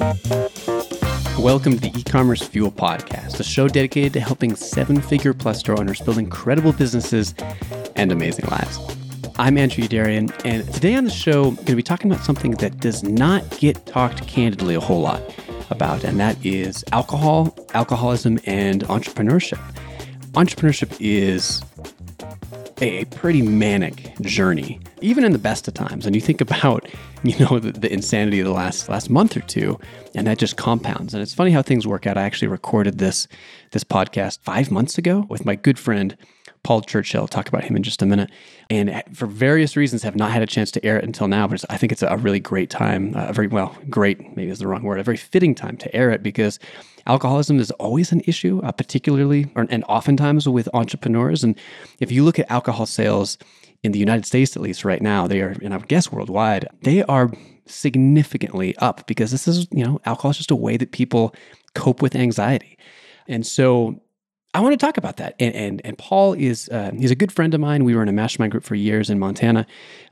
Welcome 0.00 1.74
to 1.74 1.80
the 1.80 1.92
e-commerce 1.94 2.40
fuel 2.40 2.72
podcast, 2.72 3.38
a 3.38 3.44
show 3.44 3.68
dedicated 3.68 4.14
to 4.14 4.20
helping 4.20 4.56
seven-figure 4.56 5.34
plus 5.34 5.60
store 5.60 5.78
owners 5.78 6.00
build 6.00 6.16
incredible 6.16 6.72
businesses 6.72 7.34
and 7.96 8.10
amazing 8.10 8.46
lives. 8.46 8.78
I'm 9.38 9.58
Andrew 9.58 9.84
Youderian, 9.84 10.32
and 10.42 10.66
today 10.72 10.94
on 10.94 11.04
the 11.04 11.10
show, 11.10 11.48
I'm 11.48 11.54
going 11.56 11.66
to 11.66 11.76
be 11.76 11.82
talking 11.82 12.10
about 12.10 12.24
something 12.24 12.52
that 12.52 12.78
does 12.78 13.02
not 13.02 13.58
get 13.58 13.84
talked 13.84 14.26
candidly 14.26 14.74
a 14.74 14.80
whole 14.80 15.02
lot 15.02 15.20
about, 15.68 16.02
and 16.02 16.18
that 16.18 16.42
is 16.46 16.82
alcohol, 16.92 17.54
alcoholism, 17.74 18.40
and 18.46 18.84
entrepreneurship. 18.84 19.60
Entrepreneurship 20.32 20.96
is 20.98 21.62
a 22.80 23.04
pretty 23.16 23.42
manic 23.42 24.18
journey, 24.22 24.80
even 25.02 25.24
in 25.24 25.32
the 25.32 25.38
best 25.38 25.68
of 25.68 25.74
times. 25.74 26.06
And 26.06 26.14
you 26.14 26.22
think 26.22 26.40
about, 26.40 26.79
you 27.24 27.38
know, 27.38 27.58
the, 27.58 27.72
the, 27.72 27.92
insanity 27.92 28.40
of 28.40 28.46
the 28.46 28.52
last 28.52 28.88
last 28.88 29.10
month 29.10 29.36
or 29.36 29.40
two, 29.40 29.78
and 30.14 30.26
that 30.26 30.38
just 30.38 30.56
compounds. 30.56 31.12
And 31.12 31.22
it's 31.22 31.34
funny 31.34 31.50
how 31.50 31.60
things 31.60 31.86
work 31.86 32.06
out. 32.06 32.16
I 32.16 32.22
actually 32.22 32.48
recorded 32.48 32.96
this 32.96 33.28
this 33.72 33.84
podcast 33.84 34.40
five 34.40 34.70
months 34.70 34.96
ago 34.96 35.26
with 35.28 35.44
my 35.44 35.54
good 35.54 35.78
friend 35.78 36.16
Paul 36.62 36.80
Churchill. 36.80 37.22
I'll 37.22 37.28
talk 37.28 37.48
about 37.48 37.64
him 37.64 37.76
in 37.76 37.82
just 37.82 38.00
a 38.00 38.06
minute. 38.06 38.30
And 38.70 39.02
for 39.12 39.26
various 39.26 39.76
reasons, 39.76 40.02
have 40.02 40.16
not 40.16 40.30
had 40.30 40.42
a 40.42 40.46
chance 40.46 40.70
to 40.72 40.84
air 40.84 40.96
it 40.96 41.04
until 41.04 41.28
now. 41.28 41.46
But 41.46 41.62
I 41.68 41.76
think 41.76 41.92
it's 41.92 42.02
a 42.02 42.16
really 42.16 42.40
great 42.40 42.70
time, 42.70 43.14
a 43.14 43.32
very 43.32 43.48
well, 43.48 43.76
great 43.90 44.36
maybe 44.36 44.50
is 44.50 44.58
the 44.58 44.66
wrong 44.66 44.82
word, 44.82 44.98
a 44.98 45.02
very 45.02 45.16
fitting 45.16 45.54
time 45.54 45.76
to 45.78 45.94
air 45.94 46.10
it 46.10 46.22
because 46.22 46.58
alcoholism 47.06 47.58
is 47.58 47.70
always 47.72 48.12
an 48.12 48.22
issue, 48.26 48.60
uh, 48.62 48.72
particularly 48.72 49.50
or, 49.54 49.66
and 49.70 49.84
oftentimes 49.84 50.48
with 50.48 50.68
entrepreneurs. 50.74 51.44
And 51.44 51.58
if 51.98 52.10
you 52.10 52.24
look 52.24 52.38
at 52.38 52.50
alcohol 52.50 52.86
sales 52.86 53.38
in 53.82 53.92
the 53.92 53.98
United 53.98 54.26
States, 54.26 54.56
at 54.56 54.62
least 54.62 54.84
right 54.84 55.00
now, 55.00 55.26
they 55.26 55.40
are, 55.40 55.56
and 55.62 55.72
I 55.72 55.78
guess 55.78 56.12
worldwide, 56.12 56.68
they 56.82 57.02
are 57.04 57.30
significantly 57.66 58.76
up 58.78 59.06
because 59.06 59.30
this 59.30 59.48
is, 59.48 59.66
you 59.70 59.84
know, 59.84 60.00
alcohol 60.04 60.32
is 60.32 60.36
just 60.36 60.50
a 60.50 60.56
way 60.56 60.76
that 60.76 60.92
people 60.92 61.34
cope 61.74 62.02
with 62.02 62.14
anxiety. 62.14 62.76
And 63.26 63.46
so 63.46 64.00
I 64.52 64.60
want 64.60 64.78
to 64.78 64.84
talk 64.84 64.96
about 64.96 65.16
that. 65.18 65.34
And 65.38 65.54
and, 65.54 65.80
and 65.84 65.96
Paul 65.96 66.32
is 66.34 66.68
uh, 66.70 66.90
he's 66.98 67.12
a 67.12 67.14
good 67.14 67.30
friend 67.30 67.54
of 67.54 67.60
mine. 67.60 67.84
We 67.84 67.94
were 67.94 68.02
in 68.02 68.08
a 68.08 68.12
mastermind 68.12 68.50
group 68.50 68.64
for 68.64 68.74
years 68.74 69.08
in 69.08 69.18
Montana, 69.18 69.66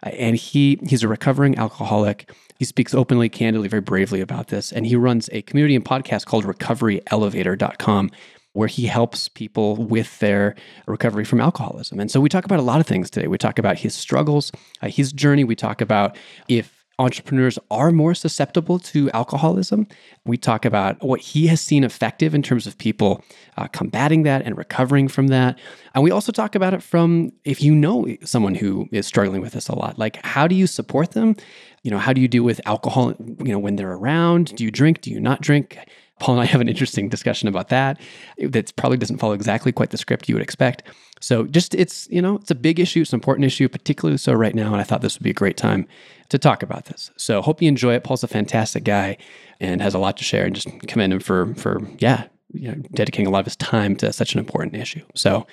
uh, 0.04 0.10
and 0.10 0.36
he 0.36 0.78
he's 0.86 1.02
a 1.02 1.08
recovering 1.08 1.58
alcoholic. 1.58 2.30
He 2.58 2.64
speaks 2.64 2.94
openly, 2.94 3.28
candidly, 3.28 3.68
very 3.68 3.82
bravely 3.82 4.20
about 4.20 4.48
this, 4.48 4.72
and 4.72 4.86
he 4.86 4.96
runs 4.96 5.28
a 5.32 5.42
community 5.42 5.74
and 5.74 5.84
podcast 5.84 6.26
called 6.26 6.44
RecoveryElevator.com. 6.44 8.10
Where 8.54 8.68
he 8.68 8.86
helps 8.86 9.28
people 9.28 9.76
with 9.76 10.18
their 10.18 10.56
recovery 10.86 11.24
from 11.24 11.40
alcoholism. 11.40 12.00
And 12.00 12.10
so 12.10 12.20
we 12.20 12.28
talk 12.28 12.44
about 12.44 12.58
a 12.58 12.62
lot 12.62 12.80
of 12.80 12.86
things 12.86 13.10
today. 13.10 13.28
We 13.28 13.38
talk 13.38 13.58
about 13.58 13.78
his 13.78 13.94
struggles, 13.94 14.50
uh, 14.82 14.88
his 14.88 15.12
journey. 15.12 15.44
We 15.44 15.54
talk 15.54 15.80
about 15.80 16.16
if 16.48 16.78
entrepreneurs 16.98 17.58
are 17.70 17.92
more 17.92 18.14
susceptible 18.14 18.78
to 18.78 19.10
alcoholism. 19.12 19.86
We 20.24 20.36
talk 20.36 20.64
about 20.64 21.00
what 21.02 21.20
he 21.20 21.46
has 21.46 21.60
seen 21.60 21.84
effective 21.84 22.34
in 22.34 22.42
terms 22.42 22.66
of 22.66 22.76
people 22.76 23.24
uh, 23.56 23.68
combating 23.68 24.24
that 24.24 24.42
and 24.42 24.56
recovering 24.56 25.06
from 25.06 25.28
that. 25.28 25.58
And 25.94 26.02
we 26.02 26.10
also 26.10 26.32
talk 26.32 26.54
about 26.56 26.74
it 26.74 26.82
from 26.82 27.30
if 27.44 27.62
you 27.62 27.74
know 27.74 28.08
someone 28.24 28.56
who 28.56 28.88
is 28.90 29.06
struggling 29.06 29.40
with 29.40 29.52
this 29.52 29.68
a 29.68 29.76
lot, 29.76 29.98
like 29.98 30.24
how 30.24 30.48
do 30.48 30.56
you 30.56 30.66
support 30.66 31.12
them? 31.12 31.36
You 31.84 31.92
know, 31.92 31.98
how 31.98 32.12
do 32.12 32.20
you 32.20 32.28
deal 32.28 32.42
with 32.42 32.60
alcohol, 32.66 33.14
you 33.20 33.52
know, 33.52 33.60
when 33.60 33.76
they're 33.76 33.92
around? 33.92 34.56
Do 34.56 34.64
you 34.64 34.70
drink? 34.70 35.00
Do 35.00 35.10
you 35.10 35.20
not 35.20 35.40
drink? 35.40 35.78
Paul 36.20 36.36
and 36.36 36.42
I 36.42 36.46
have 36.46 36.60
an 36.60 36.68
interesting 36.68 37.08
discussion 37.08 37.48
about 37.48 37.68
that. 37.68 38.00
That 38.38 38.74
probably 38.76 38.98
doesn't 38.98 39.18
follow 39.18 39.32
exactly 39.32 39.72
quite 39.72 39.90
the 39.90 39.98
script 39.98 40.28
you 40.28 40.34
would 40.34 40.42
expect. 40.42 40.82
So 41.20 41.44
just 41.44 41.74
it's, 41.74 42.08
you 42.10 42.22
know, 42.22 42.36
it's 42.36 42.50
a 42.50 42.54
big 42.54 42.78
issue, 42.78 43.00
it's 43.00 43.12
an 43.12 43.16
important 43.16 43.44
issue, 43.44 43.68
particularly 43.68 44.18
so 44.18 44.32
right 44.32 44.54
now. 44.54 44.72
And 44.72 44.80
I 44.80 44.84
thought 44.84 45.00
this 45.00 45.18
would 45.18 45.24
be 45.24 45.30
a 45.30 45.34
great 45.34 45.56
time 45.56 45.86
to 46.28 46.38
talk 46.38 46.62
about 46.62 46.86
this. 46.86 47.10
So 47.16 47.42
hope 47.42 47.60
you 47.60 47.68
enjoy 47.68 47.94
it. 47.94 48.04
Paul's 48.04 48.22
a 48.22 48.28
fantastic 48.28 48.84
guy 48.84 49.16
and 49.60 49.82
has 49.82 49.94
a 49.94 49.98
lot 49.98 50.16
to 50.18 50.24
share 50.24 50.44
and 50.44 50.54
just 50.54 50.68
commend 50.86 51.12
him 51.12 51.20
for 51.20 51.54
for 51.54 51.80
yeah, 51.98 52.24
you 52.52 52.68
know, 52.68 52.74
dedicating 52.92 53.26
a 53.26 53.30
lot 53.30 53.40
of 53.40 53.46
his 53.46 53.56
time 53.56 53.96
to 53.96 54.12
such 54.12 54.34
an 54.34 54.38
important 54.38 54.76
issue. 54.76 55.04
So 55.14 55.46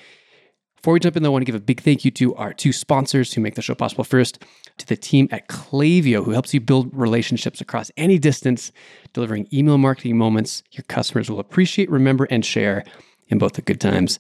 before 0.86 0.94
we 0.94 1.00
jump 1.00 1.18
in, 1.18 1.24
though, 1.24 1.30
I 1.30 1.32
want 1.32 1.42
to 1.42 1.52
give 1.52 1.56
a 1.56 1.60
big 1.60 1.82
thank 1.82 2.06
you 2.06 2.12
to 2.12 2.36
our 2.36 2.54
two 2.54 2.72
sponsors 2.72 3.34
who 3.34 3.42
make 3.42 3.56
the 3.56 3.64
show 3.64 3.74
possible. 3.74 4.04
First, 4.04 4.44
to 4.78 4.86
the 4.86 4.96
team 4.96 5.28
at 5.32 5.48
Klaviyo, 5.48 6.24
who 6.24 6.30
helps 6.30 6.54
you 6.54 6.62
build 6.62 6.92
relationships 6.94 7.60
across 7.60 7.90
any 7.98 8.20
distance, 8.20 8.72
delivering 9.12 9.48
email 9.52 9.80
marketing 9.80 10.16
moments 10.16 10.62
your 10.74 10.84
customers 10.84 11.28
will 11.28 11.40
appreciate, 11.40 11.90
remember, 11.90 12.26
and 12.26 12.46
share 12.46 12.84
in 13.30 13.40
both 13.40 13.54
the 13.54 13.64
good 13.64 13.82
times 13.82 14.20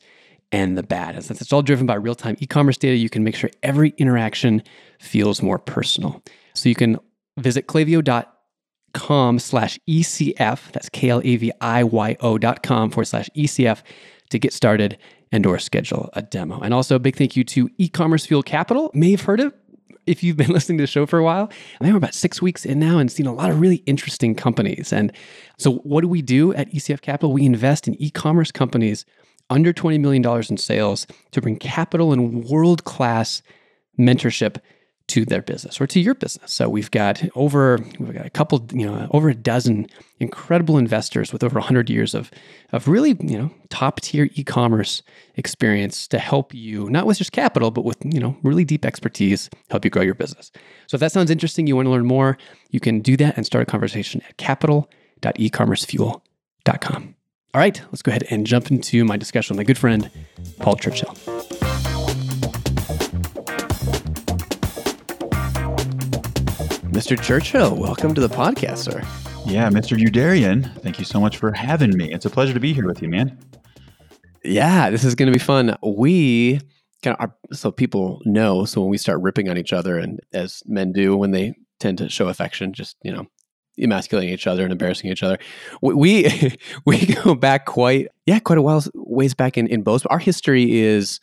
and 0.51 0.75
the 0.75 0.81
bad. 0.81 1.23
Since 1.23 1.39
it's 1.39 1.53
all 1.53 1.61
driven 1.61 1.85
by 1.85 1.93
real 1.93 2.15
time 2.15 2.35
e 2.39 2.47
commerce 2.47 2.77
data, 2.77 2.97
you 2.97 3.11
can 3.11 3.23
make 3.23 3.35
sure 3.35 3.51
every 3.61 3.93
interaction 3.99 4.63
feels 4.99 5.43
more 5.43 5.59
personal. 5.59 6.23
So 6.55 6.67
you 6.67 6.73
can 6.73 6.97
visit 7.37 7.67
klaviyo.com 7.67 9.37
slash 9.37 9.77
ECF, 9.87 10.71
that's 10.71 10.89
K 10.89 11.09
L 11.11 11.21
A 11.23 11.35
V 11.35 11.51
I 11.61 11.83
Y 11.83 12.17
O 12.21 12.39
dot 12.39 12.63
com 12.63 12.89
forward 12.89 13.05
slash 13.05 13.29
ECF 13.37 13.83
to 14.31 14.39
get 14.39 14.51
started 14.51 14.97
and 15.35 15.45
or 15.45 15.59
schedule 15.59 16.09
a 16.13 16.21
demo. 16.21 16.61
And 16.61 16.73
also 16.73 16.95
a 16.95 16.99
big 16.99 17.17
thank 17.17 17.35
you 17.35 17.43
to 17.43 17.69
e-commerce 17.77 18.25
fuel 18.25 18.41
capital. 18.41 18.89
May 18.93 19.11
have 19.11 19.21
heard 19.21 19.41
of 19.41 19.53
if 20.07 20.23
you've 20.23 20.37
been 20.37 20.49
listening 20.53 20.77
to 20.77 20.83
the 20.83 20.87
show 20.87 21.05
for 21.05 21.19
a 21.19 21.23
while. 21.23 21.49
I 21.51 21.83
think 21.83 21.91
we're 21.91 21.97
about 21.97 22.13
six 22.13 22.41
weeks 22.41 22.65
in 22.65 22.79
now 22.79 22.99
and 22.99 23.11
seen 23.11 23.25
a 23.25 23.33
lot 23.33 23.49
of 23.51 23.59
really 23.59 23.83
interesting 23.85 24.33
companies. 24.33 24.93
And 24.93 25.11
so 25.57 25.73
what 25.79 26.01
do 26.01 26.07
we 26.07 26.21
do 26.21 26.53
at 26.53 26.71
ECF 26.71 27.01
Capital? 27.01 27.33
We 27.33 27.45
invest 27.45 27.85
in 27.85 28.01
e-commerce 28.01 28.49
companies 28.49 29.05
under 29.49 29.73
$20 29.73 29.99
million 29.99 30.25
in 30.49 30.55
sales 30.55 31.05
to 31.31 31.41
bring 31.41 31.57
capital 31.57 32.13
and 32.13 32.45
world-class 32.45 33.41
mentorship 33.99 34.59
to 35.07 35.23
their 35.23 35.41
business 35.41 35.79
or 35.79 35.87
to 35.87 35.99
your 35.99 36.15
business. 36.15 36.51
So 36.51 36.67
we've 36.67 36.89
got 36.89 37.21
over 37.35 37.79
we've 37.99 38.13
got 38.13 38.25
a 38.25 38.29
couple, 38.29 38.65
you 38.71 38.87
know, 38.87 39.07
over 39.11 39.29
a 39.29 39.35
dozen 39.35 39.87
incredible 40.19 40.77
investors 40.77 41.31
with 41.31 41.43
over 41.43 41.59
100 41.59 41.89
years 41.89 42.15
of 42.15 42.31
of 42.71 42.87
really, 42.87 43.15
you 43.19 43.37
know, 43.37 43.51
top 43.69 44.01
tier 44.01 44.29
e-commerce 44.33 45.03
experience 45.35 46.07
to 46.07 46.17
help 46.17 46.51
you 46.53 46.89
not 46.89 47.05
with 47.05 47.19
just 47.19 47.31
capital, 47.31 47.71
but 47.71 47.85
with, 47.85 47.97
you 48.03 48.19
know, 48.19 48.35
really 48.41 48.65
deep 48.65 48.83
expertise 48.85 49.49
help 49.69 49.85
you 49.85 49.91
grow 49.91 50.01
your 50.01 50.15
business. 50.15 50.51
So 50.87 50.95
if 50.95 51.01
that 51.01 51.11
sounds 51.11 51.29
interesting, 51.29 51.67
you 51.67 51.75
want 51.75 51.85
to 51.85 51.91
learn 51.91 52.07
more, 52.07 52.39
you 52.71 52.79
can 52.79 53.01
do 53.01 53.15
that 53.17 53.37
and 53.37 53.45
start 53.45 53.67
a 53.67 53.71
conversation 53.71 54.23
at 54.27 54.37
capital.ecommercefuel.com. 54.37 57.15
All 57.53 57.61
right, 57.61 57.79
let's 57.85 58.01
go 58.01 58.09
ahead 58.09 58.23
and 58.29 58.45
jump 58.45 58.69
into 58.71 59.05
my 59.05 59.15
discussion 59.17 59.55
with 59.55 59.59
my 59.59 59.65
good 59.65 59.77
friend 59.77 60.09
Paul 60.59 60.75
Churchill. 60.75 61.15
Mr. 66.95 67.21
Churchill, 67.21 67.75
welcome 67.75 68.15
to 68.15 68.21
the 68.21 68.29
podcast, 68.29 68.77
sir. 68.77 69.01
Yeah, 69.45 69.67
Mr. 69.67 69.97
Youderian, 69.97 70.73
thank 70.79 70.97
you 70.97 71.03
so 71.03 71.19
much 71.19 71.35
for 71.35 71.51
having 71.51 71.97
me. 71.97 72.13
It's 72.13 72.23
a 72.23 72.29
pleasure 72.29 72.53
to 72.53 72.59
be 72.61 72.71
here 72.71 72.87
with 72.87 73.01
you, 73.01 73.09
man. 73.09 73.37
Yeah, 74.45 74.89
this 74.91 75.03
is 75.03 75.13
going 75.13 75.29
to 75.29 75.37
be 75.37 75.43
fun. 75.43 75.75
We 75.83 76.61
kind 77.03 77.17
of 77.19 77.29
are, 77.29 77.35
so 77.53 77.69
people 77.69 78.21
know. 78.23 78.63
So 78.63 78.79
when 78.79 78.89
we 78.89 78.97
start 78.97 79.19
ripping 79.21 79.49
on 79.49 79.57
each 79.57 79.73
other, 79.73 79.99
and 79.99 80.21
as 80.31 80.63
men 80.67 80.93
do 80.93 81.17
when 81.17 81.31
they 81.31 81.55
tend 81.81 81.97
to 81.97 82.07
show 82.07 82.29
affection, 82.29 82.71
just 82.71 82.95
you 83.03 83.11
know, 83.11 83.27
emasculating 83.77 84.33
each 84.33 84.47
other 84.47 84.63
and 84.63 84.71
embarrassing 84.71 85.11
each 85.11 85.21
other, 85.21 85.37
we 85.81 86.53
we 86.85 87.05
go 87.23 87.35
back 87.35 87.65
quite 87.65 88.07
yeah 88.25 88.39
quite 88.39 88.57
a 88.57 88.61
while 88.61 88.81
ways 88.93 89.33
back 89.33 89.57
in 89.57 89.67
in 89.67 89.83
Bozeman. 89.83 90.13
Our 90.13 90.19
history 90.19 90.79
is 90.79 91.19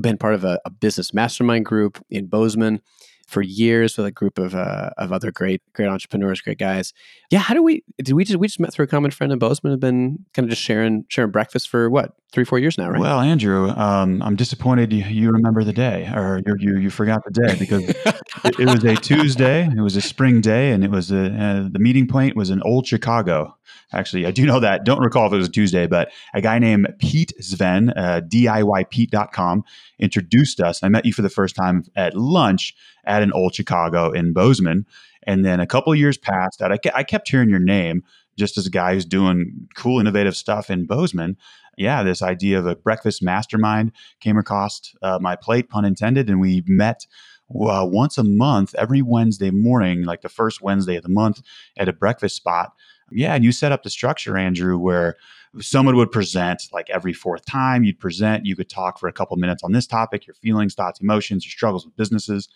been 0.00 0.18
part 0.18 0.34
of 0.34 0.44
a, 0.44 0.60
a 0.64 0.70
business 0.70 1.12
mastermind 1.12 1.64
group 1.64 2.00
in 2.10 2.26
Bozeman 2.26 2.80
for 3.26 3.42
years 3.42 3.96
with 3.96 4.06
a 4.06 4.10
group 4.10 4.38
of 4.38 4.54
uh, 4.54 4.90
of 4.96 5.12
other 5.12 5.32
great 5.32 5.60
great 5.72 5.88
entrepreneurs, 5.88 6.40
great 6.40 6.58
guys. 6.58 6.92
Yeah, 7.30 7.40
how 7.40 7.54
do 7.54 7.62
we 7.62 7.82
did 7.98 8.12
we 8.12 8.24
just 8.24 8.38
we 8.38 8.46
just 8.46 8.60
met 8.60 8.72
through 8.72 8.84
a 8.84 8.88
common 8.88 9.10
friend 9.10 9.32
in 9.32 9.38
Bozeman 9.38 9.72
have 9.72 9.80
been 9.80 10.24
kind 10.32 10.44
of 10.44 10.50
just 10.50 10.62
sharing 10.62 11.04
sharing 11.08 11.30
breakfast 11.30 11.68
for 11.68 11.90
what 11.90 12.14
three 12.32 12.44
four 12.44 12.58
years 12.58 12.78
now, 12.78 12.88
right? 12.88 13.00
Well, 13.00 13.20
Andrew, 13.20 13.70
um, 13.70 14.22
I'm 14.22 14.36
disappointed 14.36 14.92
you, 14.92 15.04
you, 15.04 15.30
remember 15.30 15.64
the 15.64 15.72
day 15.72 16.10
or 16.14 16.40
you 16.46 16.56
you, 16.58 16.78
you 16.78 16.90
forgot 16.90 17.22
the 17.24 17.30
day 17.32 17.56
because 17.58 17.82
it, 17.88 18.60
it, 18.60 18.66
was 18.66 18.84
a 18.84 18.94
Tuesday, 19.00 19.66
it 19.66 19.80
was 19.80 19.96
a 19.96 20.02
spring 20.02 20.40
day, 20.40 20.70
and 20.70 20.84
it 20.84 20.90
was 20.90 21.10
a, 21.10 21.26
uh, 21.26 21.68
the 21.70 21.78
meeting 21.78 22.06
point 22.06 22.36
was 22.36 22.50
in 22.50 22.62
Old 22.62 22.86
Chicago. 22.86 23.56
Actually, 23.92 24.26
I 24.26 24.32
do 24.32 24.44
know 24.44 24.60
that. 24.60 24.84
Don't 24.84 25.00
recall 25.00 25.26
if 25.26 25.32
it 25.32 25.36
was 25.36 25.48
a 25.48 25.50
Tuesday, 25.50 25.86
but 25.86 26.10
a 26.34 26.40
guy 26.40 26.58
named 26.58 26.88
Pete 26.98 27.32
Sveen, 27.40 27.92
uh, 27.96 28.20
DIYPete.com, 28.20 29.64
introduced 29.98 30.60
us. 30.60 30.82
I 30.82 30.88
met 30.88 31.06
you 31.06 31.12
for 31.12 31.22
the 31.22 31.30
first 31.30 31.56
time 31.56 31.84
at 31.94 32.14
lunch 32.14 32.74
at 33.04 33.22
an 33.22 33.32
old 33.32 33.54
Chicago 33.54 34.10
in 34.10 34.32
Bozeman. 34.32 34.86
And 35.26 35.44
then 35.44 35.60
a 35.60 35.66
couple 35.66 35.94
years 35.94 36.18
passed 36.18 36.58
that. 36.60 36.72
I, 36.72 36.78
I 36.94 37.02
kept 37.02 37.28
hearing 37.28 37.50
your 37.50 37.58
name 37.58 38.04
just 38.38 38.58
as 38.58 38.66
a 38.66 38.70
guy 38.70 38.94
who's 38.94 39.04
doing 39.04 39.68
cool, 39.74 39.98
innovative 39.98 40.36
stuff 40.36 40.70
in 40.70 40.86
Bozeman. 40.86 41.36
Yeah, 41.78 42.02
this 42.02 42.22
idea 42.22 42.58
of 42.58 42.66
a 42.66 42.76
breakfast 42.76 43.22
mastermind 43.22 43.92
came 44.20 44.38
across 44.38 44.94
uh, 45.02 45.18
my 45.20 45.36
plate, 45.36 45.68
pun 45.68 45.84
intended, 45.84 46.28
and 46.28 46.40
we 46.40 46.62
met 46.66 47.06
uh, 47.50 47.86
once 47.88 48.18
a 48.18 48.24
month, 48.24 48.74
every 48.76 49.02
Wednesday 49.02 49.50
morning, 49.50 50.02
like 50.02 50.22
the 50.22 50.28
first 50.28 50.62
Wednesday 50.62 50.96
of 50.96 51.02
the 51.02 51.08
month, 51.08 51.42
at 51.76 51.88
a 51.88 51.92
breakfast 51.92 52.36
spot. 52.36 52.72
Yeah, 53.10 53.34
and 53.34 53.44
you 53.44 53.52
set 53.52 53.72
up 53.72 53.82
the 53.82 53.90
structure, 53.90 54.36
Andrew, 54.36 54.78
where 54.78 55.16
someone 55.60 55.96
would 55.96 56.10
present 56.10 56.62
like 56.72 56.90
every 56.90 57.12
fourth 57.12 57.44
time 57.46 57.84
you'd 57.84 57.98
present 57.98 58.44
you 58.44 58.56
could 58.56 58.68
talk 58.68 58.98
for 58.98 59.08
a 59.08 59.12
couple 59.12 59.36
minutes 59.36 59.62
on 59.62 59.72
this 59.72 59.86
topic 59.86 60.26
your 60.26 60.34
feelings 60.34 60.74
thoughts 60.74 61.00
emotions 61.00 61.44
your 61.44 61.50
struggles 61.50 61.84
with 61.84 61.96
businesses 61.96 62.48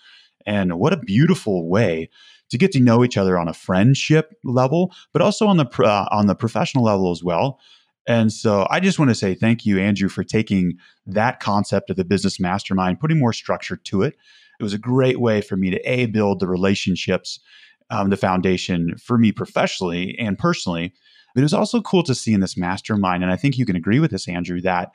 and 0.46 0.78
what 0.78 0.92
a 0.92 0.96
beautiful 0.96 1.68
way 1.68 2.08
to 2.50 2.58
get 2.58 2.72
to 2.72 2.80
know 2.80 3.04
each 3.04 3.16
other 3.16 3.38
on 3.38 3.48
a 3.48 3.54
friendship 3.54 4.34
level, 4.44 4.92
but 5.12 5.22
also 5.22 5.46
on 5.46 5.56
the 5.56 5.66
uh, 5.84 6.06
on 6.10 6.26
the 6.26 6.34
professional 6.34 6.84
level 6.84 7.10
as 7.10 7.22
well. 7.22 7.58
And 8.06 8.32
so 8.32 8.66
I 8.70 8.80
just 8.80 8.98
want 8.98 9.10
to 9.10 9.14
say 9.14 9.34
thank 9.34 9.64
you, 9.64 9.78
Andrew, 9.78 10.08
for 10.08 10.24
taking 10.24 10.78
that 11.06 11.38
concept 11.38 11.90
of 11.90 11.96
the 11.96 12.04
business 12.04 12.40
mastermind, 12.40 12.98
putting 12.98 13.18
more 13.18 13.32
structure 13.32 13.76
to 13.76 14.02
it. 14.02 14.16
It 14.58 14.62
was 14.62 14.74
a 14.74 14.78
great 14.78 15.20
way 15.20 15.40
for 15.40 15.56
me 15.56 15.70
to 15.70 15.78
a 15.88 16.06
build 16.06 16.40
the 16.40 16.48
relationships, 16.48 17.40
um, 17.90 18.10
the 18.10 18.16
foundation 18.16 18.96
for 18.96 19.16
me 19.16 19.32
professionally 19.32 20.16
and 20.18 20.38
personally. 20.38 20.92
But 21.34 21.40
it 21.40 21.44
was 21.44 21.54
also 21.54 21.80
cool 21.80 22.02
to 22.04 22.14
see 22.14 22.32
in 22.32 22.40
this 22.40 22.56
mastermind, 22.56 23.22
and 23.22 23.32
I 23.32 23.36
think 23.36 23.58
you 23.58 23.66
can 23.66 23.76
agree 23.76 24.00
with 24.00 24.10
this, 24.10 24.28
Andrew, 24.28 24.60
that 24.62 24.92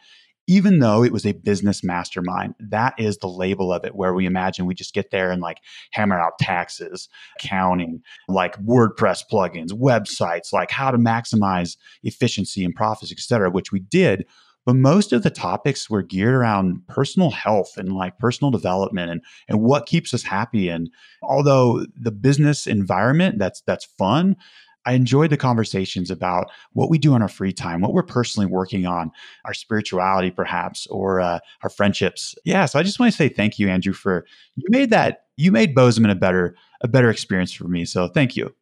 even 0.47 0.77
though 0.77 1.03
it 1.03 1.11
was 1.11 1.25
a 1.25 1.31
business 1.31 1.83
mastermind, 1.83 2.53
that 2.59 2.93
is 2.99 3.17
the 3.17 3.27
label 3.27 3.73
of 3.73 3.83
it, 3.83 3.95
where 3.95 4.13
we 4.13 4.27
imagine 4.27 4.67
we 4.67 4.75
just 4.75 4.93
get 4.93 5.09
there 5.09 5.31
and 5.31 5.41
like 5.41 5.57
hammer 5.91 6.19
out 6.19 6.37
taxes, 6.39 7.09
accounting, 7.39 8.01
like 8.27 8.55
WordPress 8.63 9.23
plugins, 9.31 9.71
websites, 9.71 10.53
like 10.53 10.69
how 10.69 10.91
to 10.91 10.99
maximize 10.99 11.77
efficiency 12.03 12.63
and 12.63 12.75
profits, 12.75 13.11
et 13.11 13.19
cetera, 13.19 13.49
which 13.49 13.71
we 13.71 13.79
did. 13.79 14.25
But 14.67 14.75
most 14.75 15.13
of 15.13 15.23
the 15.23 15.29
topics 15.29 15.89
were 15.89 16.01
geared 16.01 16.33
around 16.33 16.87
personal 16.87 17.31
health 17.31 17.73
and 17.77 17.93
like 17.93 18.17
personal 18.17 18.51
development 18.51 19.11
and, 19.11 19.21
and 19.47 19.61
what 19.61 19.85
keeps 19.85 20.13
us 20.13 20.23
happy. 20.23 20.69
And 20.69 20.89
although 21.21 21.85
the 21.95 22.11
business 22.11 22.65
environment 22.65 23.37
that's 23.37 23.61
that's 23.61 23.85
fun, 23.85 24.35
I 24.85 24.93
enjoyed 24.93 25.29
the 25.29 25.37
conversations 25.37 26.11
about 26.11 26.51
what 26.73 26.89
we 26.89 26.97
do 26.97 27.15
in 27.15 27.21
our 27.21 27.27
free 27.27 27.53
time, 27.53 27.81
what 27.81 27.93
we're 27.93 28.03
personally 28.03 28.47
working 28.47 28.85
on, 28.85 29.11
our 29.45 29.53
spirituality, 29.53 30.31
perhaps, 30.31 30.87
or 30.87 31.19
uh, 31.19 31.39
our 31.63 31.69
friendships. 31.69 32.35
Yeah. 32.45 32.65
So 32.65 32.79
I 32.79 32.83
just 32.83 32.99
want 32.99 33.11
to 33.11 33.17
say 33.17 33.29
thank 33.29 33.59
you, 33.59 33.69
Andrew, 33.69 33.93
for 33.93 34.25
you 34.55 34.65
made 34.69 34.89
that 34.91 35.25
you 35.37 35.51
made 35.51 35.75
Bozeman 35.75 36.11
a 36.11 36.15
better 36.15 36.55
a 36.81 36.87
better 36.87 37.09
experience 37.09 37.51
for 37.51 37.67
me. 37.67 37.85
So 37.85 38.07
thank 38.07 38.35
you. 38.35 38.53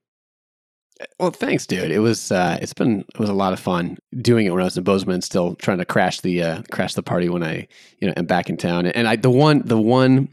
Well, 1.19 1.31
thanks, 1.31 1.65
dude. 1.65 1.91
It 1.91 1.99
was 1.99 2.31
uh, 2.31 2.57
it's 2.61 2.73
been 2.73 3.01
it 3.01 3.19
was 3.19 3.29
a 3.29 3.33
lot 3.33 3.53
of 3.53 3.59
fun 3.59 3.97
doing 4.21 4.45
it 4.45 4.51
when 4.51 4.61
I 4.61 4.65
was 4.65 4.77
in 4.77 4.83
Bozeman, 4.83 5.21
still 5.21 5.55
trying 5.55 5.79
to 5.79 5.85
crash 5.85 6.21
the 6.21 6.41
uh, 6.41 6.61
crash 6.71 6.93
the 6.93 7.03
party 7.03 7.29
when 7.29 7.43
I 7.43 7.67
you 7.99 8.07
know 8.07 8.13
am 8.15 8.25
back 8.25 8.49
in 8.49 8.57
town. 8.57 8.85
And 8.87 9.07
I 9.07 9.15
the 9.15 9.29
one 9.29 9.63
the 9.65 9.79
one 9.79 10.29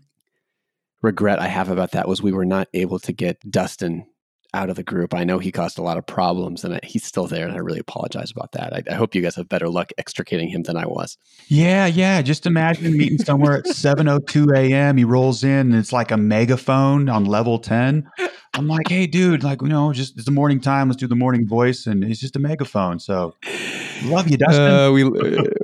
regret 1.03 1.41
I 1.41 1.49
have 1.49 1.71
about 1.71 1.93
that 1.93 2.09
was 2.09 2.23
we 2.23 2.33
were 2.33 2.45
not 2.45 2.69
able 2.75 2.99
to 3.01 3.13
get 3.13 3.39
Dustin 3.51 4.07
out 4.53 4.71
of 4.71 4.77
the 4.77 4.83
group. 4.83 5.15
I 5.15 5.25
know 5.25 5.39
he 5.39 5.53
caused 5.53 5.79
a 5.79 5.83
lot 5.83 5.97
of 5.97 6.07
problems 6.07 6.65
and 6.65 6.81
he's 6.83 7.05
still 7.05 7.27
there. 7.27 7.47
And 7.47 7.55
I 7.55 7.61
really 7.61 7.79
apologize 7.79 8.31
about 8.31 8.53
that. 8.53 8.73
I, 8.73 8.83
I, 8.91 8.95
hope 8.95 9.15
you 9.15 9.23
guys 9.23 9.37
have 9.37 9.49
better 9.49 9.69
luck 9.69 9.93
extricating 9.99 10.49
him 10.49 10.63
than 10.63 10.77
I 10.77 10.87
was. 10.87 11.17
Yeah. 11.49 11.87
Yeah. 11.87 12.21
Just 12.23 12.47
imagine 12.47 12.97
meeting 12.97 13.19
somewhere 13.19 13.59
at 13.59 13.67
7.02 13.67 14.57
a.m. 14.57 14.97
He 14.97 15.05
rolls 15.05 15.45
in 15.45 15.51
and 15.51 15.75
it's 15.75 15.93
like 15.93 16.11
a 16.11 16.17
megaphone 16.17 17.09
on 17.09 17.25
level 17.25 17.59
10. 17.59 18.09
I'm 18.55 18.67
like, 18.67 18.89
hey, 18.89 19.07
dude, 19.07 19.45
like, 19.45 19.63
you 19.63 19.69
know, 19.69 19.93
just 19.93 20.17
it's 20.17 20.25
the 20.25 20.33
morning 20.33 20.61
time. 20.61 20.89
Let's 20.89 21.01
do 21.01 21.07
the 21.07 21.15
morning 21.15 21.47
voice. 21.47 21.87
And 21.87 22.03
it's 22.03 22.21
just 22.21 22.35
a 22.35 22.41
megaphone. 22.41 22.99
So 22.99 23.37
love 24.05 24.29
you, 24.29 24.37
Dustin. 24.37 24.63
Uh, 24.63 24.91
we, 24.91 25.05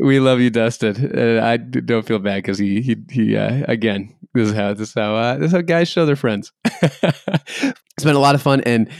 we 0.00 0.20
love 0.20 0.40
you, 0.40 0.50
Dustin. 0.50 0.96
Uh, 1.16 1.44
I 1.44 1.56
don't 1.56 2.06
feel 2.06 2.20
bad 2.20 2.36
because 2.36 2.58
he, 2.58 2.80
he, 2.82 2.96
he 3.10 3.36
uh, 3.36 3.64
again, 3.66 4.14
this 4.32 4.48
is 4.48 4.54
how, 4.54 4.74
this 4.74 4.88
is 4.90 4.94
how, 4.94 5.16
uh, 5.16 5.36
this 5.38 5.46
is 5.46 5.52
how 5.52 5.62
guys 5.62 5.88
show 5.88 6.06
their 6.06 6.16
friends. 6.16 6.52
it's 7.96 8.04
been 8.04 8.16
a 8.16 8.20
lot 8.20 8.34
of 8.34 8.42
fun 8.42 8.60
and 8.62 8.90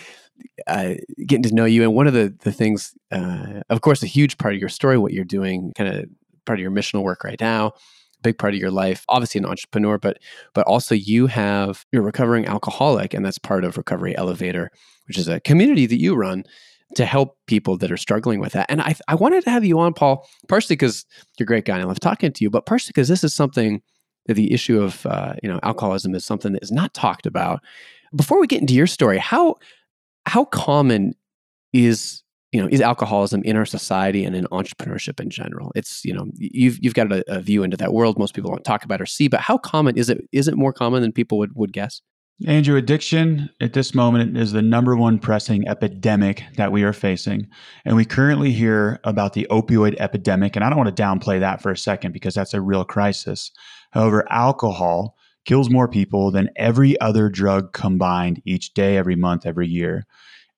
uh, 0.66 0.94
getting 1.26 1.42
to 1.42 1.54
know 1.54 1.64
you. 1.64 1.82
And 1.82 1.94
one 1.94 2.06
of 2.06 2.14
the 2.14 2.34
the 2.42 2.52
things, 2.52 2.94
uh, 3.12 3.60
of 3.68 3.80
course, 3.80 4.02
a 4.02 4.06
huge 4.06 4.38
part 4.38 4.54
of 4.54 4.60
your 4.60 4.68
story, 4.68 4.98
what 4.98 5.12
you're 5.12 5.24
doing, 5.24 5.72
kind 5.76 5.94
of 5.94 6.06
part 6.44 6.58
of 6.58 6.62
your 6.62 6.70
missional 6.70 7.02
work 7.02 7.24
right 7.24 7.40
now, 7.40 7.72
big 8.22 8.38
part 8.38 8.54
of 8.54 8.60
your 8.60 8.70
life. 8.70 9.04
Obviously, 9.08 9.38
an 9.38 9.46
entrepreneur, 9.46 9.98
but 9.98 10.18
but 10.54 10.66
also 10.66 10.94
you 10.94 11.26
have 11.26 11.84
you're 11.92 12.02
recovering 12.02 12.46
alcoholic, 12.46 13.12
and 13.12 13.24
that's 13.24 13.38
part 13.38 13.64
of 13.64 13.76
Recovery 13.76 14.16
Elevator, 14.16 14.70
which 15.06 15.18
is 15.18 15.28
a 15.28 15.40
community 15.40 15.86
that 15.86 16.00
you 16.00 16.14
run 16.14 16.44
to 16.94 17.04
help 17.04 17.36
people 17.46 17.76
that 17.76 17.90
are 17.90 17.96
struggling 17.96 18.40
with 18.40 18.52
that. 18.52 18.66
And 18.70 18.80
I 18.80 18.94
I 19.08 19.14
wanted 19.14 19.44
to 19.44 19.50
have 19.50 19.64
you 19.64 19.78
on, 19.78 19.92
Paul, 19.92 20.26
partially 20.48 20.76
because 20.76 21.04
you're 21.38 21.44
a 21.44 21.46
great 21.46 21.66
guy 21.66 21.74
and 21.74 21.82
I 21.82 21.86
love 21.86 22.00
talking 22.00 22.32
to 22.32 22.44
you, 22.44 22.50
but 22.50 22.64
partially 22.64 22.92
because 22.94 23.08
this 23.08 23.24
is 23.24 23.34
something 23.34 23.82
that 24.26 24.34
the 24.34 24.52
issue 24.52 24.80
of 24.80 25.04
uh, 25.06 25.34
you 25.42 25.48
know 25.48 25.60
alcoholism 25.62 26.14
is 26.14 26.24
something 26.24 26.52
that 26.52 26.62
is 26.62 26.72
not 26.72 26.94
talked 26.94 27.26
about 27.26 27.62
before 28.14 28.40
we 28.40 28.46
get 28.46 28.60
into 28.60 28.74
your 28.74 28.86
story, 28.86 29.18
how 29.18 29.56
how 30.26 30.44
common 30.44 31.14
is 31.72 32.22
you 32.52 32.60
know 32.60 32.68
is 32.70 32.80
alcoholism 32.80 33.42
in 33.42 33.56
our 33.56 33.66
society 33.66 34.24
and 34.24 34.36
in 34.36 34.44
entrepreneurship 34.46 35.20
in 35.20 35.30
general? 35.30 35.72
It's 35.74 36.04
you 36.04 36.14
know 36.14 36.26
you've 36.34 36.78
you've 36.82 36.94
got 36.94 37.12
a, 37.12 37.24
a 37.28 37.40
view 37.40 37.62
into 37.62 37.76
that 37.78 37.92
world 37.92 38.18
most 38.18 38.34
people 38.34 38.50
don't 38.50 38.64
talk 38.64 38.84
about 38.84 39.00
or 39.00 39.06
see, 39.06 39.28
but 39.28 39.40
how 39.40 39.58
common 39.58 39.96
is 39.96 40.08
it? 40.08 40.22
Is 40.32 40.48
it 40.48 40.56
more 40.56 40.72
common 40.72 41.02
than 41.02 41.12
people 41.12 41.38
would 41.38 41.54
would 41.54 41.72
guess? 41.72 42.02
Andrew, 42.46 42.76
addiction 42.76 43.48
at 43.62 43.72
this 43.72 43.94
moment 43.94 44.36
is 44.36 44.52
the 44.52 44.60
number 44.60 44.94
one 44.94 45.18
pressing 45.18 45.66
epidemic 45.66 46.42
that 46.56 46.70
we 46.70 46.82
are 46.82 46.92
facing. 46.92 47.48
And 47.86 47.96
we 47.96 48.04
currently 48.04 48.52
hear 48.52 49.00
about 49.04 49.32
the 49.32 49.46
opioid 49.50 49.96
epidemic. 49.98 50.54
And 50.54 50.62
I 50.62 50.68
don't 50.68 50.76
want 50.76 50.94
to 50.94 51.02
downplay 51.02 51.40
that 51.40 51.62
for 51.62 51.70
a 51.70 51.76
second 51.78 52.12
because 52.12 52.34
that's 52.34 52.52
a 52.52 52.60
real 52.60 52.84
crisis. 52.84 53.52
However, 53.92 54.30
alcohol 54.30 55.15
kills 55.46 55.70
more 55.70 55.88
people 55.88 56.30
than 56.30 56.50
every 56.56 57.00
other 57.00 57.28
drug 57.28 57.72
combined 57.72 58.42
each 58.44 58.74
day, 58.74 58.96
every 58.96 59.16
month, 59.16 59.46
every 59.46 59.68
year. 59.68 60.04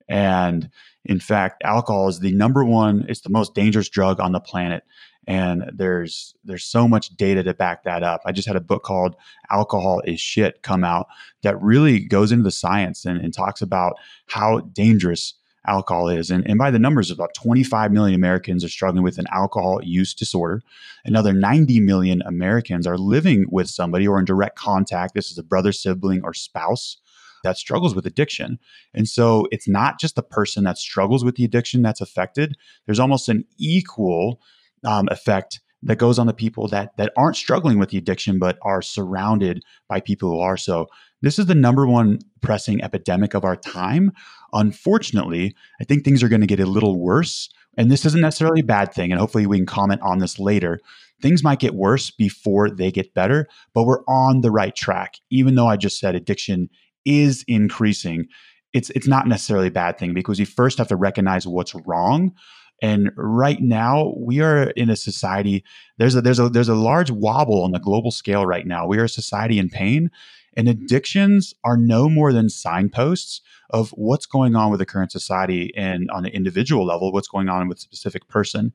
And 0.09 0.71
in 1.05 1.21
fact, 1.21 1.63
alcohol 1.63 2.09
is 2.09 2.21
the 2.21 2.33
number 2.33 2.65
one, 2.65 3.05
it's 3.09 3.21
the 3.21 3.31
most 3.31 3.55
dangerous 3.55 3.91
drug 3.91 4.19
on 4.19 4.33
the 4.33 4.41
planet. 4.41 4.83
And 5.27 5.71
there's 5.75 6.35
there's 6.43 6.65
so 6.65 6.89
much 6.89 7.11
data 7.11 7.43
to 7.43 7.53
back 7.53 7.85
that 7.85 8.03
up. 8.03 8.23
I 8.25 8.33
just 8.33 8.49
had 8.49 8.57
a 8.57 8.63
book 8.63 8.83
called 8.83 9.15
Alcohol 9.51 10.01
is 10.07 10.21
Shit 10.21 10.63
come 10.63 10.85
out 10.85 11.07
that 11.43 11.61
really 11.61 12.01
goes 12.01 12.33
into 12.33 12.45
the 12.45 12.51
science 12.51 13.05
and, 13.05 13.21
and 13.21 13.35
talks 13.35 13.61
about 13.61 13.97
how 14.27 14.61
dangerous 14.61 15.35
alcohol 15.67 16.09
is. 16.09 16.31
And, 16.31 16.49
and 16.49 16.59
by 16.59 16.71
the 16.71 16.79
numbers, 16.79 17.11
about 17.11 17.35
25 17.35 17.93
million 17.93 18.15
Americans 18.15 18.65
are 18.65 18.69
struggling 18.69 19.03
with 19.03 19.19
an 19.19 19.27
alcohol 19.33 19.81
use 19.83 20.15
disorder. 20.15 20.63
Another 21.05 21.33
90 21.33 21.81
million 21.81 22.23
Americans 22.23 22.87
are 22.87 22.99
living 22.99 23.47
with 23.51 23.69
somebody 23.69 24.07
or 24.07 24.19
in 24.19 24.25
direct 24.25 24.57
contact. 24.57 25.15
This 25.15 25.31
is 25.31 25.39
a 25.39 25.43
brother, 25.43 25.73
sibling, 25.73 26.23
or 26.25 26.33
spouse 26.35 26.99
that 27.45 27.57
struggles 27.57 27.95
with 27.95 28.07
addiction. 28.07 28.59
And 28.95 29.09
so 29.09 29.47
it's 29.51 29.69
not 29.69 30.01
just 30.01 30.17
the 30.17 30.23
person 30.23 30.65
that 30.65 30.79
struggles 30.79 31.25
with 31.25 31.37
the 31.37 31.45
addiction 31.45 31.83
that's 31.83 32.01
affected, 32.01 32.57
there's 32.87 33.01
almost 33.01 33.29
an 33.29 33.45
equal 33.59 34.41
um, 34.85 35.09
effect 35.11 35.61
that 35.83 35.97
goes 35.97 36.19
on 36.19 36.27
the 36.27 36.35
people 36.35 36.67
that 36.69 36.97
that 36.97 37.13
aren't 37.17 37.37
struggling 37.37 37.79
with 37.79 37.91
the 37.91 37.99
addiction 37.99 38.39
but 38.39 38.59
are 38.63 38.83
surrounded 38.83 39.63
by 39.89 40.01
people 40.01 40.31
who 40.31 40.41
are 40.41 40.57
so 40.57 40.89
this 41.23 41.39
is 41.39 41.47
the 41.47 41.55
number 41.55 41.87
one 41.87 42.19
pressing 42.41 42.83
epidemic 42.83 43.35
of 43.35 43.45
our 43.45 43.57
time 43.57 44.13
unfortunately 44.53 45.55
i 45.81 45.85
think 45.85 46.05
things 46.05 46.23
are 46.23 46.29
going 46.29 46.41
to 46.41 46.47
get 46.47 46.61
a 46.61 46.67
little 46.67 46.99
worse 46.99 47.49
and 47.77 47.91
this 47.91 48.05
isn't 48.05 48.21
necessarily 48.21 48.61
a 48.61 48.65
bad 48.65 48.93
thing 48.93 49.11
and 49.11 49.21
hopefully 49.21 49.47
we 49.47 49.59
can 49.59 49.67
comment 49.67 50.01
on 50.03 50.19
this 50.19 50.39
later 50.39 50.81
things 51.21 51.43
might 51.43 51.59
get 51.59 51.75
worse 51.75 52.11
before 52.11 52.71
they 52.71 52.91
get 52.91 53.15
better 53.15 53.47
but 53.75 53.85
we're 53.85 54.05
on 54.07 54.41
the 54.41 54.51
right 54.51 54.75
track 54.75 55.17
even 55.31 55.55
though 55.55 55.69
i 55.69 55.77
just 55.77 55.99
said 55.99 56.15
addiction 56.15 56.69
is 57.05 57.45
increasing 57.49 58.27
it's 58.73 58.91
it's 58.91 59.09
not 59.09 59.27
necessarily 59.27 59.69
a 59.69 59.73
bad 59.73 59.99
thing 59.99 60.15
because 60.15 60.39
you 60.39 60.47
first 60.47 60.79
have 60.79 60.89
to 60.89 60.97
recognize 60.97 61.47
what's 61.47 61.75
wrong 61.87 62.33
and 62.81 63.11
right 63.17 63.61
now, 63.61 64.15
we 64.17 64.41
are 64.41 64.71
in 64.71 64.89
a 64.89 64.97
society. 64.97 65.65
There's 65.99 66.15
a 66.15 66.21
there's 66.21 66.39
a 66.39 66.49
there's 66.49 66.69
a 66.69 66.75
large 66.75 67.11
wobble 67.11 67.63
on 67.65 67.73
the 67.73 67.81
global 67.81 68.11
scale 68.11 68.47
right 68.47 68.67
now. 68.67 68.87
We 68.87 68.99
are 68.99 69.05
a 69.05 69.09
society 69.09 69.59
in 69.59 69.69
pain, 69.69 70.11
and 70.59 70.67
mm-hmm. 70.67 70.85
addictions 70.85 71.55
are 71.65 71.79
no 71.79 72.11
more 72.11 72.33
than 72.33 72.51
signposts 72.51 73.41
of 73.71 73.91
what's 73.91 74.27
going 74.27 74.57
on 74.57 74.71
with 74.71 74.81
the 74.81 74.87
current 74.87 75.13
society 75.13 75.73
and 75.77 76.11
on 76.11 76.27
an 76.27 76.33
individual 76.33 76.85
level, 76.85 77.13
what's 77.13 77.29
going 77.29 77.49
on 77.49 77.69
with 77.69 77.79
a 77.79 77.83
specific 77.83 78.29
person. 78.29 78.73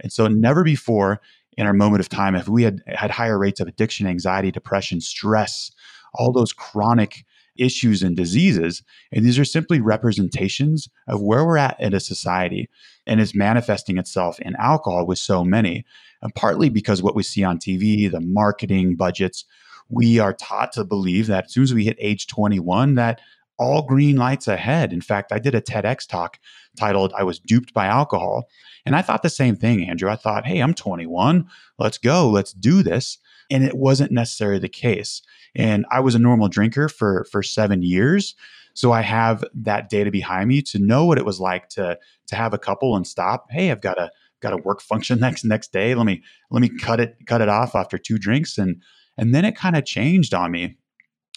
And 0.00 0.12
so, 0.12 0.28
never 0.28 0.64
before 0.64 1.20
in 1.56 1.66
our 1.66 1.72
moment 1.72 2.00
of 2.00 2.08
time 2.08 2.34
have 2.34 2.48
we 2.48 2.62
had 2.62 2.80
had 2.86 3.10
higher 3.10 3.38
rates 3.38 3.60
of 3.60 3.68
addiction, 3.68 4.06
anxiety, 4.06 4.50
depression, 4.50 5.00
stress, 5.00 5.70
all 6.14 6.32
those 6.32 6.52
chronic 6.52 7.24
issues 7.56 8.02
and 8.02 8.16
diseases. 8.16 8.82
And 9.12 9.24
these 9.24 9.38
are 9.38 9.44
simply 9.44 9.80
representations 9.80 10.88
of 11.06 11.22
where 11.22 11.44
we're 11.44 11.56
at 11.56 11.78
in 11.80 11.94
a 11.94 12.00
society 12.00 12.68
and 13.06 13.20
is 13.20 13.34
manifesting 13.34 13.96
itself 13.96 14.40
in 14.40 14.56
alcohol 14.56 15.06
with 15.06 15.18
so 15.18 15.44
many. 15.44 15.84
And 16.20 16.34
partly 16.34 16.68
because 16.68 17.00
what 17.00 17.14
we 17.14 17.22
see 17.22 17.44
on 17.44 17.58
TV, 17.58 18.10
the 18.10 18.20
marketing 18.20 18.96
budgets, 18.96 19.44
we 19.88 20.18
are 20.18 20.32
taught 20.32 20.72
to 20.72 20.84
believe 20.84 21.26
that 21.28 21.46
as 21.46 21.52
soon 21.52 21.62
as 21.62 21.74
we 21.74 21.84
hit 21.84 21.96
age 22.00 22.26
21, 22.26 22.94
that 22.94 23.20
all 23.58 23.82
green 23.82 24.16
lights 24.16 24.48
ahead. 24.48 24.92
In 24.92 25.00
fact, 25.00 25.32
I 25.32 25.38
did 25.38 25.54
a 25.54 25.60
TEDx 25.60 26.08
talk 26.08 26.38
titled 26.76 27.12
I 27.16 27.22
Was 27.22 27.38
Duped 27.38 27.72
by 27.72 27.86
Alcohol. 27.86 28.48
And 28.84 28.96
I 28.96 29.02
thought 29.02 29.22
the 29.22 29.30
same 29.30 29.56
thing, 29.56 29.88
Andrew. 29.88 30.10
I 30.10 30.16
thought, 30.16 30.46
hey, 30.46 30.60
I'm 30.60 30.74
21. 30.74 31.46
Let's 31.78 31.98
go. 31.98 32.28
Let's 32.28 32.52
do 32.52 32.82
this. 32.82 33.18
And 33.50 33.64
it 33.64 33.76
wasn't 33.76 34.12
necessarily 34.12 34.58
the 34.58 34.68
case. 34.68 35.22
And 35.54 35.86
I 35.90 36.00
was 36.00 36.14
a 36.14 36.18
normal 36.18 36.48
drinker 36.48 36.88
for 36.88 37.24
for 37.30 37.42
seven 37.42 37.82
years. 37.82 38.34
So 38.74 38.90
I 38.90 39.02
have 39.02 39.44
that 39.54 39.88
data 39.88 40.10
behind 40.10 40.48
me 40.48 40.62
to 40.62 40.78
know 40.80 41.04
what 41.04 41.18
it 41.18 41.24
was 41.24 41.38
like 41.38 41.68
to 41.70 41.98
to 42.26 42.36
have 42.36 42.54
a 42.54 42.58
couple 42.58 42.96
and 42.96 43.06
stop. 43.06 43.46
Hey, 43.50 43.70
I've 43.70 43.80
got 43.80 43.98
a 43.98 44.10
got 44.40 44.52
a 44.52 44.58
work 44.58 44.80
function 44.80 45.20
next 45.20 45.44
next 45.44 45.72
day. 45.72 45.94
Let 45.94 46.06
me 46.06 46.22
let 46.50 46.60
me 46.60 46.68
cut 46.68 47.00
it 47.00 47.16
cut 47.26 47.40
it 47.40 47.48
off 47.48 47.74
after 47.74 47.98
two 47.98 48.18
drinks 48.18 48.58
and 48.58 48.82
and 49.16 49.34
then 49.34 49.44
it 49.44 49.56
kind 49.56 49.76
of 49.76 49.84
changed 49.84 50.34
on 50.34 50.50
me. 50.50 50.76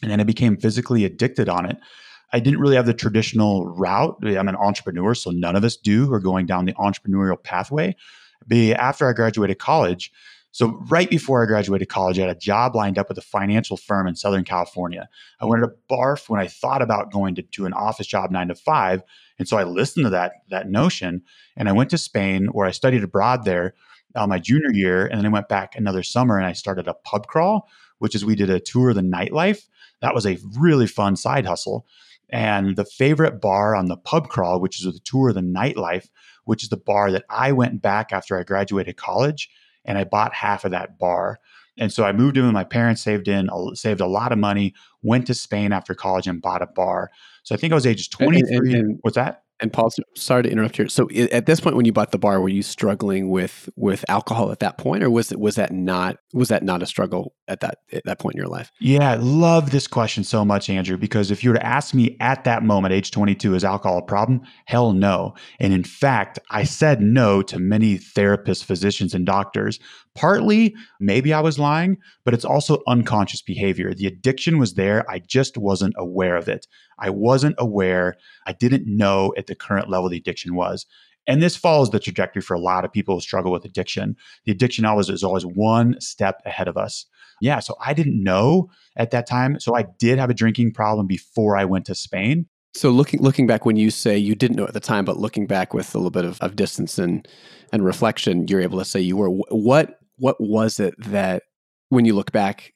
And 0.02 0.12
then 0.12 0.20
I 0.20 0.24
became 0.24 0.58
physically 0.58 1.06
addicted 1.06 1.50
on 1.50 1.66
it. 1.66 1.78
I 2.34 2.40
didn't 2.40 2.60
really 2.60 2.76
have 2.76 2.86
the 2.86 2.94
traditional 2.94 3.66
route. 3.66 4.18
I'm 4.22 4.50
an 4.50 4.56
entrepreneur, 4.56 5.16
so 5.16 5.32
none 5.32 5.56
of 5.56 5.64
us 5.64 5.78
do. 5.78 6.10
We're 6.10 6.20
going 6.20 6.46
down 6.46 6.66
the 6.66 6.74
entrepreneurial 6.74 7.42
pathway. 7.42 7.96
But 8.46 8.58
after 8.58 9.10
I 9.10 9.14
graduated 9.14 9.60
college, 9.60 10.12
so 10.52 10.84
right 10.90 11.10
before 11.10 11.44
I 11.44 11.46
graduated 11.46 11.90
college, 11.90 12.18
I 12.18 12.24
had 12.24 12.36
a 12.36 12.40
job 12.40 12.76
lined 12.76 12.98
up 12.98 13.10
with 13.10 13.18
a 13.18 13.22
financial 13.22 13.78
firm 13.78 14.08
in 14.08 14.16
Southern 14.16 14.44
California. 14.44 15.08
I 15.40 15.46
wanted 15.46 15.68
to 15.68 15.74
barf 15.90 16.30
when 16.30 16.40
I 16.40 16.48
thought 16.48 16.82
about 16.82 17.12
going 17.12 17.36
to, 17.36 17.44
to 17.44 17.66
an 17.66 17.74
office 17.74 18.08
job 18.08 18.32
nine 18.32 18.48
to 18.48 18.56
five. 18.56 19.04
And 19.38 19.48
so 19.48 19.58
I 19.58 19.64
listened 19.64 20.06
to 20.06 20.10
that, 20.10 20.34
that 20.50 20.70
notion 20.70 21.22
and 21.56 21.70
I 21.70 21.74
went 21.74 21.92
to 21.92 21.98
Spain 21.98 22.48
where 22.48 22.66
I 22.66 22.72
studied 22.72 23.04
abroad 23.04 23.46
there 23.46 23.76
uh, 24.16 24.28
my 24.28 24.40
junior 24.40 24.72
year. 24.72 25.06
And 25.06 25.20
then 25.20 25.26
I 25.26 25.30
went 25.30 25.50
back 25.50 25.76
another 25.76 26.04
summer 26.04 26.38
and 26.38 26.46
I 26.46 26.54
started 26.54 26.88
a 26.88 26.94
pub 26.94 27.28
crawl, 27.28 27.68
which 28.00 28.16
is 28.16 28.26
we 28.26 28.36
did 28.36 28.50
a 28.50 28.60
tour 28.60 28.90
of 28.90 28.96
the 28.96 29.02
nightlife. 29.02 29.68
That 30.02 30.14
was 30.14 30.26
a 30.26 30.38
really 30.58 30.88
fun 30.88 31.16
side 31.16 31.46
hustle. 31.46 31.86
And 32.30 32.76
the 32.76 32.86
favorite 32.86 33.40
bar 33.40 33.76
on 33.76 33.88
the 33.88 33.98
pub 33.98 34.28
crawl, 34.28 34.60
which 34.60 34.80
is 34.80 34.92
the 34.92 35.00
tour 35.00 35.30
of 35.30 35.36
the 35.36 35.42
nightlife, 35.42 36.10
which 36.44 36.64
is 36.64 36.70
the 36.70 36.78
bar 36.78 37.12
that 37.12 37.26
I 37.30 37.52
went 37.52 37.82
back 37.82 38.12
after 38.12 38.38
I 38.38 38.44
graduated 38.44 38.98
college 38.98 39.50
and 39.86 39.98
I 39.98 40.04
bought 40.04 40.34
half 40.34 40.66
of 40.66 40.72
that 40.72 41.00
bar. 41.00 41.40
And 41.78 41.94
so 41.94 42.04
I 42.04 42.12
moved 42.12 42.38
in 42.38 42.44
with 42.44 42.54
my 42.54 42.64
parents, 42.64 43.02
saved 43.02 43.28
in, 43.28 43.50
saved 43.76 44.02
a 44.02 44.08
lot 44.08 44.32
of 44.32 44.40
money, 44.40 44.74
went 45.04 45.28
to 45.28 45.34
Spain 45.34 45.72
after 45.72 45.94
college 45.94 46.28
and 46.28 46.42
bought 46.42 46.62
a 46.62 46.68
bar. 46.68 47.12
So 47.44 47.54
I 47.54 47.58
think 47.58 47.72
I 47.72 47.76
was 47.76 47.86
age 47.86 48.10
23. 48.10 48.58
And, 48.58 48.68
and, 48.68 48.76
and, 48.76 49.00
what's 49.02 49.16
that? 49.16 49.44
And 49.60 49.74
Paul, 49.74 49.92
sorry 50.16 50.44
to 50.44 50.52
interrupt 50.52 50.78
here. 50.78 50.88
So 50.88 51.10
at 51.32 51.48
this 51.48 51.60
point, 51.60 51.76
when 51.76 51.86
you 51.86 51.92
bought 51.92 52.12
the 52.12 52.20
bar, 52.20 52.40
were 52.40 52.50
you 52.50 52.62
struggling 52.62 53.30
with 53.30 53.70
with 53.76 54.06
alcohol 54.08 54.52
at 54.52 54.60
that 54.60 54.78
point, 54.78 55.04
or 55.04 55.10
was 55.10 55.32
it 55.32 55.40
was 55.40 55.56
that 55.56 55.72
not 55.72 56.18
was 56.34 56.50
that 56.50 56.62
not 56.62 56.84
a 56.84 56.86
struggle 56.86 57.34
at 57.48 57.62
that 57.62 57.80
at 57.92 58.04
that 58.06 58.20
point 58.20 58.36
in 58.36 58.40
your 58.40 58.50
life? 58.50 58.72
Yeah, 58.80 59.12
I 59.12 59.16
love 59.16 59.72
this 59.72 59.88
question 59.88 60.24
so 60.24 60.46
much, 60.46 60.70
Andrew. 60.70 60.96
Because 60.96 61.32
if 61.32 61.44
you 61.44 61.50
were 61.50 61.56
to 61.56 61.66
ask 61.66 61.96
me 61.96 62.16
at 62.20 62.44
that 62.44 62.62
moment, 62.62 62.94
age 62.94 63.10
twenty 63.10 63.34
two, 63.34 63.56
is 63.56 63.64
alcohol 63.64 63.98
a 63.98 64.04
problem? 64.04 64.42
Hell 64.66 64.94
no. 64.94 65.34
And 65.60 65.74
in 65.74 65.84
fact, 65.84 66.38
I 66.52 66.64
said 66.64 67.02
no 67.02 67.42
to 67.44 67.58
many 67.58 67.98
therapists, 67.98 68.64
physicians, 68.64 69.16
and 69.16 69.26
doctors. 69.26 69.80
Partly, 70.18 70.76
maybe 71.00 71.32
I 71.32 71.42
was 71.42 71.60
lying, 71.60 71.98
but 72.26 72.34
it's 72.34 72.44
also 72.44 72.82
unconscious 72.88 73.42
behavior. 73.42 73.94
The 73.94 74.08
addiction 74.08 74.58
was 74.58 74.74
there. 74.74 75.10
I 75.10 75.20
just 75.20 75.58
wasn't 75.58 75.94
aware 75.96 76.36
of 76.36 76.50
it. 76.50 76.66
I 76.98 77.12
wasn't 77.12 77.56
aware. 77.60 78.16
I 78.48 78.54
didn't 78.54 78.88
know 78.88 79.34
at 79.38 79.46
the 79.46 79.54
current 79.54 79.90
level 79.90 80.10
the 80.10 80.18
addiction 80.18 80.56
was. 80.56 80.88
And 81.28 81.44
this 81.44 81.56
follows 81.56 81.92
the 81.92 82.00
trajectory 82.00 82.42
for 82.42 82.56
a 82.56 82.60
lot 82.60 82.84
of 82.84 82.92
people 82.92 83.16
who 83.16 83.22
struggle 83.22 83.52
with 83.52 83.66
addiction. 83.66 84.16
The 84.46 84.52
addiction 84.52 84.86
always 84.86 85.10
is 85.10 85.24
always 85.24 85.46
one 85.46 86.00
step 86.02 86.42
ahead 86.46 86.68
of 86.68 86.78
us. 86.78 87.06
Yeah, 87.40 87.60
so 87.60 87.76
I 87.86 87.94
didn't 87.94 88.24
know 88.24 88.70
at 88.96 89.12
that 89.12 89.28
time. 89.28 89.60
So 89.60 89.76
I 89.76 89.86
did 90.00 90.18
have 90.18 90.32
a 90.32 90.34
drinking 90.34 90.74
problem 90.74 91.06
before 91.06 91.56
I 91.56 91.66
went 91.66 91.86
to 91.86 91.96
Spain. 91.96 92.48
So 92.74 92.90
looking 92.92 93.22
looking 93.22 93.48
back 93.48 93.66
when 93.66 93.76
you 93.76 93.90
say 93.90 94.18
you 94.18 94.36
didn't 94.36 94.58
know 94.58 94.66
at 94.66 94.74
the 94.74 94.80
time, 94.80 95.04
but 95.04 95.18
looking 95.18 95.48
back 95.48 95.74
with 95.74 95.94
a 95.96 95.98
little 95.98 96.12
bit 96.12 96.26
of, 96.26 96.40
of 96.42 96.56
distance 96.56 96.98
and 96.98 97.28
and 97.72 97.84
reflection, 97.84 98.48
you're 98.48 98.62
able 98.62 98.80
to 98.80 98.86
say 98.86 99.00
you 99.00 99.18
were. 99.18 99.30
What 99.30 99.97
what 100.18 100.36
was 100.40 100.80
it 100.80 100.94
that 100.98 101.44
when 101.90 102.06
you 102.06 102.14
look 102.14 102.32
back 102.32 102.74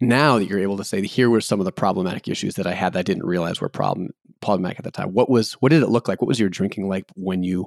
now 0.00 0.38
that 0.38 0.46
you're 0.46 0.60
able 0.60 0.76
to 0.76 0.84
say 0.84 1.04
here 1.06 1.28
were 1.28 1.40
some 1.40 1.60
of 1.60 1.64
the 1.64 1.72
problematic 1.72 2.28
issues 2.28 2.54
that 2.54 2.66
I 2.66 2.72
had 2.72 2.92
that 2.92 3.00
I 3.00 3.02
didn't 3.02 3.26
realize 3.26 3.60
were 3.60 3.68
problem 3.68 4.10
problematic 4.40 4.78
at 4.78 4.84
the 4.84 4.90
time. 4.90 5.12
What 5.12 5.28
was 5.28 5.54
what 5.54 5.70
did 5.70 5.82
it 5.82 5.88
look 5.88 6.08
like? 6.08 6.22
What 6.22 6.28
was 6.28 6.40
your 6.40 6.48
drinking 6.48 6.88
like 6.88 7.04
when 7.14 7.42
you, 7.42 7.66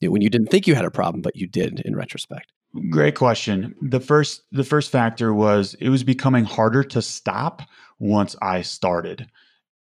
you 0.00 0.08
know, 0.08 0.12
when 0.12 0.22
you 0.22 0.30
didn't 0.30 0.48
think 0.48 0.66
you 0.66 0.74
had 0.74 0.84
a 0.84 0.90
problem 0.90 1.22
but 1.22 1.36
you 1.36 1.46
did 1.46 1.80
in 1.80 1.96
retrospect? 1.96 2.52
Great 2.90 3.14
question. 3.14 3.74
The 3.82 4.00
first 4.00 4.42
the 4.52 4.64
first 4.64 4.90
factor 4.90 5.32
was 5.32 5.74
it 5.80 5.88
was 5.88 6.04
becoming 6.04 6.44
harder 6.44 6.82
to 6.84 7.02
stop 7.02 7.62
once 7.98 8.36
I 8.42 8.62
started. 8.62 9.28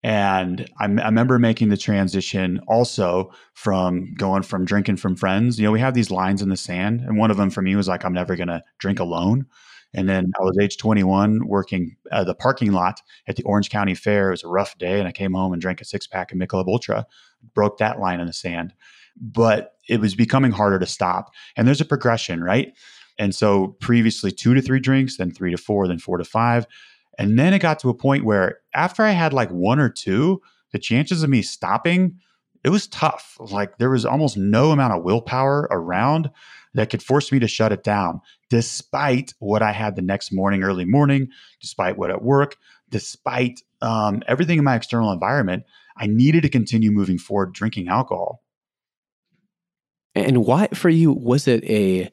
And 0.03 0.69
I, 0.79 0.85
I 0.85 1.05
remember 1.05 1.39
making 1.39 1.69
the 1.69 1.77
transition 1.77 2.59
also 2.67 3.31
from 3.53 4.13
going 4.15 4.43
from 4.43 4.65
drinking 4.65 4.97
from 4.97 5.15
friends. 5.15 5.59
You 5.59 5.65
know, 5.65 5.71
we 5.71 5.79
have 5.81 5.93
these 5.93 6.11
lines 6.11 6.41
in 6.41 6.49
the 6.49 6.57
sand, 6.57 7.01
and 7.01 7.17
one 7.17 7.31
of 7.31 7.37
them 7.37 7.49
for 7.49 7.61
me 7.61 7.75
was 7.75 7.87
like, 7.87 8.05
I'm 8.05 8.13
never 8.13 8.35
going 8.35 8.47
to 8.47 8.63
drink 8.77 8.99
alone. 8.99 9.45
And 9.93 10.07
then 10.07 10.31
I 10.39 10.43
was 10.43 10.57
age 10.61 10.77
21 10.77 11.47
working 11.47 11.95
uh, 12.11 12.23
the 12.23 12.35
parking 12.35 12.71
lot 12.71 13.01
at 13.27 13.35
the 13.35 13.43
Orange 13.43 13.69
County 13.69 13.95
Fair. 13.95 14.27
It 14.27 14.31
was 14.31 14.43
a 14.43 14.47
rough 14.47 14.77
day, 14.77 14.99
and 14.99 15.07
I 15.07 15.11
came 15.11 15.33
home 15.33 15.51
and 15.51 15.61
drank 15.61 15.81
a 15.81 15.85
six 15.85 16.05
pack 16.07 16.31
of 16.31 16.37
Michelob 16.37 16.67
Ultra, 16.67 17.05
broke 17.53 17.79
that 17.79 17.99
line 17.99 18.19
in 18.19 18.27
the 18.27 18.33
sand. 18.33 18.73
But 19.19 19.73
it 19.89 19.99
was 19.99 20.15
becoming 20.15 20.51
harder 20.51 20.79
to 20.79 20.85
stop. 20.85 21.31
And 21.57 21.67
there's 21.67 21.81
a 21.81 21.85
progression, 21.85 22.43
right? 22.43 22.73
And 23.17 23.35
so 23.35 23.75
previously 23.81 24.31
two 24.31 24.53
to 24.53 24.61
three 24.61 24.79
drinks, 24.79 25.17
then 25.17 25.31
three 25.31 25.51
to 25.51 25.57
four, 25.57 25.87
then 25.87 25.99
four 25.99 26.17
to 26.17 26.23
five. 26.23 26.65
And 27.19 27.37
then 27.37 27.53
it 27.53 27.59
got 27.59 27.79
to 27.79 27.89
a 27.89 27.93
point 27.93 28.23
where 28.23 28.59
after 28.73 29.03
I 29.03 29.11
had 29.11 29.33
like 29.33 29.51
one 29.51 29.79
or 29.79 29.89
two, 29.89 30.41
the 30.71 30.79
chances 30.79 31.21
of 31.21 31.29
me 31.29 31.41
stopping, 31.41 32.17
it 32.63 32.69
was 32.69 32.87
tough. 32.87 33.35
Like 33.39 33.77
there 33.77 33.89
was 33.89 34.05
almost 34.05 34.37
no 34.37 34.71
amount 34.71 34.93
of 34.93 35.03
willpower 35.03 35.67
around 35.69 36.31
that 36.75 36.89
could 36.89 37.03
force 37.03 37.29
me 37.31 37.39
to 37.39 37.47
shut 37.47 37.73
it 37.73 37.83
down, 37.83 38.21
despite 38.49 39.33
what 39.39 39.61
I 39.61 39.73
had 39.73 39.97
the 39.97 40.01
next 40.01 40.31
morning, 40.31 40.63
early 40.63 40.85
morning, 40.85 41.27
despite 41.59 41.97
what 41.97 42.09
at 42.09 42.23
work, 42.23 42.55
despite 42.89 43.63
um, 43.81 44.23
everything 44.25 44.57
in 44.57 44.63
my 44.63 44.75
external 44.75 45.11
environment. 45.11 45.63
I 45.97 46.07
needed 46.07 46.43
to 46.43 46.49
continue 46.49 46.89
moving 46.89 47.17
forward 47.17 47.53
drinking 47.53 47.89
alcohol. 47.89 48.43
And 50.15 50.45
why, 50.45 50.67
for 50.67 50.89
you, 50.89 51.11
was 51.11 51.49
it 51.49 51.65
a 51.65 52.09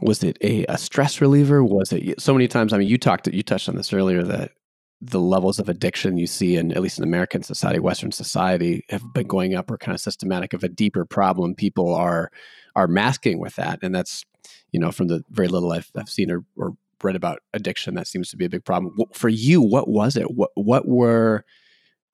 was 0.00 0.22
it 0.22 0.38
a, 0.42 0.64
a 0.66 0.78
stress 0.78 1.20
reliever? 1.20 1.62
Was 1.62 1.92
it 1.92 2.20
so 2.20 2.32
many 2.32 2.48
times? 2.48 2.72
I 2.72 2.78
mean, 2.78 2.88
you 2.88 2.98
talked, 2.98 3.26
you 3.28 3.42
touched 3.42 3.68
on 3.68 3.76
this 3.76 3.92
earlier 3.92 4.22
that 4.22 4.52
the 5.00 5.20
levels 5.20 5.58
of 5.58 5.68
addiction 5.68 6.18
you 6.18 6.26
see 6.26 6.56
in 6.56 6.72
at 6.72 6.82
least 6.82 6.98
in 6.98 7.04
American 7.04 7.42
society, 7.42 7.78
Western 7.78 8.12
society, 8.12 8.84
have 8.90 9.02
been 9.14 9.26
going 9.26 9.54
up 9.54 9.70
or 9.70 9.78
kind 9.78 9.94
of 9.94 10.00
systematic 10.00 10.52
of 10.52 10.62
a 10.62 10.68
deeper 10.68 11.04
problem. 11.04 11.54
People 11.54 11.94
are 11.94 12.30
are 12.76 12.86
masking 12.86 13.38
with 13.38 13.56
that, 13.56 13.78
and 13.82 13.94
that's 13.94 14.24
you 14.72 14.80
know 14.80 14.92
from 14.92 15.08
the 15.08 15.24
very 15.30 15.48
little 15.48 15.72
I've, 15.72 15.90
I've 15.96 16.10
seen 16.10 16.30
or, 16.30 16.44
or 16.56 16.74
read 17.02 17.16
about 17.16 17.40
addiction, 17.54 17.94
that 17.94 18.06
seems 18.06 18.30
to 18.30 18.36
be 18.36 18.44
a 18.44 18.50
big 18.50 18.64
problem. 18.64 18.94
For 19.12 19.28
you, 19.28 19.62
what 19.62 19.88
was 19.88 20.16
it? 20.16 20.30
What 20.30 20.50
what 20.54 20.86
were 20.86 21.44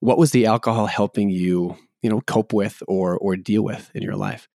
what 0.00 0.18
was 0.18 0.30
the 0.30 0.46
alcohol 0.46 0.86
helping 0.86 1.30
you 1.30 1.76
you 2.02 2.10
know 2.10 2.20
cope 2.22 2.52
with 2.52 2.82
or 2.86 3.18
or 3.18 3.36
deal 3.36 3.62
with 3.62 3.90
in 3.94 4.02
your 4.02 4.16
life? 4.16 4.48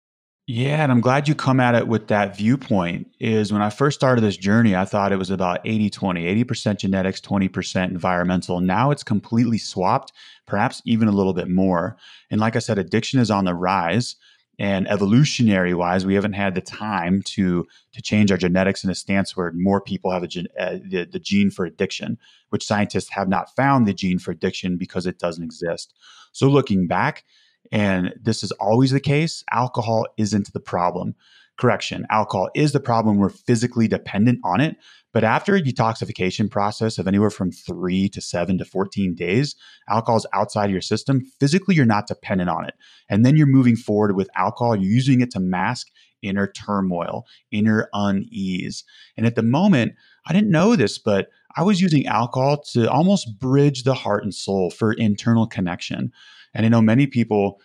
Yeah, 0.52 0.82
and 0.82 0.92
I'm 0.92 1.00
glad 1.00 1.28
you 1.28 1.36
come 1.36 1.60
at 1.60 1.76
it 1.76 1.88
with 1.88 2.08
that 2.08 2.36
viewpoint. 2.36 3.06
Is 3.20 3.54
when 3.54 3.62
I 3.62 3.70
first 3.70 4.00
started 4.00 4.22
this 4.22 4.36
journey, 4.36 4.76
I 4.76 4.84
thought 4.84 5.12
it 5.12 5.18
was 5.18 5.30
about 5.30 5.60
80 5.64 5.92
20, 5.92 6.44
80% 6.44 6.80
genetics, 6.80 7.22
20% 7.22 7.92
environmental. 7.92 8.60
Now 8.60 8.90
it's 8.90 9.04
completely 9.04 9.60
swapped, 9.60 10.12
perhaps 10.48 10.82
even 10.86 11.08
a 11.08 11.12
little 11.12 11.36
bit 11.36 11.50
more. 11.50 11.98
And 12.32 12.42
like 12.42 12.56
I 12.56 12.60
said, 12.60 12.80
addiction 12.80 13.20
is 13.20 13.30
on 13.30 13.46
the 13.46 13.54
rise. 13.54 14.16
And 14.58 14.88
evolutionary 14.88 15.76
wise, 15.76 16.04
we 16.04 16.16
haven't 16.16 16.34
had 16.34 16.56
the 16.56 16.62
time 16.62 17.22
to 17.26 17.68
to 17.94 18.02
change 18.02 18.32
our 18.32 18.38
genetics 18.38 18.84
in 18.84 18.90
a 18.90 18.96
stance 18.96 19.38
where 19.38 19.52
more 19.52 19.80
people 19.80 20.10
have 20.10 20.28
gen, 20.28 20.48
uh, 20.60 20.78
the, 20.84 21.06
the 21.06 21.20
gene 21.20 21.52
for 21.52 21.64
addiction, 21.64 22.18
which 22.50 22.66
scientists 22.66 23.12
have 23.12 23.30
not 23.30 23.56
found 23.56 23.86
the 23.86 23.94
gene 23.94 24.18
for 24.18 24.32
addiction 24.32 24.78
because 24.78 25.06
it 25.06 25.20
doesn't 25.20 25.44
exist. 25.44 25.94
So 26.32 26.48
looking 26.48 26.88
back, 26.88 27.24
and 27.72 28.14
this 28.22 28.44
is 28.44 28.52
always 28.54 28.92
the 28.92 29.00
case, 29.00 29.44
alcohol 29.52 30.06
isn't 30.18 30.54
the 30.54 30.60
problem. 30.60 31.16
Correction, 31.58 32.08
alcohol 32.10 32.50
is 32.56 32.72
the 32.72 32.80
problem. 32.80 33.18
We're 33.18 33.30
physically 33.30 33.88
dependent 33.88 34.40
on 34.44 34.62
it. 34.62 34.78
But 35.12 35.24
after 35.24 35.56
a 35.56 35.62
detoxification 35.62 36.50
process 36.50 36.98
of 36.98 37.08
anywhere 37.08 37.32
from 37.32 37.52
three 37.52 38.08
to 38.10 38.22
seven 38.22 38.58
to 38.60 38.66
14 38.66 39.16
days, 39.16 39.56
alcohol 39.90 40.18
is 40.18 40.26
outside 40.34 40.70
your 40.72 40.82
system. 40.82 41.26
Physically, 41.40 41.76
you're 41.76 41.86
not 41.86 42.08
dependent 42.08 42.50
on 42.50 42.66
it. 42.66 42.76
And 43.10 43.26
then 43.26 43.36
you're 43.36 43.48
moving 43.48 43.76
forward 43.76 44.16
with 44.16 44.30
alcohol, 44.36 44.76
you're 44.76 44.92
using 44.92 45.22
it 45.22 45.32
to 45.32 45.40
mask 45.40 45.88
inner 46.22 46.48
turmoil, 46.48 47.26
inner 47.52 47.90
unease. 47.94 48.84
And 49.18 49.26
at 49.26 49.36
the 49.36 49.44
moment, 49.44 49.94
I 50.28 50.34
didn't 50.34 50.52
know 50.52 50.76
this, 50.76 50.98
but 50.98 51.30
I 51.56 51.64
was 51.64 51.82
using 51.82 52.06
alcohol 52.06 52.62
to 52.74 52.90
almost 52.90 53.40
bridge 53.40 53.84
the 53.84 53.94
heart 53.94 54.24
and 54.24 54.34
soul 54.34 54.70
for 54.70 54.94
internal 54.94 55.48
connection. 55.48 56.12
And 56.54 56.66
I 56.66 56.70
know 56.70 56.82
many 56.82 57.08
people 57.08 57.60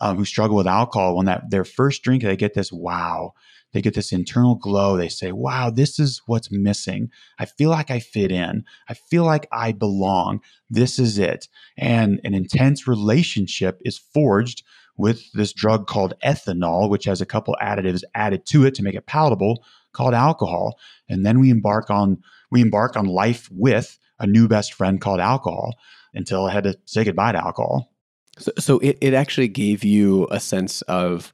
um, 0.00 0.16
who 0.16 0.24
struggle 0.24 0.56
with 0.56 0.66
alcohol, 0.66 1.16
when 1.16 1.26
that 1.26 1.50
their 1.50 1.64
first 1.64 2.02
drink, 2.02 2.22
they 2.22 2.36
get 2.36 2.54
this 2.54 2.72
wow, 2.72 3.32
they 3.72 3.82
get 3.82 3.94
this 3.94 4.12
internal 4.12 4.54
glow. 4.54 4.96
They 4.96 5.08
say, 5.08 5.32
wow, 5.32 5.70
this 5.70 5.98
is 5.98 6.22
what's 6.26 6.50
missing. 6.50 7.10
I 7.38 7.44
feel 7.44 7.70
like 7.70 7.90
I 7.90 8.00
fit 8.00 8.32
in. 8.32 8.64
I 8.88 8.94
feel 8.94 9.24
like 9.24 9.46
I 9.52 9.72
belong. 9.72 10.40
This 10.70 10.98
is 10.98 11.18
it. 11.18 11.48
And 11.76 12.20
an 12.24 12.34
intense 12.34 12.86
relationship 12.86 13.80
is 13.84 13.98
forged 13.98 14.62
with 14.96 15.30
this 15.32 15.52
drug 15.52 15.86
called 15.86 16.14
ethanol, 16.24 16.88
which 16.88 17.04
has 17.04 17.20
a 17.20 17.26
couple 17.26 17.56
additives 17.62 18.02
added 18.14 18.46
to 18.46 18.64
it 18.64 18.74
to 18.74 18.82
make 18.82 18.94
it 18.94 19.06
palatable, 19.06 19.64
called 19.92 20.14
alcohol. 20.14 20.78
And 21.08 21.24
then 21.24 21.38
we 21.38 21.50
embark 21.50 21.90
on 21.90 22.22
we 22.50 22.62
embark 22.62 22.96
on 22.96 23.04
life 23.04 23.48
with 23.52 23.98
a 24.18 24.26
new 24.26 24.48
best 24.48 24.72
friend 24.72 25.00
called 25.00 25.20
alcohol 25.20 25.74
until 26.14 26.46
I 26.46 26.52
had 26.52 26.64
to 26.64 26.78
say 26.86 27.04
goodbye 27.04 27.32
to 27.32 27.44
alcohol. 27.44 27.92
So, 28.38 28.52
so 28.58 28.78
it, 28.78 28.98
it 29.00 29.14
actually 29.14 29.48
gave 29.48 29.84
you 29.84 30.26
a 30.30 30.40
sense 30.40 30.82
of, 30.82 31.32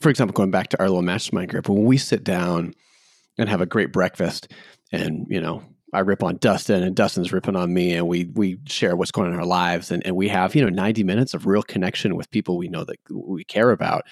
for 0.00 0.10
example, 0.10 0.32
going 0.32 0.50
back 0.50 0.68
to 0.68 0.80
our 0.80 0.88
little 0.88 1.02
mastermind 1.02 1.50
group, 1.50 1.68
when 1.68 1.84
we 1.84 1.96
sit 1.96 2.24
down 2.24 2.74
and 3.38 3.48
have 3.48 3.60
a 3.60 3.66
great 3.66 3.92
breakfast 3.92 4.52
and, 4.92 5.26
you 5.28 5.40
know, 5.40 5.62
I 5.92 6.00
rip 6.00 6.22
on 6.22 6.36
Dustin 6.38 6.82
and 6.82 6.96
Dustin's 6.96 7.32
ripping 7.32 7.56
on 7.56 7.72
me 7.72 7.94
and 7.94 8.08
we 8.08 8.26
we 8.34 8.58
share 8.66 8.96
what's 8.96 9.12
going 9.12 9.28
on 9.28 9.34
in 9.34 9.40
our 9.40 9.46
lives 9.46 9.90
and, 9.90 10.04
and 10.04 10.16
we 10.16 10.28
have, 10.28 10.54
you 10.54 10.62
know, 10.62 10.68
90 10.68 11.04
minutes 11.04 11.32
of 11.32 11.46
real 11.46 11.62
connection 11.62 12.16
with 12.16 12.30
people 12.30 12.58
we 12.58 12.68
know 12.68 12.84
that 12.84 12.98
we 13.08 13.44
care 13.44 13.70
about. 13.70 14.02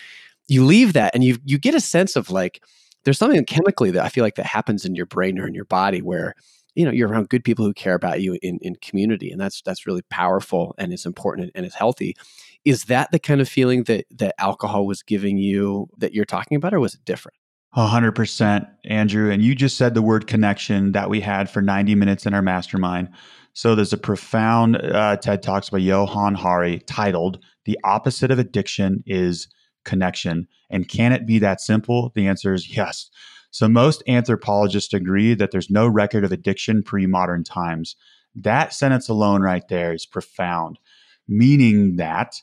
You 0.46 0.64
leave 0.64 0.92
that 0.92 1.14
and 1.14 1.24
you 1.24 1.38
you 1.44 1.58
get 1.58 1.74
a 1.74 1.80
sense 1.80 2.16
of 2.16 2.30
like 2.30 2.62
there's 3.04 3.18
something 3.18 3.44
chemically 3.44 3.90
that 3.90 4.04
I 4.04 4.08
feel 4.08 4.24
like 4.24 4.36
that 4.36 4.46
happens 4.46 4.84
in 4.84 4.94
your 4.94 5.06
brain 5.06 5.38
or 5.38 5.46
in 5.46 5.54
your 5.54 5.66
body 5.66 6.00
where 6.00 6.34
you 6.74 6.84
know 6.84 6.90
you're 6.90 7.08
around 7.08 7.28
good 7.28 7.44
people 7.44 7.64
who 7.64 7.72
care 7.72 7.94
about 7.94 8.20
you 8.20 8.38
in, 8.42 8.58
in 8.60 8.76
community 8.76 9.30
and 9.30 9.40
that's 9.40 9.62
that's 9.62 9.86
really 9.86 10.02
powerful 10.10 10.74
and 10.78 10.92
it's 10.92 11.06
important 11.06 11.50
and 11.54 11.64
it's 11.64 11.74
healthy. 11.74 12.16
Is 12.64 12.84
that 12.84 13.12
the 13.12 13.18
kind 13.18 13.40
of 13.40 13.48
feeling 13.48 13.84
that 13.84 14.06
that 14.10 14.34
alcohol 14.38 14.86
was 14.86 15.02
giving 15.02 15.36
you 15.36 15.88
that 15.98 16.14
you're 16.14 16.24
talking 16.24 16.56
about 16.56 16.74
or 16.74 16.80
was 16.80 16.94
it 16.94 17.04
different? 17.04 17.36
100% 17.76 18.68
andrew 18.84 19.30
and 19.32 19.42
you 19.42 19.52
just 19.54 19.76
said 19.76 19.94
the 19.94 20.02
word 20.02 20.28
connection 20.28 20.92
that 20.92 21.10
we 21.10 21.20
had 21.20 21.50
for 21.50 21.60
90 21.60 21.94
minutes 21.96 22.24
in 22.24 22.34
our 22.34 22.42
mastermind. 22.42 23.08
So 23.52 23.74
there's 23.74 23.92
a 23.92 23.98
profound 23.98 24.76
uh, 24.76 25.16
ted 25.16 25.42
talks 25.42 25.70
by 25.70 25.78
johann 25.78 26.34
hari 26.34 26.80
titled 26.80 27.38
the 27.64 27.78
opposite 27.82 28.30
of 28.30 28.38
addiction 28.38 29.02
is 29.06 29.48
connection 29.84 30.46
and 30.70 30.88
can 30.88 31.12
it 31.12 31.26
be 31.26 31.38
that 31.40 31.60
simple? 31.60 32.12
The 32.14 32.26
answer 32.26 32.54
is 32.54 32.76
yes 32.76 33.10
so 33.54 33.68
most 33.68 34.02
anthropologists 34.08 34.92
agree 34.92 35.32
that 35.34 35.52
there's 35.52 35.70
no 35.70 35.86
record 35.86 36.24
of 36.24 36.32
addiction 36.32 36.82
pre 36.82 37.06
modern 37.06 37.44
times. 37.44 37.94
That 38.34 38.74
sentence 38.74 39.08
alone 39.08 39.42
right 39.42 39.62
there 39.68 39.92
is 39.92 40.06
profound, 40.06 40.80
meaning 41.28 41.94
that 41.94 42.34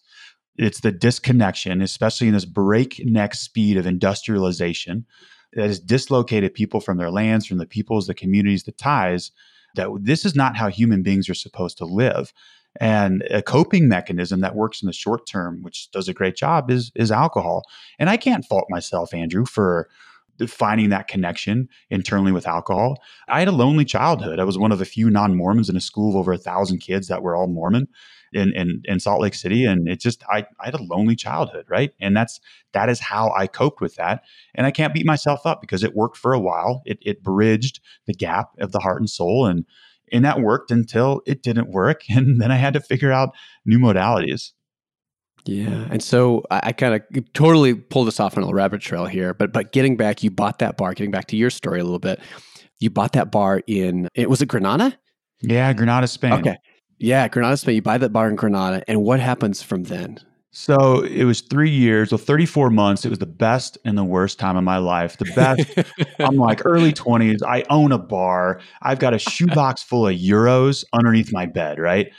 it's 0.55 0.79
the 0.79 0.93
disconnection, 0.93 1.81
especially 1.81 2.27
in 2.27 2.33
this 2.33 2.45
breakneck 2.45 3.35
speed 3.35 3.75
of 3.75 3.85
industrialization 3.85 5.05
that 5.51 5.67
has 5.67 5.81
dislocated 5.81 6.53
people 6.53 6.79
from 6.79 6.97
their 6.97 7.11
lands, 7.11 7.45
from 7.45 7.57
the 7.57 7.65
peoples, 7.65 8.07
the 8.07 8.13
communities, 8.13 8.63
the 8.63 8.71
ties, 8.71 9.31
that 9.75 9.89
this 9.99 10.23
is 10.23 10.33
not 10.33 10.55
how 10.55 10.69
human 10.69 11.03
beings 11.03 11.27
are 11.27 11.33
supposed 11.33 11.77
to 11.79 11.85
live. 11.85 12.31
And 12.79 13.21
a 13.29 13.41
coping 13.41 13.89
mechanism 13.89 14.39
that 14.39 14.55
works 14.55 14.81
in 14.81 14.87
the 14.87 14.93
short 14.93 15.27
term, 15.27 15.61
which 15.61 15.91
does 15.91 16.07
a 16.07 16.13
great 16.13 16.37
job, 16.37 16.71
is 16.71 16.89
is 16.95 17.11
alcohol. 17.11 17.63
And 17.99 18.09
I 18.09 18.15
can't 18.15 18.45
fault 18.45 18.67
myself, 18.69 19.13
Andrew, 19.13 19.43
for 19.43 19.89
finding 20.47 20.89
that 20.89 21.07
connection 21.07 21.69
internally 21.89 22.31
with 22.31 22.47
alcohol. 22.47 23.01
I 23.27 23.39
had 23.39 23.47
a 23.47 23.53
lonely 23.53 23.85
childhood. 23.85 24.39
I 24.39 24.43
was 24.43 24.57
one 24.57 24.71
of 24.71 24.81
a 24.81 24.85
few 24.85 25.09
non 25.09 25.35
Mormons 25.35 25.69
in 25.69 25.75
a 25.75 25.81
school 25.81 26.11
of 26.11 26.15
over 26.15 26.33
a 26.33 26.37
thousand 26.37 26.79
kids 26.79 27.07
that 27.07 27.21
were 27.21 27.35
all 27.35 27.47
Mormon 27.47 27.87
in, 28.33 28.53
in, 28.53 28.81
in 28.85 28.99
Salt 28.99 29.21
Lake 29.21 29.33
City. 29.33 29.65
And 29.65 29.87
it 29.87 29.99
just, 29.99 30.23
I, 30.29 30.45
I 30.59 30.65
had 30.65 30.73
a 30.73 30.83
lonely 30.83 31.15
childhood, 31.15 31.65
right? 31.69 31.91
And 31.99 32.15
that's, 32.15 32.39
that 32.73 32.89
is 32.89 32.99
how 32.99 33.33
I 33.35 33.47
coped 33.47 33.81
with 33.81 33.95
that. 33.95 34.23
And 34.55 34.65
I 34.65 34.71
can't 34.71 34.93
beat 34.93 35.05
myself 35.05 35.45
up 35.45 35.61
because 35.61 35.83
it 35.83 35.95
worked 35.95 36.17
for 36.17 36.33
a 36.33 36.39
while. 36.39 36.81
It, 36.85 36.99
it 37.01 37.23
bridged 37.23 37.81
the 38.07 38.13
gap 38.13 38.49
of 38.59 38.71
the 38.71 38.79
heart 38.79 39.01
and 39.01 39.09
soul. 39.09 39.45
And, 39.45 39.65
and 40.11 40.25
that 40.25 40.41
worked 40.41 40.71
until 40.71 41.21
it 41.25 41.41
didn't 41.43 41.71
work. 41.71 42.03
And 42.09 42.41
then 42.41 42.51
I 42.51 42.57
had 42.57 42.73
to 42.73 42.79
figure 42.79 43.11
out 43.11 43.35
new 43.65 43.79
modalities. 43.79 44.51
Yeah, 45.45 45.87
and 45.89 46.03
so 46.03 46.43
I, 46.51 46.59
I 46.65 46.71
kind 46.71 46.95
of 46.95 47.33
totally 47.33 47.73
pulled 47.73 48.07
us 48.07 48.19
off 48.19 48.37
on 48.37 48.43
a 48.43 48.53
rabbit 48.53 48.81
trail 48.81 49.05
here, 49.05 49.33
but 49.33 49.51
but 49.51 49.71
getting 49.71 49.97
back, 49.97 50.23
you 50.23 50.31
bought 50.31 50.59
that 50.59 50.77
bar. 50.77 50.93
Getting 50.93 51.11
back 51.11 51.27
to 51.27 51.35
your 51.35 51.49
story 51.49 51.79
a 51.79 51.83
little 51.83 51.99
bit, 51.99 52.19
you 52.79 52.89
bought 52.89 53.13
that 53.13 53.31
bar 53.31 53.61
in 53.67 54.07
it 54.13 54.29
was 54.29 54.41
it 54.41 54.47
Granada? 54.47 54.97
Yeah, 55.41 55.73
Granada, 55.73 56.07
Spain. 56.07 56.33
Okay, 56.33 56.57
yeah, 56.99 57.27
Granada, 57.27 57.57
Spain. 57.57 57.75
You 57.75 57.81
buy 57.81 57.97
that 57.97 58.13
bar 58.13 58.29
in 58.29 58.35
Granada, 58.35 58.83
and 58.87 59.03
what 59.03 59.19
happens 59.19 59.61
from 59.61 59.83
then? 59.83 60.19
So 60.53 61.01
it 61.03 61.23
was 61.23 61.39
three 61.39 61.69
years, 61.69 62.11
well, 62.11 62.17
34 62.17 62.69
months. 62.71 63.05
It 63.05 63.09
was 63.09 63.19
the 63.19 63.25
best 63.25 63.77
and 63.85 63.97
the 63.97 64.03
worst 64.03 64.37
time 64.37 64.57
of 64.57 64.65
my 64.65 64.77
life. 64.77 65.17
The 65.17 65.31
best, 65.33 65.65
I'm 66.19 66.35
like 66.35 66.65
early 66.65 66.91
20s. 66.91 67.41
I 67.47 67.63
own 67.69 67.93
a 67.93 67.97
bar. 67.97 68.59
I've 68.81 68.99
got 68.99 69.13
a 69.13 69.17
shoebox 69.17 69.81
full 69.81 70.07
of 70.07 70.15
euros 70.15 70.83
underneath 70.91 71.31
my 71.31 71.45
bed, 71.45 71.79
right? 71.79 72.11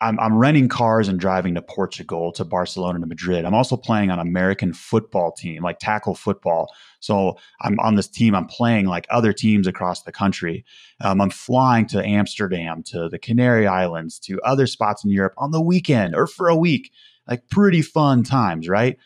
I'm, 0.00 0.18
I'm 0.20 0.38
renting 0.38 0.68
cars 0.68 1.08
and 1.08 1.18
driving 1.18 1.54
to 1.54 1.62
Portugal, 1.62 2.30
to 2.32 2.44
Barcelona, 2.44 3.00
to 3.00 3.06
Madrid. 3.06 3.44
I'm 3.44 3.54
also 3.54 3.76
playing 3.76 4.10
on 4.10 4.18
American 4.20 4.72
football 4.72 5.32
team, 5.32 5.62
like 5.62 5.78
tackle 5.80 6.14
football. 6.14 6.72
So 7.00 7.36
I'm 7.62 7.78
on 7.80 7.96
this 7.96 8.08
team. 8.08 8.34
I'm 8.34 8.46
playing 8.46 8.86
like 8.86 9.06
other 9.10 9.32
teams 9.32 9.66
across 9.66 10.02
the 10.02 10.12
country. 10.12 10.64
Um, 11.00 11.20
I'm 11.20 11.30
flying 11.30 11.86
to 11.88 12.04
Amsterdam, 12.04 12.82
to 12.84 13.08
the 13.08 13.18
Canary 13.18 13.66
Islands, 13.66 14.18
to 14.20 14.40
other 14.42 14.66
spots 14.66 15.04
in 15.04 15.10
Europe 15.10 15.34
on 15.36 15.50
the 15.50 15.62
weekend 15.62 16.14
or 16.14 16.26
for 16.26 16.48
a 16.48 16.56
week. 16.56 16.92
Like 17.26 17.48
pretty 17.48 17.82
fun 17.82 18.22
times, 18.22 18.68
right? 18.68 18.96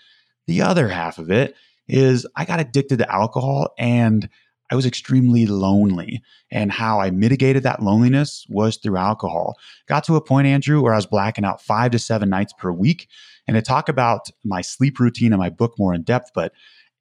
The 0.47 0.63
other 0.63 0.89
half 0.89 1.19
of 1.19 1.31
it 1.31 1.57
is 1.89 2.27
I 2.37 2.45
got 2.45 2.61
addicted 2.61 2.99
to 2.99 3.13
alcohol 3.13 3.75
and 3.79 4.29
I 4.73 4.75
was 4.75 4.87
extremely 4.87 5.45
lonely. 5.45 6.23
And 6.51 6.73
how 6.73 6.99
I 6.99 7.11
mitigated 7.11 7.63
that 7.63 7.83
loneliness 7.83 8.47
was 8.49 8.79
through 8.79 8.97
alcohol. 8.97 9.59
Got 9.87 10.05
to 10.05 10.17
a 10.17 10.21
point, 10.23 10.47
Andrew, 10.47 10.81
where 10.81 10.95
I 10.95 10.97
was 10.97 11.05
blacking 11.05 11.45
out 11.45 11.61
five 11.61 11.91
to 11.91 11.99
seven 11.99 12.31
nights 12.31 12.55
per 12.55 12.73
week. 12.73 13.07
And 13.47 13.55
to 13.55 13.61
talk 13.61 13.91
about 13.91 14.31
my 14.47 14.63
sleep 14.63 14.99
routine 14.99 15.35
in 15.35 15.39
my 15.39 15.51
book 15.51 15.75
more 15.79 15.93
in 15.93 16.05
depth, 16.05 16.31
but 16.35 16.53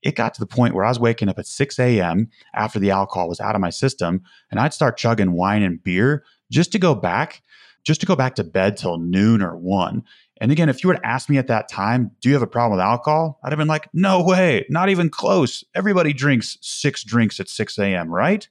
it 0.01 0.17
got 0.17 0.33
to 0.33 0.41
the 0.41 0.47
point 0.47 0.75
where 0.75 0.83
I 0.83 0.89
was 0.89 0.99
waking 0.99 1.29
up 1.29 1.39
at 1.39 1.47
6 1.47 1.79
a.m. 1.79 2.27
after 2.53 2.77
the 2.77 2.91
alcohol 2.91 3.29
was 3.29 3.39
out 3.39 3.55
of 3.55 3.61
my 3.61 3.69
system, 3.69 4.21
and 4.49 4.59
I'd 4.59 4.73
start 4.73 4.97
chugging 4.97 5.31
wine 5.31 5.63
and 5.63 5.81
beer 5.81 6.25
just 6.51 6.73
to 6.73 6.79
go 6.79 6.93
back, 6.93 7.41
just 7.85 8.01
to 8.01 8.07
go 8.07 8.17
back 8.17 8.35
to 8.35 8.43
bed 8.43 8.75
till 8.75 8.97
noon 8.97 9.41
or 9.41 9.55
one. 9.55 10.03
And 10.41 10.51
again, 10.51 10.69
if 10.69 10.83
you 10.83 10.87
were 10.87 10.95
to 10.95 11.05
ask 11.05 11.29
me 11.29 11.37
at 11.37 11.47
that 11.47 11.69
time, 11.69 12.09
do 12.19 12.27
you 12.27 12.33
have 12.33 12.41
a 12.41 12.47
problem 12.47 12.71
with 12.71 12.83
alcohol? 12.83 13.39
I'd 13.43 13.51
have 13.51 13.59
been 13.59 13.67
like, 13.67 13.87
no 13.93 14.23
way, 14.23 14.65
not 14.69 14.89
even 14.89 15.07
close. 15.07 15.63
Everybody 15.75 16.13
drinks 16.13 16.57
six 16.61 17.03
drinks 17.03 17.39
at 17.39 17.47
6 17.47 17.77
a.m., 17.77 18.09
right? 18.09 18.49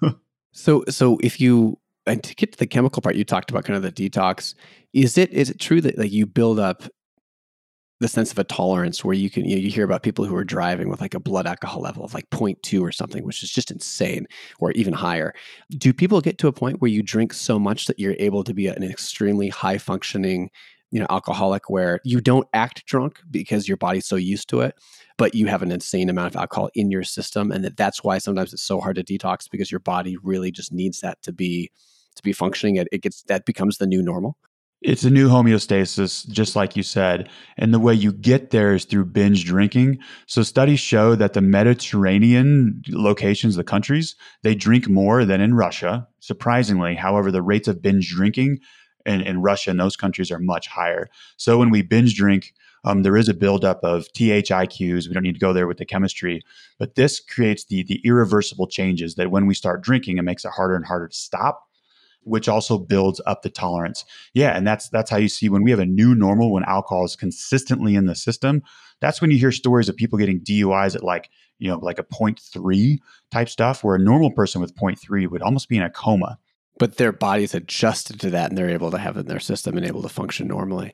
so, 0.52 0.82
so 0.88 1.18
if 1.22 1.38
you, 1.38 1.78
and 2.06 2.24
to 2.24 2.34
get 2.34 2.52
to 2.52 2.58
the 2.58 2.66
chemical 2.66 3.02
part, 3.02 3.16
you 3.16 3.24
talked 3.24 3.50
about 3.50 3.64
kind 3.66 3.76
of 3.76 3.82
the 3.82 3.92
detox. 3.92 4.54
Is 4.94 5.18
it 5.18 5.30
is 5.30 5.50
it 5.50 5.60
true 5.60 5.82
that 5.82 5.98
like 5.98 6.10
you 6.10 6.24
build 6.24 6.58
up 6.58 6.84
the 8.00 8.08
sense 8.08 8.30
of 8.30 8.38
a 8.38 8.44
tolerance 8.44 9.04
where 9.04 9.14
you 9.14 9.28
can 9.28 9.44
you, 9.44 9.56
know, 9.56 9.62
you 9.62 9.70
hear 9.70 9.84
about 9.84 10.02
people 10.02 10.24
who 10.24 10.36
are 10.36 10.44
driving 10.44 10.88
with 10.88 11.00
like 11.00 11.14
a 11.14 11.20
blood 11.20 11.46
alcohol 11.46 11.82
level 11.82 12.04
of 12.04 12.12
like 12.12 12.28
0.2 12.30 12.82
or 12.82 12.92
something 12.92 13.24
which 13.24 13.42
is 13.42 13.50
just 13.50 13.70
insane 13.70 14.26
or 14.58 14.70
even 14.72 14.92
higher 14.92 15.32
do 15.78 15.94
people 15.94 16.20
get 16.20 16.36
to 16.36 16.46
a 16.46 16.52
point 16.52 16.80
where 16.82 16.90
you 16.90 17.02
drink 17.02 17.32
so 17.32 17.58
much 17.58 17.86
that 17.86 17.98
you're 17.98 18.14
able 18.18 18.44
to 18.44 18.52
be 18.52 18.66
an 18.66 18.82
extremely 18.82 19.48
high 19.48 19.78
functioning 19.78 20.50
you 20.96 21.00
know 21.00 21.06
alcoholic 21.10 21.68
where 21.68 22.00
you 22.04 22.22
don't 22.22 22.48
act 22.54 22.86
drunk 22.86 23.20
because 23.30 23.68
your 23.68 23.76
body's 23.76 24.06
so 24.06 24.16
used 24.16 24.48
to 24.48 24.62
it 24.62 24.74
but 25.18 25.34
you 25.34 25.46
have 25.46 25.60
an 25.60 25.70
insane 25.70 26.08
amount 26.08 26.34
of 26.34 26.40
alcohol 26.40 26.70
in 26.74 26.90
your 26.90 27.02
system 27.02 27.52
and 27.52 27.62
that 27.62 27.76
that's 27.76 28.02
why 28.02 28.16
sometimes 28.16 28.54
it's 28.54 28.62
so 28.62 28.80
hard 28.80 28.96
to 28.96 29.04
detox 29.04 29.40
because 29.50 29.70
your 29.70 29.80
body 29.80 30.16
really 30.22 30.50
just 30.50 30.72
needs 30.72 31.00
that 31.00 31.20
to 31.20 31.34
be 31.34 31.70
to 32.14 32.22
be 32.22 32.32
functioning 32.32 32.76
it, 32.76 32.88
it 32.90 33.02
gets 33.02 33.24
that 33.24 33.44
becomes 33.44 33.76
the 33.76 33.86
new 33.86 34.02
normal 34.02 34.38
it's 34.82 35.04
a 35.04 35.10
new 35.10 35.28
homeostasis, 35.30 36.28
just 36.28 36.54
like 36.54 36.76
you 36.76 36.82
said. 36.82 37.30
And 37.56 37.72
the 37.72 37.80
way 37.80 37.94
you 37.94 38.12
get 38.12 38.50
there 38.50 38.74
is 38.74 38.84
through 38.84 39.06
binge 39.06 39.46
drinking. 39.46 39.98
So 40.26 40.42
studies 40.42 40.80
show 40.80 41.14
that 41.14 41.32
the 41.32 41.40
Mediterranean 41.40 42.82
locations, 42.90 43.56
the 43.56 43.64
countries, 43.64 44.14
they 44.42 44.54
drink 44.54 44.86
more 44.86 45.24
than 45.24 45.40
in 45.40 45.54
Russia. 45.54 46.06
Surprisingly, 46.20 46.94
however, 46.94 47.32
the 47.32 47.40
rates 47.40 47.68
of 47.68 47.80
binge 47.80 48.10
drinking 48.10 48.58
in, 49.06 49.20
in 49.22 49.42
Russia 49.42 49.70
and 49.70 49.80
those 49.80 49.96
countries 49.96 50.30
are 50.30 50.38
much 50.38 50.66
higher. 50.68 51.08
So 51.36 51.58
when 51.58 51.70
we 51.70 51.82
binge 51.82 52.14
drink, 52.14 52.52
um, 52.84 53.02
there 53.02 53.16
is 53.16 53.28
a 53.28 53.34
buildup 53.34 53.80
of 53.82 54.06
THIQs. 54.12 55.08
We 55.08 55.14
don't 55.14 55.22
need 55.22 55.34
to 55.34 55.40
go 55.40 55.52
there 55.52 55.66
with 55.66 55.78
the 55.78 55.84
chemistry, 55.84 56.42
but 56.78 56.94
this 56.94 57.18
creates 57.20 57.64
the 57.64 57.82
the 57.82 58.00
irreversible 58.04 58.68
changes 58.68 59.16
that 59.16 59.30
when 59.30 59.46
we 59.46 59.54
start 59.54 59.82
drinking, 59.82 60.18
it 60.18 60.22
makes 60.22 60.44
it 60.44 60.52
harder 60.52 60.76
and 60.76 60.84
harder 60.84 61.08
to 61.08 61.16
stop 61.16 61.62
which 62.26 62.48
also 62.48 62.76
builds 62.76 63.20
up 63.24 63.42
the 63.42 63.48
tolerance. 63.48 64.04
Yeah, 64.34 64.56
and 64.56 64.66
that's 64.66 64.88
that's 64.88 65.10
how 65.10 65.16
you 65.16 65.28
see 65.28 65.48
when 65.48 65.62
we 65.62 65.70
have 65.70 65.78
a 65.78 65.86
new 65.86 66.14
normal 66.14 66.52
when 66.52 66.64
alcohol 66.64 67.04
is 67.04 67.14
consistently 67.14 67.94
in 67.94 68.06
the 68.06 68.16
system. 68.16 68.62
That's 69.00 69.20
when 69.20 69.30
you 69.30 69.38
hear 69.38 69.52
stories 69.52 69.88
of 69.88 69.96
people 69.96 70.18
getting 70.18 70.40
DUIs 70.40 70.96
at 70.96 71.04
like 71.04 71.30
you 71.58 71.70
know 71.70 71.78
like 71.78 72.00
a 72.00 72.02
0.3 72.02 72.98
type 73.30 73.48
stuff, 73.48 73.84
where 73.84 73.94
a 73.94 74.00
normal 74.00 74.32
person 74.32 74.60
with 74.60 74.74
0.3 74.74 75.30
would 75.30 75.42
almost 75.42 75.68
be 75.68 75.76
in 75.76 75.84
a 75.84 75.90
coma 75.90 76.38
but 76.78 76.96
their 76.96 77.12
bodies 77.12 77.54
adjusted 77.54 78.20
to 78.20 78.30
that 78.30 78.50
and 78.50 78.58
they're 78.58 78.70
able 78.70 78.90
to 78.90 78.98
have 78.98 79.16
it 79.16 79.20
in 79.20 79.26
their 79.26 79.40
system 79.40 79.76
and 79.76 79.86
able 79.86 80.02
to 80.02 80.08
function 80.08 80.46
normally. 80.48 80.92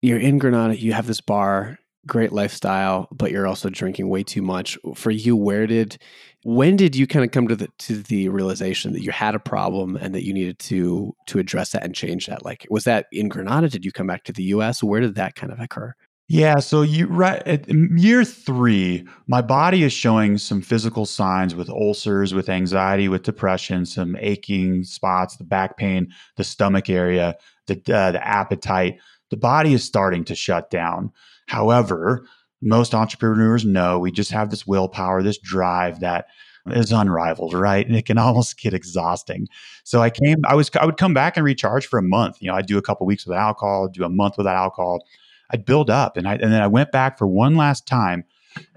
You're 0.00 0.18
in 0.18 0.38
Granada, 0.38 0.76
you 0.76 0.92
have 0.92 1.06
this 1.06 1.20
bar, 1.20 1.78
great 2.06 2.32
lifestyle, 2.32 3.08
but 3.12 3.30
you're 3.30 3.46
also 3.46 3.70
drinking 3.70 4.08
way 4.08 4.22
too 4.22 4.42
much. 4.42 4.78
For 4.94 5.10
you, 5.10 5.36
where 5.36 5.66
did 5.66 5.98
when 6.44 6.76
did 6.76 6.96
you 6.96 7.06
kind 7.06 7.24
of 7.24 7.30
come 7.30 7.46
to 7.48 7.56
the 7.56 7.68
to 7.80 8.02
the 8.02 8.28
realization 8.28 8.92
that 8.92 9.02
you 9.02 9.12
had 9.12 9.34
a 9.34 9.40
problem 9.40 9.96
and 9.96 10.14
that 10.14 10.24
you 10.24 10.32
needed 10.32 10.58
to 10.60 11.14
to 11.28 11.38
address 11.38 11.70
that 11.70 11.84
and 11.84 11.94
change 11.94 12.26
that? 12.26 12.44
Like 12.44 12.66
was 12.70 12.84
that 12.84 13.06
in 13.12 13.28
Granada? 13.28 13.68
Did 13.68 13.84
you 13.84 13.92
come 13.92 14.06
back 14.06 14.24
to 14.24 14.32
the 14.32 14.44
US? 14.44 14.82
Where 14.82 15.00
did 15.00 15.14
that 15.14 15.36
kind 15.36 15.52
of 15.52 15.60
occur? 15.60 15.94
Yeah, 16.32 16.60
so 16.60 16.80
you 16.80 17.08
right 17.08 17.46
at 17.46 17.68
year 17.68 18.24
three, 18.24 19.06
my 19.26 19.42
body 19.42 19.82
is 19.82 19.92
showing 19.92 20.38
some 20.38 20.62
physical 20.62 21.04
signs 21.04 21.54
with 21.54 21.68
ulcers, 21.68 22.32
with 22.32 22.48
anxiety, 22.48 23.06
with 23.06 23.22
depression, 23.22 23.84
some 23.84 24.16
aching 24.18 24.82
spots, 24.84 25.36
the 25.36 25.44
back 25.44 25.76
pain, 25.76 26.10
the 26.38 26.44
stomach 26.44 26.88
area, 26.88 27.36
the 27.66 27.74
uh, 27.94 28.12
the 28.12 28.26
appetite. 28.26 28.98
The 29.28 29.36
body 29.36 29.74
is 29.74 29.84
starting 29.84 30.24
to 30.24 30.34
shut 30.34 30.70
down. 30.70 31.12
However, 31.48 32.24
most 32.62 32.94
entrepreneurs 32.94 33.66
know 33.66 33.98
we 33.98 34.10
just 34.10 34.30
have 34.30 34.48
this 34.48 34.66
willpower, 34.66 35.22
this 35.22 35.38
drive 35.38 36.00
that 36.00 36.28
is 36.68 36.92
unrivaled, 36.92 37.52
right? 37.52 37.86
And 37.86 37.94
it 37.96 38.06
can 38.06 38.16
almost 38.26 38.58
get 38.58 38.72
exhausting. 38.72 39.48
So 39.84 40.00
I 40.00 40.08
came, 40.08 40.38
I 40.46 40.54
was, 40.54 40.70
I 40.80 40.86
would 40.86 40.96
come 40.96 41.12
back 41.12 41.36
and 41.36 41.44
recharge 41.44 41.86
for 41.86 41.98
a 41.98 42.02
month. 42.02 42.36
You 42.40 42.48
know, 42.48 42.54
I'd 42.54 42.66
do 42.66 42.78
a 42.78 42.82
couple 42.82 43.06
weeks 43.06 43.26
without 43.26 43.40
alcohol, 43.48 43.88
do 43.88 44.04
a 44.04 44.08
month 44.08 44.38
without 44.38 44.56
alcohol. 44.56 45.04
I'd 45.52 45.64
build 45.64 45.90
up, 45.90 46.16
and 46.16 46.26
I 46.26 46.34
and 46.34 46.52
then 46.52 46.62
I 46.62 46.66
went 46.66 46.92
back 46.92 47.18
for 47.18 47.26
one 47.26 47.56
last 47.56 47.86
time. 47.86 48.24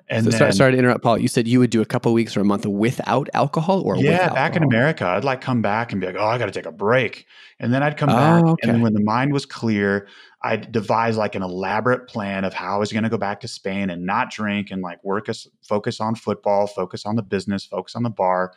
And 0.08 0.24
so 0.24 0.30
then, 0.30 0.40
sorry, 0.40 0.54
sorry 0.54 0.72
to 0.74 0.78
interrupt, 0.78 1.04
Paul. 1.04 1.18
You 1.18 1.28
said 1.28 1.48
you 1.48 1.60
would 1.60 1.72
do 1.72 1.82
a 1.82 1.86
couple 1.86 2.14
weeks 2.14 2.38
or 2.38 2.42
a 2.42 2.46
month 2.46 2.66
without 2.68 3.28
alcohol, 3.34 3.82
or 3.82 3.98
yeah, 3.98 4.30
back 4.30 4.54
alcohol? 4.54 4.58
in 4.58 4.64
America, 4.64 5.06
I'd 5.08 5.24
like 5.24 5.42
come 5.42 5.64
back 5.64 5.92
and 5.92 6.00
be 6.00 6.06
like, 6.06 6.16
oh, 6.16 6.26
I 6.26 6.38
got 6.38 6.46
to 6.46 6.52
take 6.52 6.68
a 6.68 6.72
break, 6.72 7.26
and 7.60 7.74
then 7.74 7.82
I'd 7.82 7.98
come 7.98 8.10
Oh, 8.10 8.16
back, 8.16 8.44
okay. 8.44 8.70
and 8.70 8.84
when 8.84 8.94
the 8.94 9.00
mind 9.00 9.34
was 9.34 9.48
clear, 9.48 10.08
I'd 10.44 10.72
devise 10.72 11.18
like 11.18 11.34
an 11.34 11.42
elaborate 11.42 12.08
plan 12.08 12.46
of 12.46 12.54
how 12.54 12.76
I 12.76 12.78
was 12.78 12.92
going 12.92 13.04
to 13.04 13.10
go 13.10 13.18
back 13.18 13.40
to 13.40 13.48
Spain 13.48 13.90
and 13.90 14.06
not 14.06 14.30
drink 14.30 14.70
and 14.70 14.84
like 14.84 15.04
work 15.04 15.28
us 15.28 15.48
focus 15.64 16.00
on 16.00 16.14
football, 16.14 16.68
focus 16.68 17.04
on 17.08 17.16
the 17.16 17.24
business, 17.24 17.66
focus 17.66 17.96
on 17.96 18.04
the 18.04 18.12
bar. 18.12 18.54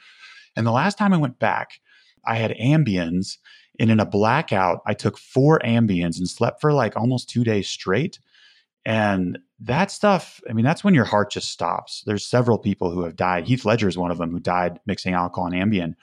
And 0.55 0.67
the 0.67 0.73
last 0.73 0.99
time 0.99 1.15
I 1.15 1.17
went 1.17 1.39
back, 1.39 1.81
I 2.27 2.35
had 2.35 2.51
Ambiens, 2.61 3.39
and 3.79 3.91
in 3.91 4.01
a 4.01 4.07
blackout, 4.07 4.81
I 4.87 4.95
took 4.95 5.19
four 5.19 5.61
Ambiens 5.65 6.19
and 6.19 6.29
slept 6.29 6.61
for 6.61 6.73
like 6.73 6.97
almost 6.97 7.29
two 7.29 7.45
days 7.45 7.69
straight. 7.69 8.19
And 8.85 9.39
that 9.61 9.91
stuff, 9.91 10.41
I 10.49 10.53
mean, 10.53 10.65
that's 10.65 10.83
when 10.83 10.95
your 10.95 11.05
heart 11.05 11.31
just 11.31 11.51
stops. 11.51 12.03
There's 12.07 12.25
several 12.25 12.59
people 12.59 12.91
who 12.91 13.03
have 13.03 13.17
died. 13.17 13.47
Heath 13.47 13.65
Ledger 13.65 13.89
is 13.89 13.99
one 13.99 14.11
of 14.11 14.19
them 14.19 14.31
who 14.31 14.41
died 14.41 14.81
mixing 14.87 15.15
alcohol 15.15 15.53
and 15.53 15.55
Ambien. 15.55 15.95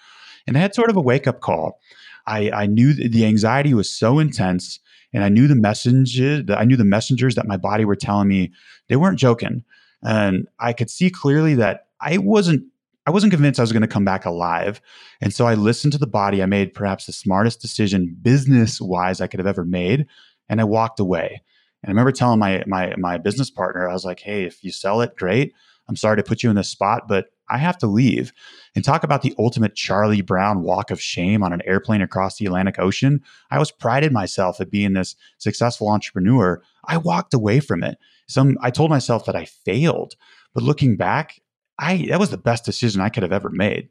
And 0.46 0.58
I 0.58 0.62
had 0.62 0.76
sort 0.76 0.90
of 0.90 0.96
a 0.96 1.02
wake 1.02 1.26
up 1.28 1.42
call. 1.42 1.80
I, 2.28 2.52
I 2.52 2.66
knew 2.66 2.94
the 2.94 3.26
anxiety 3.26 3.74
was 3.74 3.90
so 3.90 4.20
intense, 4.20 4.80
and 5.14 5.24
I 5.24 5.30
knew 5.30 5.48
the 5.48 5.56
messengers. 5.56 6.44
I 6.50 6.64
knew 6.66 6.78
the 6.78 6.86
messengers 6.86 7.36
that 7.36 7.48
my 7.48 7.58
body 7.58 7.86
were 7.86 7.96
telling 7.96 8.28
me 8.28 8.52
they 8.88 8.96
weren't 8.96 9.20
joking, 9.20 9.64
and 10.02 10.48
I 10.60 10.74
could 10.74 10.90
see 10.90 11.10
clearly 11.10 11.56
that 11.56 11.88
I 12.02 12.18
wasn't. 12.18 12.66
I 13.06 13.12
wasn't 13.12 13.34
convinced 13.34 13.60
I 13.60 13.64
was 13.64 13.72
going 13.72 13.82
to 13.82 13.88
come 13.88 14.06
back 14.06 14.26
alive, 14.26 14.82
and 15.22 15.34
so 15.34 15.46
I 15.46 15.54
listened 15.54 15.94
to 15.94 16.00
the 16.00 16.08
body. 16.08 16.42
I 16.42 16.48
made 16.48 16.74
perhaps 16.74 17.06
the 17.06 17.12
smartest 17.12 17.62
decision 17.62 18.18
business 18.22 18.82
wise 18.82 19.22
I 19.22 19.28
could 19.28 19.40
have 19.40 19.48
ever 19.48 19.64
made, 19.64 20.08
and 20.50 20.60
I 20.60 20.64
walked 20.64 21.00
away. 21.00 21.42
And 21.84 21.90
I 21.90 21.92
remember 21.92 22.12
telling 22.12 22.40
my 22.40 22.64
my 22.66 22.96
my 22.98 23.18
business 23.18 23.52
partner, 23.52 23.88
I 23.88 23.94
was 23.94 24.06
like, 24.06 24.20
"Hey, 24.20 24.44
if 24.46 24.64
you 24.64 24.72
sell 24.72 25.02
it, 25.02 25.16
great. 25.16 25.54
I'm 25.88 25.96
sorry 25.96 26.18
to 26.18 26.24
put 26.24 26.42
you 26.42 26.50
in 26.50 26.56
this 26.56 26.70
spot, 26.70 27.08
but 27.08 27.28
I 27.48 27.60
have 27.60 27.78
to 27.80 27.88
leave." 27.88 28.34
And 28.76 28.84
talk 28.84 29.04
about 29.04 29.22
the 29.22 29.36
ultimate 29.38 29.76
Charlie 29.76 30.22
Brown 30.22 30.64
walk 30.64 30.90
of 30.90 31.00
shame 31.00 31.44
on 31.44 31.54
an 31.54 31.62
airplane 31.64 32.02
across 32.02 32.38
the 32.38 32.46
Atlantic 32.48 32.80
Ocean. 32.80 33.22
I 33.52 33.60
was 33.60 33.72
prided 33.72 34.12
myself 34.12 34.60
at 34.60 34.72
being 34.72 34.94
this 34.94 35.16
successful 35.38 35.90
entrepreneur. 35.90 36.62
I 36.86 36.98
walked 36.98 37.36
away 37.36 37.60
from 37.60 37.84
it. 37.84 38.00
Some 38.28 38.58
I 38.62 38.72
told 38.72 38.90
myself 38.90 39.26
that 39.26 39.36
I 39.36 39.46
failed, 39.46 40.16
but 40.56 40.64
looking 40.64 40.98
back, 40.98 41.40
I 41.80 42.08
that 42.10 42.20
was 42.20 42.30
the 42.30 42.38
best 42.38 42.66
decision 42.66 43.02
I 43.02 43.10
could 43.10 43.24
have 43.24 43.34
ever 43.34 43.50
made. 43.50 43.90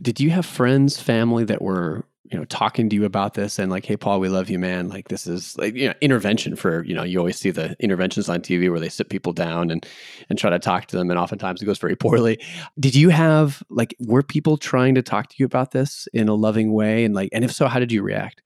Did 0.00 0.20
you 0.20 0.30
have 0.30 0.46
friends, 0.46 1.00
family 1.00 1.44
that 1.44 1.62
were 1.62 2.04
you 2.32 2.38
know 2.38 2.44
talking 2.46 2.88
to 2.88 2.96
you 2.96 3.04
about 3.04 3.34
this 3.34 3.58
and 3.58 3.70
like, 3.70 3.84
hey, 3.84 3.96
Paul, 3.96 4.18
we 4.18 4.28
love 4.28 4.48
you, 4.48 4.58
man. 4.58 4.88
Like 4.88 5.08
this 5.08 5.26
is 5.26 5.56
like 5.58 5.74
you 5.74 5.88
know 5.88 5.94
intervention 6.00 6.56
for 6.56 6.84
you 6.84 6.94
know 6.94 7.02
you 7.02 7.18
always 7.18 7.38
see 7.38 7.50
the 7.50 7.76
interventions 7.78 8.28
on 8.28 8.40
TV 8.40 8.70
where 8.70 8.80
they 8.80 8.88
sit 8.88 9.10
people 9.10 9.32
down 9.32 9.70
and 9.70 9.86
and 10.28 10.38
try 10.38 10.50
to 10.50 10.58
talk 10.58 10.86
to 10.86 10.96
them, 10.96 11.10
and 11.10 11.18
oftentimes 11.18 11.60
it 11.62 11.66
goes 11.66 11.78
very 11.78 11.96
poorly. 12.04 12.38
Did 12.80 12.94
you 12.94 13.10
have 13.10 13.62
like 13.68 13.94
were 14.00 14.22
people 14.22 14.56
trying 14.56 14.94
to 14.94 15.02
talk 15.02 15.28
to 15.28 15.36
you 15.38 15.46
about 15.46 15.72
this 15.72 16.08
in 16.12 16.28
a 16.28 16.34
loving 16.34 16.72
way, 16.72 17.04
and 17.04 17.14
like, 17.14 17.28
and 17.32 17.44
if 17.44 17.52
so, 17.52 17.68
how 17.68 17.78
did 17.78 17.92
you 17.92 18.02
react? 18.02 18.41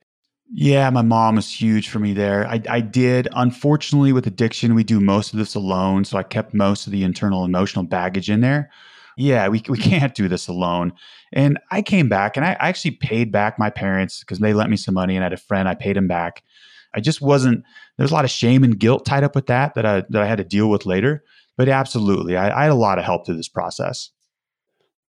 Yeah, 0.53 0.89
my 0.91 1.03
mom 1.03 1.37
was 1.37 1.51
huge 1.51 1.89
for 1.89 1.99
me 1.99 2.13
there. 2.13 2.47
I, 2.47 2.63
I 2.69 2.81
did. 2.81 3.29
Unfortunately, 3.33 4.13
with 4.13 4.27
addiction, 4.27 4.75
we 4.75 4.85
do 4.85 5.01
most 5.01 5.33
of 5.33 5.39
this 5.39 5.55
alone. 5.55 6.05
So 6.05 6.19
I 6.19 6.23
kept 6.23 6.55
most 6.55 6.87
of 6.87 6.93
the 6.93 7.03
internal 7.03 7.45
emotional 7.45 7.85
baggage 7.85 8.31
in 8.31 8.41
there. 8.41 8.71
Yeah, 9.17 9.49
we, 9.49 9.63
we 9.69 9.79
can't 9.79 10.15
do 10.15 10.29
this 10.29 10.47
alone. 10.47 10.93
And 11.33 11.59
I 11.71 11.83
came 11.83 12.09
back 12.09 12.37
and 12.37 12.47
I, 12.47 12.53
I 12.53 12.69
actually 12.69 12.93
paid 12.93 13.33
back 13.33 13.59
my 13.59 13.71
parents 13.71 14.21
because 14.21 14.39
they 14.39 14.55
lent 14.55 14.71
me 14.71 14.77
some 14.77 14.95
money 14.95 15.17
and 15.17 15.25
I 15.25 15.27
had 15.27 15.33
a 15.33 15.39
friend, 15.39 15.69
I 15.69 15.75
paid 15.75 15.97
him 15.97 16.07
back. 16.07 16.43
I 16.95 17.01
just 17.01 17.21
wasn't, 17.21 17.65
there's 17.99 18.13
a 18.13 18.15
lot 18.15 18.25
of 18.25 18.31
shame 18.31 18.63
and 18.63 18.79
guilt 18.79 19.05
tied 19.05 19.25
up 19.25 19.35
with 19.35 19.47
that 19.47 19.75
that 19.75 19.85
I, 19.85 20.05
that 20.11 20.23
I 20.23 20.27
had 20.27 20.39
to 20.39 20.45
deal 20.45 20.71
with 20.71 20.87
later. 20.87 21.25
But 21.57 21.69
absolutely, 21.69 22.37
I, 22.37 22.57
I 22.57 22.63
had 22.65 22.73
a 22.73 22.77
lot 22.77 22.99
of 22.99 23.05
help 23.05 23.27
through 23.27 23.37
this 23.37 23.49
process. 23.49 24.11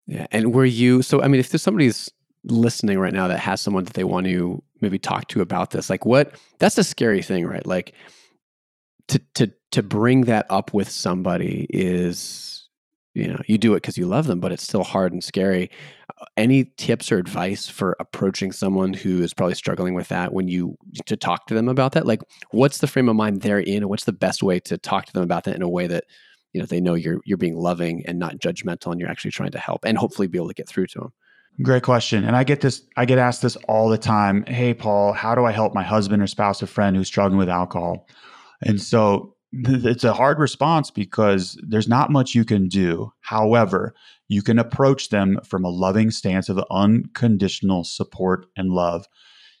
Yeah, 0.05 0.25
and 0.31 0.53
were 0.53 0.65
you 0.65 1.01
so? 1.01 1.21
I 1.21 1.27
mean, 1.27 1.39
if 1.39 1.49
there's 1.49 1.61
somebody's 1.61 2.09
listening 2.45 2.97
right 2.97 3.13
now 3.13 3.27
that 3.27 3.39
has 3.39 3.59
someone 3.59 3.83
that 3.83 3.93
they 3.93 4.05
want 4.05 4.25
to 4.25 4.63
maybe 4.81 4.99
talk 4.99 5.27
to 5.29 5.41
about 5.41 5.71
this, 5.71 5.89
like 5.89 6.05
what? 6.05 6.35
That's 6.59 6.77
a 6.77 6.83
scary 6.83 7.21
thing, 7.21 7.45
right? 7.45 7.65
Like 7.65 7.93
to 9.09 9.21
to 9.35 9.51
to 9.71 9.83
bring 9.83 10.21
that 10.21 10.45
up 10.49 10.73
with 10.73 10.89
somebody 10.89 11.67
is, 11.69 12.69
you 13.13 13.27
know, 13.27 13.39
you 13.47 13.57
do 13.57 13.73
it 13.73 13.77
because 13.77 13.97
you 13.97 14.05
love 14.05 14.27
them, 14.27 14.39
but 14.39 14.51
it's 14.51 14.63
still 14.63 14.83
hard 14.83 15.11
and 15.11 15.23
scary. 15.23 15.69
Uh, 16.21 16.25
any 16.37 16.65
tips 16.77 17.11
or 17.11 17.17
advice 17.17 17.67
for 17.67 17.95
approaching 17.99 18.51
someone 18.51 18.93
who 18.93 19.21
is 19.21 19.33
probably 19.33 19.55
struggling 19.55 19.93
with 19.93 20.07
that 20.07 20.33
when 20.33 20.47
you 20.47 20.77
to 21.05 21.17
talk 21.17 21.47
to 21.47 21.53
them 21.53 21.67
about 21.67 21.93
that? 21.93 22.05
Like, 22.05 22.21
what's 22.51 22.77
the 22.79 22.87
frame 22.87 23.09
of 23.09 23.15
mind 23.15 23.41
they're 23.41 23.59
in, 23.59 23.77
and 23.77 23.89
what's 23.89 24.05
the 24.05 24.13
best 24.13 24.43
way 24.43 24.59
to 24.61 24.77
talk 24.77 25.05
to 25.05 25.13
them 25.13 25.23
about 25.23 25.43
that 25.45 25.55
in 25.55 25.61
a 25.61 25.69
way 25.69 25.87
that 25.87 26.05
you 26.53 26.59
know 26.61 26.65
they 26.65 26.81
know 26.81 26.95
you're 26.95 27.19
you're 27.25 27.37
being 27.37 27.57
loving 27.57 28.03
and 28.05 28.19
not 28.19 28.39
judgmental, 28.39 28.91
and 28.91 28.99
you're 28.99 29.09
actually 29.09 29.31
trying 29.31 29.51
to 29.51 29.59
help, 29.59 29.85
and 29.85 29.97
hopefully 29.97 30.27
be 30.27 30.37
able 30.37 30.47
to 30.47 30.53
get 30.53 30.69
through 30.69 30.87
to 30.87 30.99
them. 30.99 31.13
Great 31.61 31.83
question. 31.83 32.23
And 32.23 32.35
I 32.35 32.43
get 32.43 32.61
this, 32.61 32.83
I 32.97 33.05
get 33.05 33.17
asked 33.17 33.41
this 33.41 33.55
all 33.67 33.89
the 33.89 33.97
time. 33.97 34.45
Hey, 34.45 34.75
Paul, 34.75 35.13
how 35.13 35.33
do 35.33 35.45
I 35.45 35.51
help 35.51 35.73
my 35.73 35.81
husband 35.81 36.21
or 36.21 36.27
spouse 36.27 36.61
or 36.61 36.67
friend 36.67 36.95
who's 36.95 37.07
struggling 37.07 37.39
with 37.39 37.49
alcohol? 37.49 38.07
And 38.61 38.79
so 38.79 39.35
it's 39.51 40.03
a 40.03 40.13
hard 40.13 40.37
response 40.37 40.91
because 40.91 41.59
there's 41.67 41.87
not 41.87 42.11
much 42.11 42.35
you 42.35 42.45
can 42.45 42.67
do. 42.67 43.11
However, 43.21 43.95
you 44.27 44.43
can 44.43 44.59
approach 44.59 45.09
them 45.09 45.39
from 45.43 45.65
a 45.65 45.69
loving 45.69 46.11
stance 46.11 46.47
of 46.47 46.63
unconditional 46.69 47.83
support 47.83 48.45
and 48.55 48.71
love, 48.71 49.07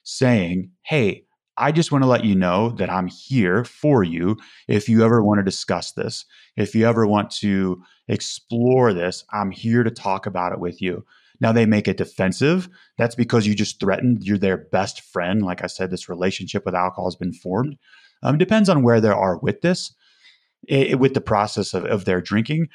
saying, 0.03 0.71
Hey, 0.83 1.23
I 1.57 1.71
just 1.71 1.91
want 1.91 2.03
to 2.03 2.09
let 2.09 2.23
you 2.23 2.35
know 2.35 2.69
that 2.77 2.91
I'm 2.91 3.07
here 3.07 3.63
for 3.63 4.03
you 4.03 4.37
if 4.67 4.87
you 4.87 5.03
ever 5.03 5.23
want 5.23 5.39
to 5.39 5.43
discuss 5.43 5.93
this. 5.93 6.25
If 6.55 6.75
you 6.75 6.85
ever 6.87 7.07
want 7.07 7.31
to 7.37 7.81
explore 8.07 8.93
this, 8.93 9.23
I'm 9.33 9.49
here 9.49 9.83
to 9.83 9.89
talk 9.89 10.27
about 10.27 10.51
it 10.51 10.59
with 10.59 10.81
you. 10.81 11.03
Now 11.39 11.51
they 11.51 11.65
make 11.65 11.87
it 11.87 11.97
defensive. 11.97 12.69
That's 12.97 13.15
because 13.15 13.45
you 13.45 13.55
just 13.55 13.79
threatened 13.79 14.23
you're 14.23 14.37
their 14.37 14.57
best 14.57 15.01
friend. 15.01 15.41
Like 15.41 15.63
I 15.63 15.67
said, 15.67 15.91
this 15.91 16.09
relationship 16.09 16.65
with 16.65 16.75
alcohol 16.75 17.07
has 17.07 17.15
been 17.15 17.33
formed. 17.33 17.77
Um, 18.23 18.37
depends 18.37 18.69
on 18.69 18.83
where 18.83 18.99
they 18.99 19.09
are 19.09 19.37
with 19.37 19.61
this, 19.61 19.93
it, 20.67 20.99
with 20.99 21.13
the 21.13 21.21
process 21.21 21.73
of, 21.73 21.85
of 21.85 22.05
their 22.05 22.21
drinking. 22.21 22.69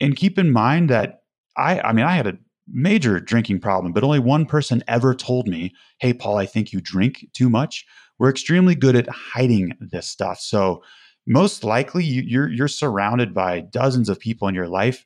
And 0.00 0.16
keep 0.16 0.38
in 0.38 0.50
mind 0.50 0.90
that 0.90 1.20
I, 1.56 1.80
I 1.80 1.92
mean, 1.92 2.04
I 2.04 2.16
had 2.16 2.26
a 2.26 2.38
major 2.68 3.20
drinking 3.20 3.60
problem, 3.60 3.92
but 3.92 4.04
only 4.04 4.18
one 4.18 4.46
person 4.46 4.82
ever 4.88 5.14
told 5.14 5.48
me, 5.48 5.74
Hey, 6.00 6.12
Paul, 6.12 6.38
I 6.38 6.46
think 6.46 6.72
you 6.72 6.80
drink 6.80 7.26
too 7.32 7.48
much. 7.48 7.84
We're 8.18 8.30
extremely 8.30 8.74
good 8.74 8.96
at 8.96 9.08
hiding 9.08 9.72
this 9.78 10.08
stuff. 10.08 10.40
So 10.40 10.82
most 11.26 11.64
likely 11.64 12.04
you, 12.04 12.22
you're, 12.22 12.48
you're 12.48 12.68
surrounded 12.68 13.34
by 13.34 13.60
dozens 13.60 14.08
of 14.08 14.18
people 14.18 14.48
in 14.48 14.54
your 14.54 14.68
life 14.68 15.04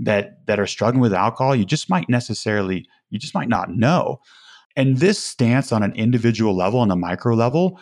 that 0.00 0.46
that 0.46 0.58
are 0.58 0.66
struggling 0.66 1.00
with 1.00 1.12
alcohol 1.12 1.54
you 1.54 1.64
just 1.64 1.90
might 1.90 2.08
necessarily 2.08 2.86
you 3.10 3.18
just 3.18 3.34
might 3.34 3.48
not 3.48 3.70
know. 3.70 4.20
And 4.76 4.98
this 4.98 5.22
stance 5.22 5.72
on 5.72 5.82
an 5.82 5.92
individual 5.94 6.56
level 6.56 6.80
on 6.80 6.90
a 6.90 6.96
micro 6.96 7.34
level 7.34 7.80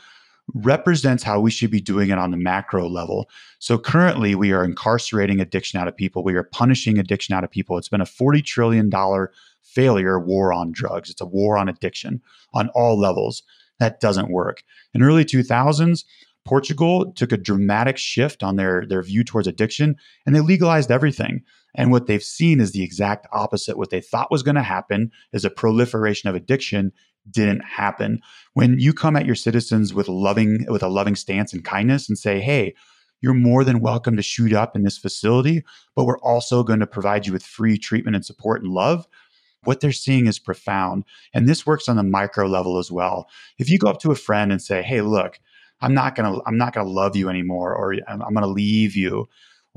represents 0.54 1.22
how 1.22 1.38
we 1.38 1.50
should 1.50 1.70
be 1.70 1.80
doing 1.80 2.08
it 2.08 2.18
on 2.18 2.30
the 2.30 2.36
macro 2.36 2.88
level. 2.88 3.28
So 3.58 3.76
currently 3.78 4.34
we 4.34 4.52
are 4.52 4.64
incarcerating 4.64 5.40
addiction 5.40 5.78
out 5.78 5.88
of 5.88 5.96
people. 5.96 6.24
We 6.24 6.34
are 6.34 6.42
punishing 6.42 6.98
addiction 6.98 7.34
out 7.34 7.44
of 7.44 7.50
people. 7.50 7.76
It's 7.76 7.90
been 7.90 8.00
a 8.00 8.06
40 8.06 8.40
trillion 8.42 8.88
dollar 8.88 9.30
failure 9.62 10.18
war 10.18 10.52
on 10.52 10.72
drugs. 10.72 11.10
It's 11.10 11.20
a 11.20 11.26
war 11.26 11.58
on 11.58 11.68
addiction 11.68 12.22
on 12.54 12.70
all 12.70 12.98
levels. 12.98 13.42
That 13.78 14.00
doesn't 14.00 14.30
work. 14.30 14.62
In 14.94 15.02
early 15.02 15.24
2000s 15.24 16.04
Portugal 16.48 17.12
took 17.12 17.30
a 17.30 17.36
dramatic 17.36 17.98
shift 17.98 18.42
on 18.42 18.56
their, 18.56 18.86
their 18.86 19.02
view 19.02 19.22
towards 19.22 19.46
addiction 19.46 19.94
and 20.24 20.34
they 20.34 20.40
legalized 20.40 20.90
everything. 20.90 21.42
And 21.74 21.92
what 21.92 22.06
they've 22.06 22.22
seen 22.22 22.58
is 22.58 22.72
the 22.72 22.82
exact 22.82 23.26
opposite. 23.32 23.76
What 23.76 23.90
they 23.90 24.00
thought 24.00 24.30
was 24.30 24.42
going 24.42 24.54
to 24.54 24.62
happen 24.62 25.12
is 25.34 25.44
a 25.44 25.50
proliferation 25.50 26.30
of 26.30 26.34
addiction 26.34 26.90
didn't 27.30 27.60
happen. 27.60 28.22
When 28.54 28.78
you 28.78 28.94
come 28.94 29.14
at 29.14 29.26
your 29.26 29.34
citizens 29.34 29.92
with 29.92 30.08
loving 30.08 30.64
with 30.70 30.82
a 30.82 30.88
loving 30.88 31.16
stance 31.16 31.52
and 31.52 31.62
kindness 31.62 32.08
and 32.08 32.16
say, 32.16 32.40
"Hey, 32.40 32.74
you're 33.20 33.34
more 33.34 33.62
than 33.62 33.80
welcome 33.80 34.16
to 34.16 34.22
shoot 34.22 34.54
up 34.54 34.74
in 34.74 34.84
this 34.84 34.96
facility, 34.96 35.62
but 35.94 36.06
we're 36.06 36.20
also 36.20 36.62
going 36.62 36.80
to 36.80 36.86
provide 36.86 37.26
you 37.26 37.34
with 37.34 37.42
free 37.42 37.76
treatment 37.76 38.16
and 38.16 38.24
support 38.24 38.62
and 38.62 38.72
love." 38.72 39.06
What 39.64 39.80
they're 39.80 39.92
seeing 39.92 40.26
is 40.26 40.38
profound. 40.38 41.04
And 41.34 41.46
this 41.46 41.66
works 41.66 41.90
on 41.90 41.96
the 41.96 42.02
micro 42.02 42.46
level 42.46 42.78
as 42.78 42.90
well. 42.90 43.28
If 43.58 43.68
you 43.68 43.78
go 43.78 43.88
up 43.88 44.00
to 44.00 44.12
a 44.12 44.16
friend 44.16 44.50
and 44.50 44.62
say, 44.62 44.80
"Hey, 44.80 45.02
look, 45.02 45.38
I'm 45.80 45.94
not 45.94 46.14
going 46.14 46.32
to 46.32 46.42
I'm 46.46 46.58
not 46.58 46.74
going 46.74 46.86
to 46.86 46.92
love 46.92 47.16
you 47.16 47.28
anymore 47.28 47.74
or 47.74 47.94
I'm, 48.08 48.22
I'm 48.22 48.34
going 48.34 48.42
to 48.42 48.46
leave 48.46 48.96
you." 48.96 49.28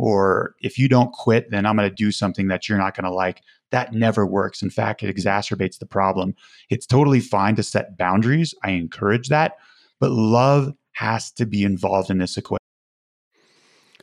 or 0.02 0.56
if 0.62 0.80
you 0.80 0.88
don't 0.88 1.14
quit, 1.14 1.52
then 1.52 1.64
I'm 1.64 1.76
going 1.76 1.88
to 1.88 1.94
do 1.94 2.12
something 2.12 2.48
that 2.48 2.68
you're 2.68 2.78
not 2.78 2.96
going 2.96 3.06
to 3.06 3.14
like. 3.14 3.44
That 3.70 3.94
never 3.94 4.26
works. 4.26 4.64
In 4.64 4.72
fact, 4.72 5.04
it 5.04 5.16
exacerbates 5.16 5.78
the 5.78 5.86
problem. 5.86 6.34
It's 6.72 6.88
totally 6.88 7.20
fine 7.20 7.56
to 7.58 7.64
set 7.64 7.98
boundaries. 7.98 8.56
I 8.64 8.72
encourage 8.72 9.30
that. 9.30 9.58
But 10.00 10.10
love 10.10 10.74
has 10.94 11.32
to 11.34 11.46
be 11.46 11.64
involved 11.64 12.10
in 12.10 12.18
this 12.18 12.36
equation. 12.36 12.61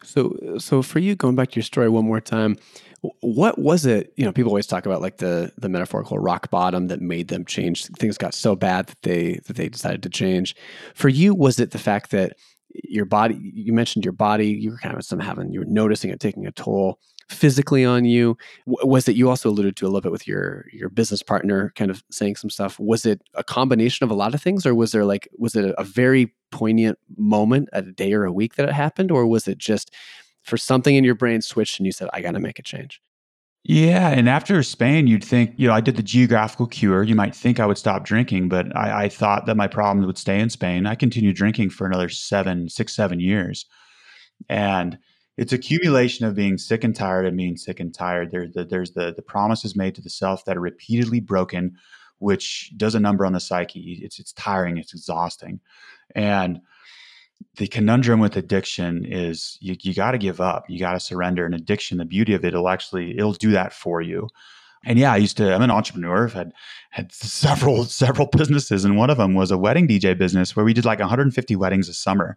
So, 0.09 0.57
so 0.59 0.81
for 0.81 1.01
you, 1.01 1.14
going 1.14 1.37
back 1.37 1.51
to 1.51 1.57
your 1.57 1.64
story 1.64 1.88
one 1.90 2.07
more 2.07 2.21
time, 2.21 2.57
what 3.21 3.59
was 3.59 3.85
it? 3.85 4.12
You 4.16 4.25
know, 4.25 4.33
people 4.33 4.51
always 4.51 4.66
talk 4.66 4.87
about 4.87 5.03
like 5.03 5.18
the 5.18 5.53
the 5.59 5.68
metaphorical 5.68 6.18
rock 6.18 6.51
bottom 6.51 6.88
that 6.88 7.01
made 7.01 7.29
them 7.29 7.44
change. 7.44 7.87
Things 7.87 8.16
got 8.16 8.35
so 8.35 8.57
bad 8.57 8.87
that 8.87 9.03
they 9.03 9.40
that 9.47 9.57
they 9.57 9.68
decided 9.68 10.03
to 10.03 10.09
change. 10.09 10.57
For 10.94 11.09
you, 11.09 11.35
was 11.35 11.61
it 11.61 11.71
the 11.73 11.79
fact 11.79 12.11
that 12.11 12.37
your 12.71 13.05
body? 13.05 13.38
You 13.40 13.73
mentioned 13.73 14.05
your 14.05 14.12
body. 14.12 14.49
You 14.49 14.73
were 14.73 14.79
kind 14.79 14.97
of 14.97 15.05
some 15.05 15.21
having 15.21 15.53
you 15.53 15.61
were 15.61 15.66
noticing 15.66 16.11
it 16.11 16.21
taking 16.21 16.47
a 16.47 16.53
toll 16.53 16.99
physically 17.29 17.85
on 17.85 18.05
you. 18.05 18.37
Was 18.67 19.09
it 19.09 19.17
you 19.17 19.29
also 19.29 19.51
alluded 19.51 19.77
to 19.77 19.85
a 19.85 19.88
little 19.88 20.01
bit 20.01 20.12
with 20.12 20.27
your 20.27 20.67
your 20.73 20.88
business 20.88 21.23
partner, 21.23 21.73
kind 21.77 21.91
of 21.91 22.03
saying 22.11 22.37
some 22.37 22.51
stuff? 22.51 22.79
Was 22.79 23.05
it 23.05 23.21
a 23.35 23.45
combination 23.45 24.05
of 24.05 24.11
a 24.11 24.14
lot 24.14 24.35
of 24.35 24.43
things, 24.43 24.64
or 24.64 24.75
was 24.75 24.93
there 24.93 25.05
like 25.05 25.29
was 25.38 25.55
it 25.55 25.75
a, 25.77 25.85
very 25.85 26.35
poignant 26.51 26.99
moment, 27.17 27.69
a 27.73 27.83
day 27.83 28.12
or 28.12 28.25
a 28.25 28.33
week 28.33 28.55
that 28.55 28.69
it 28.69 28.75
happened, 28.75 29.11
or 29.11 29.27
was 29.27 29.49
it 29.49 29.59
just 29.59 29.95
for 30.43 30.57
something 30.57 30.95
in 30.95 31.05
your 31.05 31.14
brain 31.14 31.43
switched 31.43 31.79
and 31.79 31.87
you 31.87 31.93
said, 31.93 32.09
I 32.12 32.23
got 32.23 32.33
to 32.33 32.41
make 32.41 32.59
a 32.59 32.62
change? 32.62 33.03
Yeah. 33.64 34.09
And 34.09 34.29
after 34.29 34.62
Spain, 34.62 35.07
you'd 35.07 35.25
think, 35.25 35.53
you 35.57 35.69
know, 35.69 35.75
I 35.75 35.83
did 35.83 35.97
the 35.97 36.03
geographical 36.03 36.67
cure. 36.67 37.03
You 37.03 37.14
might 37.14 37.35
think 37.35 37.61
I 37.61 37.67
would 37.67 37.77
stop 37.77 38.05
drinking, 38.05 38.49
but 38.49 38.75
I, 38.75 39.05
I 39.05 39.09
thought 39.11 39.45
that 39.45 39.57
my 39.57 39.67
problems 39.67 40.07
would 40.07 40.17
stay 40.17 40.41
in 40.41 40.49
Spain. 40.49 40.87
I 40.87 40.95
continued 40.95 41.37
drinking 41.37 41.71
for 41.71 41.87
another 41.87 42.09
seven, 42.09 42.71
six, 42.71 42.95
seven 42.95 43.21
years. 43.21 43.67
And 44.49 44.99
it's 45.38 45.53
accumulation 45.53 46.27
of 46.27 46.35
being 46.35 46.59
sick 46.59 46.83
and 46.83 46.94
tired 46.94 47.24
of 47.24 47.37
being 47.37 47.57
sick 47.57 47.79
and 47.79 47.94
tired. 47.94 48.33
There's 48.33 48.53
the, 48.53 48.64
there's 48.64 48.90
the, 48.90 49.14
the 49.14 49.22
promises 49.22 49.77
made 49.77 49.94
to 49.94 50.03
the 50.03 50.11
self 50.11 50.44
that 50.44 50.57
are 50.57 50.61
repeatedly 50.61 51.20
broken, 51.20 51.77
which 52.18 52.72
does 52.77 52.96
a 52.96 53.01
number 53.01 53.24
on 53.24 53.33
the 53.33 53.40
psyche. 53.40 54.01
It's, 54.03 54.18
it's 54.18 54.33
tiring, 54.33 54.79
it's 54.79 54.92
exhausting. 54.92 55.61
And 56.16 56.61
the 57.55 57.68
conundrum 57.68 58.18
with 58.18 58.37
addiction 58.37 59.05
is 59.05 59.59
you, 59.61 59.77
you 59.81 59.94
got 59.94 60.11
to 60.11 60.18
give 60.18 60.40
up 60.40 60.68
you 60.68 60.77
got 60.77 60.94
to 60.94 61.01
surrender 61.01 61.46
and 61.46 61.55
addiction 61.55 61.98
the 61.98 62.05
beauty 62.05 62.35
of 62.35 62.44
it 62.44 62.48
it'll 62.48 62.68
actually 62.68 63.16
it'll 63.16 63.33
do 63.33 63.53
that 63.53 63.72
for 63.72 64.03
you 64.03 64.29
and 64.85 64.98
yeah 64.98 65.12
i 65.12 65.16
used 65.16 65.37
to 65.37 65.55
i'm 65.55 65.62
an 65.62 65.70
entrepreneur 65.70 66.24
i've 66.24 66.33
had 66.33 66.53
had 66.90 67.12
several 67.12 67.85
several 68.03 68.27
businesses 68.27 68.85
and 68.85 68.96
one 68.96 69.09
of 69.09 69.18
them 69.18 69.35
was 69.35 69.53
a 69.53 69.59
wedding 69.59 69.87
dj 69.87 70.18
business 70.18 70.57
where 70.57 70.64
we 70.64 70.74
did 70.74 70.85
like 70.85 70.98
150 70.98 71.55
weddings 71.55 71.88
a 71.88 71.94
summer 71.94 72.37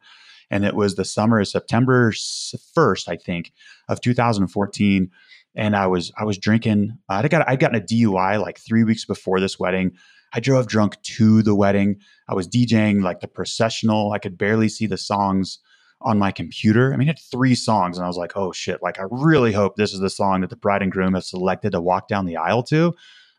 and 0.51 0.63
it 0.63 0.75
was 0.75 0.95
the 0.95 1.05
summer 1.05 1.39
of 1.39 1.47
september 1.47 2.11
1st 2.11 3.07
i 3.07 3.15
think 3.15 3.51
of 3.89 3.99
2014 4.01 5.09
and 5.55 5.75
i 5.75 5.87
was 5.87 6.11
i 6.17 6.23
was 6.23 6.37
drinking 6.37 6.95
i 7.09 7.27
got 7.27 7.47
i'd 7.49 7.59
gotten 7.59 7.77
a 7.77 7.83
dui 7.83 8.39
like 8.39 8.59
three 8.59 8.83
weeks 8.83 9.05
before 9.05 9.39
this 9.39 9.59
wedding 9.59 9.91
I 10.33 10.39
drove 10.39 10.67
drunk 10.67 11.01
to 11.01 11.41
the 11.43 11.55
wedding. 11.55 11.99
I 12.29 12.33
was 12.33 12.47
DJing 12.47 13.03
like 13.03 13.19
the 13.19 13.27
processional. 13.27 14.13
I 14.13 14.19
could 14.19 14.37
barely 14.37 14.69
see 14.69 14.85
the 14.85 14.97
songs 14.97 15.59
on 16.01 16.17
my 16.17 16.31
computer. 16.31 16.93
I 16.93 16.97
mean, 16.97 17.07
it 17.07 17.19
had 17.19 17.19
three 17.19 17.55
songs, 17.55 17.97
and 17.97 18.05
I 18.05 18.07
was 18.07 18.17
like, 18.17 18.35
oh 18.35 18.51
shit, 18.51 18.81
like 18.81 18.99
I 18.99 19.05
really 19.09 19.51
hope 19.51 19.75
this 19.75 19.93
is 19.93 19.99
the 19.99 20.09
song 20.09 20.41
that 20.41 20.49
the 20.49 20.55
bride 20.55 20.81
and 20.81 20.91
groom 20.91 21.13
have 21.13 21.23
selected 21.23 21.71
to 21.71 21.81
walk 21.81 22.07
down 22.07 22.25
the 22.25 22.37
aisle 22.37 22.63
to. 22.63 22.93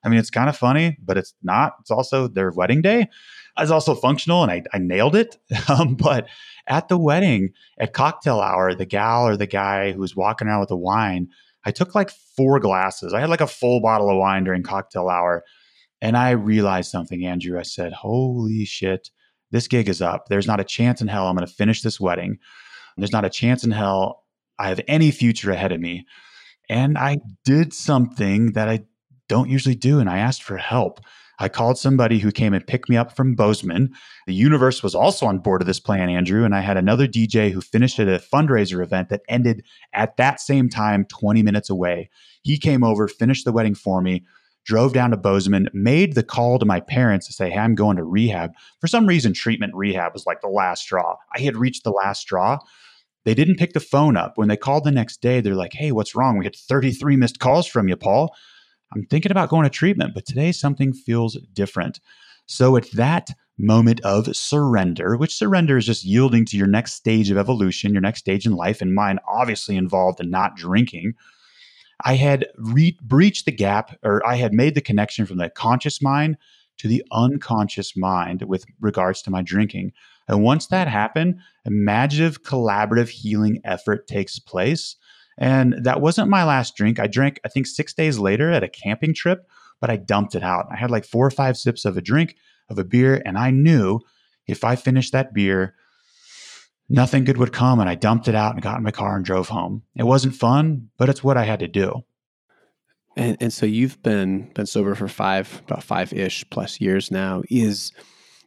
I 0.05 0.09
mean, 0.09 0.18
it's 0.18 0.31
kind 0.31 0.48
of 0.48 0.57
funny, 0.57 0.98
but 1.03 1.16
it's 1.16 1.35
not. 1.42 1.77
It's 1.81 1.90
also 1.90 2.29
their 2.29 2.51
wedding 2.51 2.83
day. 2.83 3.09
I 3.57 3.62
was 3.62 3.71
also 3.71 3.95
functional 3.95 4.43
and 4.43 4.51
I, 4.51 4.62
I 4.73 4.79
nailed 4.79 5.17
it. 5.17 5.38
Um, 5.69 5.95
but 5.95 6.29
at 6.67 6.88
the 6.88 6.99
wedding, 6.99 7.51
at 7.79 7.93
cocktail 7.93 8.41
hour, 8.41 8.75
the 8.75 8.87
gal 8.87 9.27
or 9.27 9.37
the 9.37 9.47
guy 9.47 9.93
who 9.93 10.01
was 10.01 10.17
walking 10.17 10.49
around 10.49 10.61
with 10.61 10.69
the 10.69 10.77
wine, 10.77 11.29
I 11.65 11.71
took 11.71 11.95
like 11.95 12.11
four 12.37 12.59
glasses. 12.61 13.15
I 13.15 13.21
had 13.21 13.31
like 13.31 13.41
a 13.41 13.47
full 13.47 13.81
bottle 13.81 14.11
of 14.11 14.17
wine 14.17 14.45
during 14.45 14.62
cocktail 14.62 15.09
hour. 15.09 15.45
And 16.01 16.17
I 16.17 16.31
realized 16.31 16.91
something, 16.91 17.25
Andrew. 17.25 17.59
I 17.59 17.62
said, 17.62 17.93
Holy 17.93 18.65
shit, 18.65 19.11
this 19.51 19.69
gig 19.69 19.88
is 19.88 20.03
up. 20.03 20.27
There's 20.29 20.49
not 20.49 20.61
a 20.61 20.65
chance 20.65 21.01
in 21.01 21.09
hell 21.09 21.27
I'm 21.27 21.37
going 21.37 21.47
to 21.47 21.53
finish 21.53 21.83
this 21.83 22.01
wedding. 22.01 22.38
There's 22.97 23.12
not 23.12 23.25
a 23.25 23.31
chance 23.31 23.65
in 23.65 23.71
hell 23.71 24.25
I 24.59 24.69
have 24.69 24.81
any 24.88 25.11
future 25.11 25.51
ahead 25.51 25.73
of 25.73 25.81
me. 25.81 26.07
And 26.69 26.99
I 26.99 27.19
did 27.45 27.73
something 27.73 28.53
that 28.53 28.69
I 28.69 28.81
don't 29.29 29.51
usually 29.51 29.75
do. 29.75 30.01
And 30.01 30.11
I 30.11 30.19
asked 30.19 30.43
for 30.43 30.57
help. 30.57 31.01
I 31.43 31.49
called 31.49 31.77
somebody 31.77 32.21
who 32.21 32.31
came 32.31 32.55
and 32.55 32.65
picked 32.65 32.89
me 32.89 32.97
up 32.97 33.17
from 33.17 33.35
Bozeman. 33.35 33.93
The 34.29 34.33
universe 34.33 34.81
was 34.81 34.95
also 34.95 35.27
on 35.27 35.41
board 35.41 35.61
of 35.61 35.67
this 35.67 35.81
plan, 35.81 36.09
Andrew. 36.09 36.45
And 36.45 36.55
I 36.55 36.61
had 36.61 36.77
another 36.77 37.09
DJ 37.09 37.51
who 37.51 37.61
finished 37.61 37.99
at 37.99 38.07
a 38.07 38.23
fundraiser 38.33 38.81
event 38.81 39.09
that 39.09 39.23
ended 39.29 39.65
at 39.93 40.17
that 40.19 40.41
same 40.41 40.69
time, 40.69 41.05
20 41.07 41.43
minutes 41.43 41.69
away. 41.69 42.11
He 42.43 42.59
came 42.59 42.85
over, 42.85 43.09
finished 43.09 43.45
the 43.45 43.51
wedding 43.51 43.75
for 43.75 44.01
me, 44.01 44.25
drove 44.65 44.93
down 44.93 45.11
to 45.11 45.17
Bozeman, 45.17 45.69
made 45.73 46.15
the 46.15 46.23
call 46.23 46.61
to 46.61 46.65
my 46.65 46.79
parents 46.79 47.27
to 47.27 47.33
say, 47.33 47.51
Hey, 47.51 47.59
I'm 47.59 47.75
going 47.75 47.97
to 47.97 48.05
rehab. 48.05 48.53
For 48.81 48.87
some 48.87 49.07
reason, 49.07 49.33
treatment 49.33 49.75
rehab 49.75 50.13
was 50.13 50.27
like 50.27 50.43
the 50.43 50.49
last 50.49 50.83
straw. 50.83 51.17
I 51.35 51.41
had 51.41 51.57
reached 51.57 51.83
the 51.83 51.91
last 51.91 52.21
straw. 52.21 52.61
They 53.25 53.35
didn't 53.35 53.59
pick 53.59 53.73
the 53.73 53.81
phone 53.81 54.17
up. 54.17 54.35
When 54.37 54.47
they 54.47 54.57
called 54.57 54.85
the 54.85 54.93
next 54.93 55.21
day, 55.21 55.41
they're 55.41 55.57
like, 55.57 55.73
Hey, 55.73 55.91
what's 55.91 56.15
wrong? 56.15 56.39
We 56.39 56.45
had 56.45 56.55
33 56.55 57.17
missed 57.17 57.41
calls 57.41 57.67
from 57.67 57.89
you, 57.89 57.97
Paul. 57.97 58.33
I'm 58.95 59.07
thinking 59.07 59.33
about 59.33 59.49
going 59.49 59.65
to 59.65 59.71
treatment, 59.71 60.15
but 60.15 60.27
today 60.27 60.53
something 60.53 60.93
feels 60.93 61.39
different. 61.53 62.01
So 62.47 62.77
at 62.77 62.91
that 62.93 63.31
moment 63.59 64.01
of 64.01 64.35
surrender, 64.37 65.17
which 65.17 65.35
surrender 65.35 65.77
is 65.77 65.87
just 65.87 66.05
yielding 66.05 66.45
to 66.47 66.57
your 66.57 66.67
next 66.67 66.95
stage 66.95 67.31
of 67.31 67.39
evolution, 67.39 67.93
your 67.93 68.03
next 68.03 68.21
stage 68.21 68.47
in 68.47 68.53
life, 68.53 68.81
and 68.81 68.95
mine 68.95 69.19
obviously 69.29 69.77
involved 69.77 70.21
in 70.21 70.31
not 70.31 70.57
drinking. 70.57 71.15
I 72.05 72.15
had 72.15 72.47
re- 72.57 72.99
breached 73.01 73.45
the 73.45 73.53
gap, 73.53 73.97
or 74.03 74.27
I 74.27 74.37
had 74.37 74.53
made 74.53 74.75
the 74.75 74.81
connection 74.81 75.25
from 75.27 75.39
the 75.39 75.51
conscious 75.51 76.03
mind 76.03 76.37
to 76.79 76.89
the 76.89 77.05
unconscious 77.13 77.97
mind 77.97 78.43
with 78.43 78.65
regards 78.81 79.23
to 79.23 79.31
my 79.31 79.43
drinking. 79.43 79.93
And 80.27 80.43
once 80.43 80.67
that 80.69 80.89
happened, 80.89 81.39
imaginative 81.65 82.43
collaborative 82.43 83.09
healing 83.09 83.61
effort 83.65 84.09
takes 84.09 84.39
place. 84.39 84.97
And 85.38 85.75
that 85.85 86.01
wasn't 86.01 86.29
my 86.29 86.45
last 86.45 86.77
drink. 86.77 86.99
I 87.01 87.07
drank, 87.07 87.40
I 87.45 87.49
think, 87.49 87.66
six 87.66 87.95
days 87.95 88.18
later 88.18 88.51
at 88.51 88.62
a 88.62 88.68
camping 88.68 89.14
trip, 89.14 89.49
but 89.81 89.90
I 89.90 89.97
dumped 89.97 90.35
it 90.35 90.42
out. 90.42 90.66
I 90.71 90.77
had 90.77 90.90
like 90.90 91.05
four 91.05 91.27
or 91.27 91.31
five 91.31 91.57
sips 91.57 91.85
of 91.85 91.97
a 91.97 92.03
drink, 92.03 92.37
of 92.68 92.79
a 92.79 92.85
beer, 92.85 93.23
and 93.25 93.38
I 93.38 93.51
knew 93.51 94.01
if 94.47 94.64
I 94.64 94.77
finished 94.77 95.12
that 95.12 95.33
beer, 95.33 95.75
nothing 96.88 97.25
good 97.25 97.38
would 97.38 97.53
come. 97.53 97.81
And 97.81 97.88
I 97.88 97.95
dumped 97.95 98.29
it 98.29 98.35
out 98.35 98.55
and 98.55 98.62
got 98.62 98.77
in 98.77 98.83
my 98.83 98.90
car 98.90 99.16
and 99.16 99.25
drove 99.25 99.49
home. 99.49 99.83
It 99.97 100.05
wasn't 100.05 100.35
fun, 100.35 100.90
but 100.99 101.09
it's 101.09 101.25
what 101.25 101.37
I 101.37 101.45
had 101.45 101.61
to 101.61 101.68
do. 101.68 102.05
And, 103.16 103.37
and 103.40 103.53
so 103.53 103.66
you've 103.66 104.03
been 104.03 104.51
been 104.55 104.66
sober 104.66 104.95
for 104.95 105.09
five 105.09 105.62
about 105.66 105.83
five 105.83 106.12
ish 106.12 106.49
plus 106.51 106.81
years 106.81 107.11
now. 107.11 107.42
Is 107.51 107.92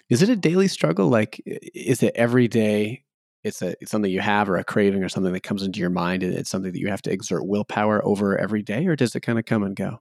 is 0.10 0.22
it 0.22 0.30
a 0.30 0.36
daily 0.36 0.68
struggle? 0.68 1.08
Like, 1.10 1.42
is 1.46 2.04
it 2.04 2.14
every 2.16 2.48
day? 2.48 3.05
It's 3.46 3.62
a 3.62 3.76
it's 3.80 3.92
something 3.92 4.12
you 4.12 4.22
have 4.22 4.50
or 4.50 4.58
a 4.58 4.64
craving 4.64 5.04
or 5.04 5.10
something 5.10 5.32
that 5.32 5.44
comes 5.44 5.62
into 5.62 5.80
your 5.80 5.92
mind, 5.92 6.24
and 6.24 6.34
it's 6.34 6.50
something 6.50 6.72
that 6.72 6.80
you 6.80 6.90
have 6.90 7.04
to 7.04 7.12
exert 7.12 7.46
willpower 7.46 8.04
over 8.04 8.38
every 8.38 8.64
day, 8.64 8.88
or 8.88 8.96
does 8.96 9.16
it 9.16 9.22
kind 9.22 9.40
of 9.40 9.46
come 9.46 9.64
and 9.64 9.76
go? 9.76 10.00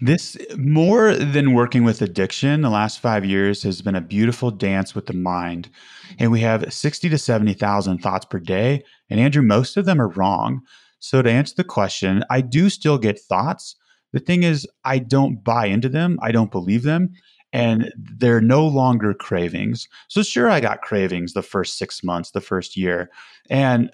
This 0.00 0.36
more 0.56 1.14
than 1.14 1.54
working 1.54 1.84
with 1.84 2.02
addiction, 2.02 2.62
the 2.62 2.70
last 2.70 2.98
five 2.98 3.24
years 3.24 3.62
has 3.62 3.80
been 3.80 3.94
a 3.94 4.00
beautiful 4.00 4.50
dance 4.50 4.94
with 4.94 5.06
the 5.06 5.12
mind. 5.12 5.70
And 6.18 6.32
we 6.32 6.40
have 6.40 6.72
60 6.72 7.08
to 7.08 7.16
70,000 7.16 7.98
thoughts 7.98 8.24
per 8.24 8.40
day. 8.40 8.82
And 9.08 9.20
Andrew, 9.20 9.42
most 9.42 9.76
of 9.76 9.84
them 9.84 10.00
are 10.00 10.08
wrong. 10.08 10.62
So 10.98 11.22
to 11.22 11.30
answer 11.30 11.54
the 11.56 11.64
question, 11.64 12.24
I 12.28 12.40
do 12.40 12.70
still 12.70 12.98
get 12.98 13.20
thoughts. 13.20 13.76
The 14.12 14.18
thing 14.18 14.42
is, 14.42 14.66
I 14.84 14.98
don't 14.98 15.44
buy 15.44 15.66
into 15.66 15.88
them, 15.88 16.18
I 16.20 16.32
don't 16.32 16.50
believe 16.50 16.82
them. 16.82 17.12
And 17.54 17.92
they're 17.96 18.40
no 18.40 18.66
longer 18.66 19.14
cravings. 19.14 19.88
So, 20.08 20.24
sure, 20.24 20.50
I 20.50 20.58
got 20.60 20.82
cravings 20.82 21.32
the 21.32 21.42
first 21.42 21.78
six 21.78 22.02
months, 22.02 22.32
the 22.32 22.40
first 22.40 22.76
year. 22.76 23.10
And 23.48 23.90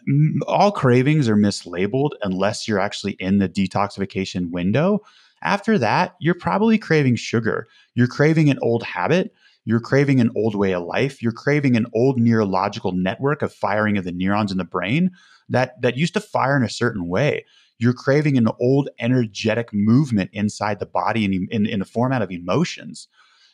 all 0.46 0.72
cravings 0.72 1.28
are 1.28 1.36
mislabeled 1.36 2.12
unless 2.22 2.66
you're 2.66 2.80
actually 2.80 3.12
in 3.20 3.36
the 3.36 3.50
detoxification 3.50 4.50
window. 4.50 5.00
After 5.42 5.76
that, 5.76 6.16
you're 6.20 6.34
probably 6.34 6.78
craving 6.78 7.16
sugar. 7.16 7.68
You're 7.94 8.06
craving 8.06 8.48
an 8.48 8.58
old 8.62 8.82
habit. 8.82 9.34
You're 9.66 9.80
craving 9.80 10.20
an 10.20 10.30
old 10.34 10.54
way 10.54 10.72
of 10.72 10.84
life. 10.84 11.22
You're 11.22 11.32
craving 11.32 11.76
an 11.76 11.86
old 11.94 12.18
neurological 12.18 12.92
network 12.92 13.42
of 13.42 13.52
firing 13.52 13.98
of 13.98 14.04
the 14.04 14.12
neurons 14.12 14.50
in 14.50 14.58
the 14.58 14.64
brain 14.64 15.10
that, 15.50 15.80
that 15.82 15.98
used 15.98 16.14
to 16.14 16.20
fire 16.20 16.56
in 16.56 16.62
a 16.62 16.70
certain 16.70 17.08
way. 17.08 17.44
You're 17.78 17.92
craving 17.92 18.38
an 18.38 18.48
old 18.58 18.88
energetic 18.98 19.72
movement 19.72 20.30
inside 20.32 20.80
the 20.80 20.86
body 20.86 21.26
in, 21.26 21.46
in, 21.50 21.66
in 21.66 21.80
the 21.80 21.84
format 21.84 22.22
of 22.22 22.30
emotions. 22.30 23.06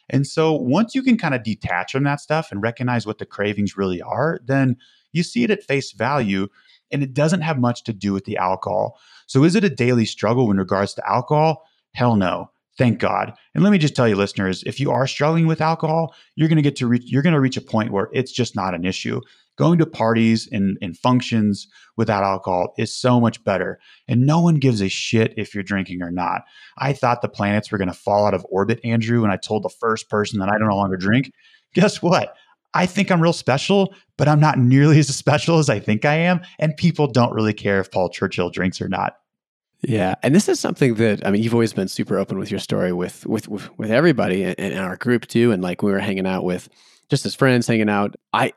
And 0.09 0.27
so 0.27 0.53
once 0.53 0.95
you 0.95 1.03
can 1.03 1.19
kind 1.19 1.35
of 1.35 1.43
detach 1.43 1.93
from 1.93 2.05
that 2.05 2.21
stuff 2.21 2.51
and 2.51 2.63
recognize 2.63 3.07
what 3.07 3.19
the 3.19 3.27
cravings 3.27 3.77
really 3.77 4.01
are, 4.03 4.41
then 4.45 4.77
you 5.13 5.23
see 5.23 5.45
it 5.45 5.51
at 5.51 5.65
face 5.65 5.93
value 5.93 6.49
and 6.91 7.03
it 7.03 7.15
doesn't 7.15 7.41
have 7.41 7.59
much 7.59 7.85
to 7.85 7.93
do 7.93 8.13
with 8.13 8.25
the 8.25 8.37
alcohol. 8.37 8.99
So 9.27 9.45
is 9.45 9.55
it 9.55 9.65
a 9.65 9.71
daily 9.71 10.05
struggle 10.05 10.51
in 10.51 10.59
regards 10.59 10.95
to 10.95 11.09
alcohol? 11.09 11.65
Hell 11.95 12.17
no. 12.17 12.51
Thank 12.79 12.99
God. 12.99 13.33
And 13.55 13.65
let 13.65 13.71
me 13.71 13.79
just 13.79 13.97
tell 13.97 14.07
you, 14.07 14.17
listeners, 14.17 14.63
if 14.65 14.79
you 14.79 14.91
are 14.91 15.07
struggling 15.07 15.47
with 15.47 15.63
alcohol, 15.63 16.15
you're 16.35 16.49
going 16.49 16.57
to 16.57 16.63
get 16.63 16.77
to 16.77 16.87
reach, 16.87 17.05
you're 17.07 17.23
going 17.23 17.33
to 17.33 17.41
reach 17.41 17.57
a 17.57 17.63
point 17.63 17.91
where 17.91 18.11
it's 18.13 18.33
just 18.33 18.55
not 18.55 18.75
an 18.75 18.85
issue. 18.85 19.21
Going 19.57 19.79
to 19.79 19.87
parties 19.87 20.49
and, 20.53 20.77
and 20.83 20.97
functions 20.97 21.67
without 21.97 22.23
alcohol 22.23 22.75
is 22.77 22.95
so 22.95 23.19
much 23.19 23.43
better. 23.43 23.79
And 24.07 24.27
no 24.27 24.41
one 24.41 24.57
gives 24.57 24.83
a 24.83 24.89
shit 24.89 25.33
if 25.37 25.55
you're 25.55 25.65
drinking 25.65 26.03
or 26.03 26.11
not. 26.11 26.43
I 26.79 26.93
thought 26.93 27.23
the 27.23 27.29
planets 27.29 27.73
were 27.73 27.79
going 27.79 27.89
to 27.89 27.95
fall 27.95 28.27
out 28.27 28.35
of 28.35 28.47
orbit, 28.51 28.81
Andrew, 28.85 29.23
when 29.23 29.31
I 29.31 29.37
told 29.37 29.63
the 29.63 29.71
first 29.71 30.11
person 30.11 30.41
that 30.41 30.49
I 30.49 30.59
don't 30.59 30.69
no 30.69 30.77
longer 30.77 30.97
drink. 30.97 31.33
Guess 31.75 32.03
what? 32.03 32.35
I 32.75 32.85
think 32.85 33.11
I'm 33.11 33.23
real 33.23 33.33
special, 33.33 33.95
but 34.19 34.29
I'm 34.29 34.41
not 34.41 34.59
nearly 34.59 34.99
as 34.99 35.15
special 35.15 35.59
as 35.59 35.71
I 35.71 35.81
think 35.81 36.05
I 36.05 36.15
am. 36.15 36.43
And 36.59 36.77
people 36.77 37.07
don't 37.07 37.33
really 37.33 37.55
care 37.55 37.81
if 37.81 37.91
Paul 37.91 38.11
Churchill 38.11 38.51
drinks 38.51 38.83
or 38.83 38.89
not. 38.89 39.17
Yeah, 39.83 40.15
and 40.23 40.35
this 40.35 40.49
is 40.49 40.59
something 40.59 40.95
that 40.95 41.25
I 41.27 41.31
mean, 41.31 41.43
you've 41.43 41.55
always 41.55 41.73
been 41.73 41.89
super 41.89 42.19
open 42.19 42.39
with 42.39 42.51
your 42.51 42.61
story 42.61 42.93
with 42.93 43.27
with 43.27 43.49
with, 43.49 43.91
everybody 43.91 44.43
in, 44.43 44.77
our 44.77 44.97
group 44.97 45.27
too, 45.27 45.53
and 45.53 45.63
like 45.63 45.83
we 45.83 45.93
were 45.93 45.99
hanging 45.99 46.27
out 46.27 46.45
with 46.45 46.69
just 47.09 47.25
as 47.25 47.35
friends, 47.35 47.67
hanging 47.67 47.89
out. 47.89 48.17
I 48.33 48.53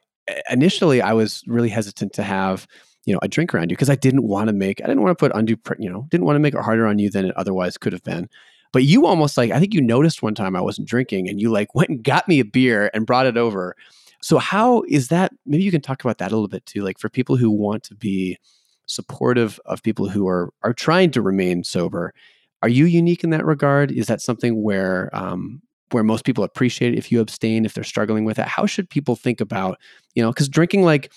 initially 0.50 1.02
I 1.02 1.14
was 1.14 1.44
really 1.48 1.70
hesitant 1.70 2.14
to 2.14 2.24
have 2.24 2.68
you 3.06 3.14
know 3.14 3.20
a 3.22 3.28
drink 3.28 3.54
around 3.54 3.72
you 3.72 3.76
because 3.76 3.90
I 3.90 3.96
didn't 3.96 4.24
want 4.24 4.48
to 4.48 4.54
make 4.54 4.82
I 4.84 4.88
didn't 4.88 5.02
want 5.02 5.18
to 5.18 5.22
put 5.22 5.36
undue 5.36 5.58
you 5.80 5.90
know 5.90 6.08
didn't 6.10 6.26
want 6.26 6.36
to 6.36 6.40
make 6.40 6.54
it 6.54 6.62
harder 6.62 6.86
on 6.86 7.00
you 7.00 7.10
than 7.10 7.26
it 7.26 7.36
otherwise 7.36 7.78
could 7.78 7.94
have 7.94 8.04
been. 8.04 8.30
But 8.72 8.84
you 8.84 9.06
almost 9.06 9.38
like 9.38 9.52
I 9.52 9.60
think 9.60 9.74
you 9.74 9.82
noticed 9.82 10.22
one 10.22 10.36
time 10.36 10.56
I 10.56 10.62
wasn't 10.62 10.88
drinking, 10.88 11.30
and 11.30 11.40
you 11.40 11.50
like 11.50 11.74
went 11.76 11.90
and 11.90 12.04
got 12.04 12.28
me 12.28 12.40
a 12.40 12.46
beer 12.46 12.90
and 12.94 13.06
brought 13.06 13.26
it 13.26 13.38
over. 13.38 13.76
So 14.22 14.38
how 14.38 14.84
is 14.88 15.08
that? 15.08 15.32
Maybe 15.46 15.64
you 15.64 15.72
can 15.72 15.82
talk 15.82 16.04
about 16.04 16.18
that 16.18 16.32
a 16.32 16.36
little 16.36 16.50
bit 16.50 16.66
too, 16.66 16.84
like 16.84 17.00
for 17.00 17.10
people 17.10 17.38
who 17.38 17.50
want 17.50 17.84
to 17.84 17.96
be 17.96 18.38
supportive 18.86 19.60
of 19.66 19.84
people 19.84 20.10
who 20.10 20.28
are 20.28 20.52
are 20.64 20.74
trying 20.74 21.12
to 21.12 21.22
remain 21.22 21.64
sober. 21.64 22.14
Are 22.62 22.70
you 22.70 22.86
unique 22.86 23.24
in 23.24 23.30
that 23.30 23.46
regard? 23.46 23.92
Is 23.92 24.08
that 24.08 24.22
something 24.22 24.62
where 24.62 25.10
um, 25.14 25.62
where 25.92 26.04
most 26.04 26.26
people 26.26 26.44
appreciate 26.44 26.94
it 26.94 26.98
if 26.98 27.12
you 27.12 27.20
abstain 27.20 27.66
if 27.66 27.74
they're 27.74 27.84
struggling 27.84 28.26
with 28.26 28.40
it? 28.40 28.48
How 28.48 28.66
should 28.66 28.90
people 28.90 29.16
think 29.16 29.42
about 29.42 29.80
you 30.16 30.24
know 30.24 30.32
because 30.32 30.50
drinking 30.50 30.84
like 30.84 31.12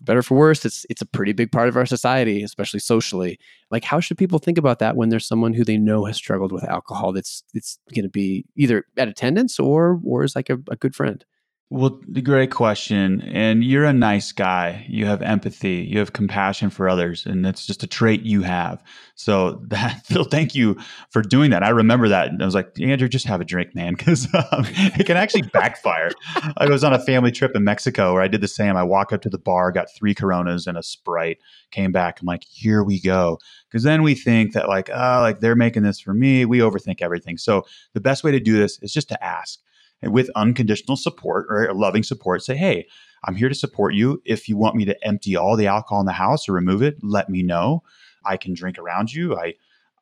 better 0.00 0.22
for 0.22 0.36
worse 0.36 0.64
it's 0.64 0.84
it's 0.90 1.00
a 1.00 1.06
pretty 1.06 1.32
big 1.32 1.50
part 1.50 1.68
of 1.68 1.76
our 1.76 1.86
society 1.86 2.42
especially 2.42 2.80
socially 2.80 3.38
like 3.70 3.84
how 3.84 4.00
should 4.00 4.18
people 4.18 4.38
think 4.38 4.58
about 4.58 4.78
that 4.78 4.96
when 4.96 5.08
there's 5.08 5.26
someone 5.26 5.54
who 5.54 5.64
they 5.64 5.78
know 5.78 6.04
has 6.04 6.16
struggled 6.16 6.52
with 6.52 6.64
alcohol 6.64 7.12
that's 7.12 7.42
it's 7.54 7.78
going 7.94 8.02
to 8.02 8.10
be 8.10 8.44
either 8.56 8.84
at 8.96 9.08
attendance 9.08 9.58
or 9.58 10.00
or 10.04 10.24
is 10.24 10.36
like 10.36 10.50
a, 10.50 10.58
a 10.68 10.76
good 10.76 10.94
friend 10.94 11.24
well, 11.70 11.98
great 12.22 12.50
question. 12.50 13.22
And 13.22 13.64
you're 13.64 13.84
a 13.84 13.92
nice 13.92 14.32
guy. 14.32 14.84
You 14.88 15.06
have 15.06 15.22
empathy. 15.22 15.86
You 15.90 15.98
have 15.98 16.12
compassion 16.12 16.68
for 16.68 16.88
others, 16.88 17.24
and 17.24 17.44
that's 17.44 17.66
just 17.66 17.82
a 17.82 17.86
trait 17.86 18.22
you 18.22 18.42
have. 18.42 18.82
So 19.14 19.62
that 19.68 20.04
Phil, 20.04 20.24
thank 20.24 20.54
you 20.54 20.76
for 21.10 21.22
doing 21.22 21.50
that. 21.50 21.62
I 21.62 21.70
remember 21.70 22.08
that. 22.08 22.28
And 22.28 22.42
I 22.42 22.44
was 22.44 22.54
like, 22.54 22.78
Andrew, 22.80 23.08
just 23.08 23.26
have 23.26 23.40
a 23.40 23.44
drink, 23.44 23.74
man, 23.74 23.94
because 23.98 24.26
um, 24.34 24.66
it 24.98 25.06
can 25.06 25.16
actually 25.16 25.42
backfire. 25.42 26.10
I 26.58 26.66
was 26.68 26.84
on 26.84 26.92
a 26.92 26.98
family 26.98 27.32
trip 27.32 27.56
in 27.56 27.64
Mexico 27.64 28.12
where 28.12 28.22
I 28.22 28.28
did 28.28 28.42
the 28.42 28.48
same. 28.48 28.76
I 28.76 28.84
walked 28.84 29.14
up 29.14 29.22
to 29.22 29.30
the 29.30 29.38
bar, 29.38 29.72
got 29.72 29.88
three 29.96 30.14
Coronas 30.14 30.66
and 30.66 30.76
a 30.76 30.82
Sprite, 30.82 31.38
came 31.70 31.92
back. 31.92 32.20
I'm 32.20 32.26
like, 32.26 32.44
here 32.44 32.84
we 32.84 33.00
go. 33.00 33.38
Because 33.68 33.84
then 33.84 34.02
we 34.02 34.14
think 34.14 34.52
that 34.52 34.68
like, 34.68 34.90
oh, 34.90 35.20
like 35.22 35.40
they're 35.40 35.56
making 35.56 35.82
this 35.82 35.98
for 35.98 36.12
me. 36.12 36.44
We 36.44 36.58
overthink 36.58 37.00
everything. 37.00 37.38
So 37.38 37.64
the 37.94 38.00
best 38.00 38.22
way 38.22 38.32
to 38.32 38.40
do 38.40 38.58
this 38.58 38.78
is 38.82 38.92
just 38.92 39.08
to 39.08 39.24
ask 39.24 39.60
with 40.06 40.30
unconditional 40.36 40.96
support 40.96 41.46
or 41.48 41.72
loving 41.74 42.02
support, 42.02 42.42
say, 42.42 42.56
hey, 42.56 42.86
I'm 43.24 43.34
here 43.34 43.48
to 43.48 43.54
support 43.54 43.94
you. 43.94 44.20
If 44.24 44.48
you 44.48 44.56
want 44.56 44.76
me 44.76 44.84
to 44.84 45.06
empty 45.06 45.36
all 45.36 45.56
the 45.56 45.66
alcohol 45.66 46.00
in 46.00 46.06
the 46.06 46.12
house 46.12 46.48
or 46.48 46.52
remove 46.52 46.82
it, 46.82 46.96
let 47.02 47.28
me 47.28 47.42
know. 47.42 47.82
I 48.24 48.36
can 48.36 48.54
drink 48.54 48.78
around 48.78 49.12
you. 49.12 49.36
I 49.36 49.54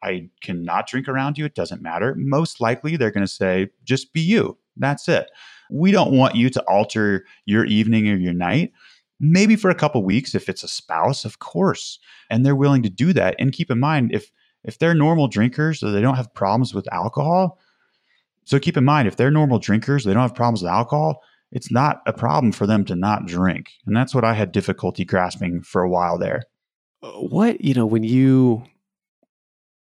I 0.02 0.28
cannot 0.40 0.88
drink 0.88 1.08
around 1.08 1.38
you. 1.38 1.44
It 1.44 1.54
doesn't 1.54 1.80
matter. 1.80 2.14
Most 2.16 2.60
likely, 2.60 2.96
they're 2.96 3.12
going 3.12 3.24
to 3.24 3.32
say, 3.32 3.68
just 3.84 4.12
be 4.12 4.20
you. 4.20 4.58
That's 4.76 5.08
it. 5.08 5.30
We 5.70 5.92
don't 5.92 6.16
want 6.16 6.34
you 6.34 6.50
to 6.50 6.62
alter 6.62 7.24
your 7.46 7.64
evening 7.66 8.08
or 8.08 8.16
your 8.16 8.32
night. 8.32 8.72
Maybe 9.20 9.54
for 9.54 9.70
a 9.70 9.76
couple 9.76 10.02
weeks, 10.02 10.34
if 10.34 10.48
it's 10.48 10.64
a 10.64 10.68
spouse, 10.68 11.24
of 11.24 11.38
course, 11.38 12.00
and 12.28 12.44
they're 12.44 12.56
willing 12.56 12.82
to 12.82 12.90
do 12.90 13.12
that. 13.12 13.36
And 13.38 13.52
keep 13.52 13.70
in 13.70 13.78
mind, 13.78 14.12
if 14.12 14.32
if 14.64 14.78
they're 14.78 14.94
normal 14.94 15.28
drinkers 15.28 15.82
or 15.82 15.90
they 15.90 16.00
don't 16.00 16.16
have 16.16 16.34
problems 16.34 16.74
with 16.74 16.92
alcohol, 16.92 17.58
so 18.44 18.58
keep 18.58 18.76
in 18.76 18.84
mind, 18.84 19.08
if 19.08 19.16
they're 19.16 19.30
normal 19.30 19.58
drinkers, 19.58 20.04
they 20.04 20.12
don't 20.12 20.22
have 20.22 20.34
problems 20.34 20.62
with 20.62 20.70
alcohol, 20.70 21.22
it's 21.52 21.70
not 21.70 22.00
a 22.06 22.12
problem 22.12 22.50
for 22.52 22.66
them 22.66 22.84
to 22.86 22.96
not 22.96 23.26
drink. 23.26 23.70
And 23.86 23.94
that's 23.94 24.14
what 24.14 24.24
I 24.24 24.34
had 24.34 24.52
difficulty 24.52 25.04
grasping 25.04 25.62
for 25.62 25.82
a 25.82 25.90
while 25.90 26.18
there. 26.18 26.42
Uh, 27.02 27.10
what, 27.10 27.60
you 27.60 27.74
know, 27.74 27.86
when 27.86 28.02
you, 28.02 28.64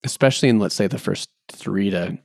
especially 0.02 0.48
in 0.48 0.58
let's 0.58 0.74
say 0.74 0.86
the 0.86 0.98
first 0.98 1.28
three 1.50 1.90
to 1.90 2.18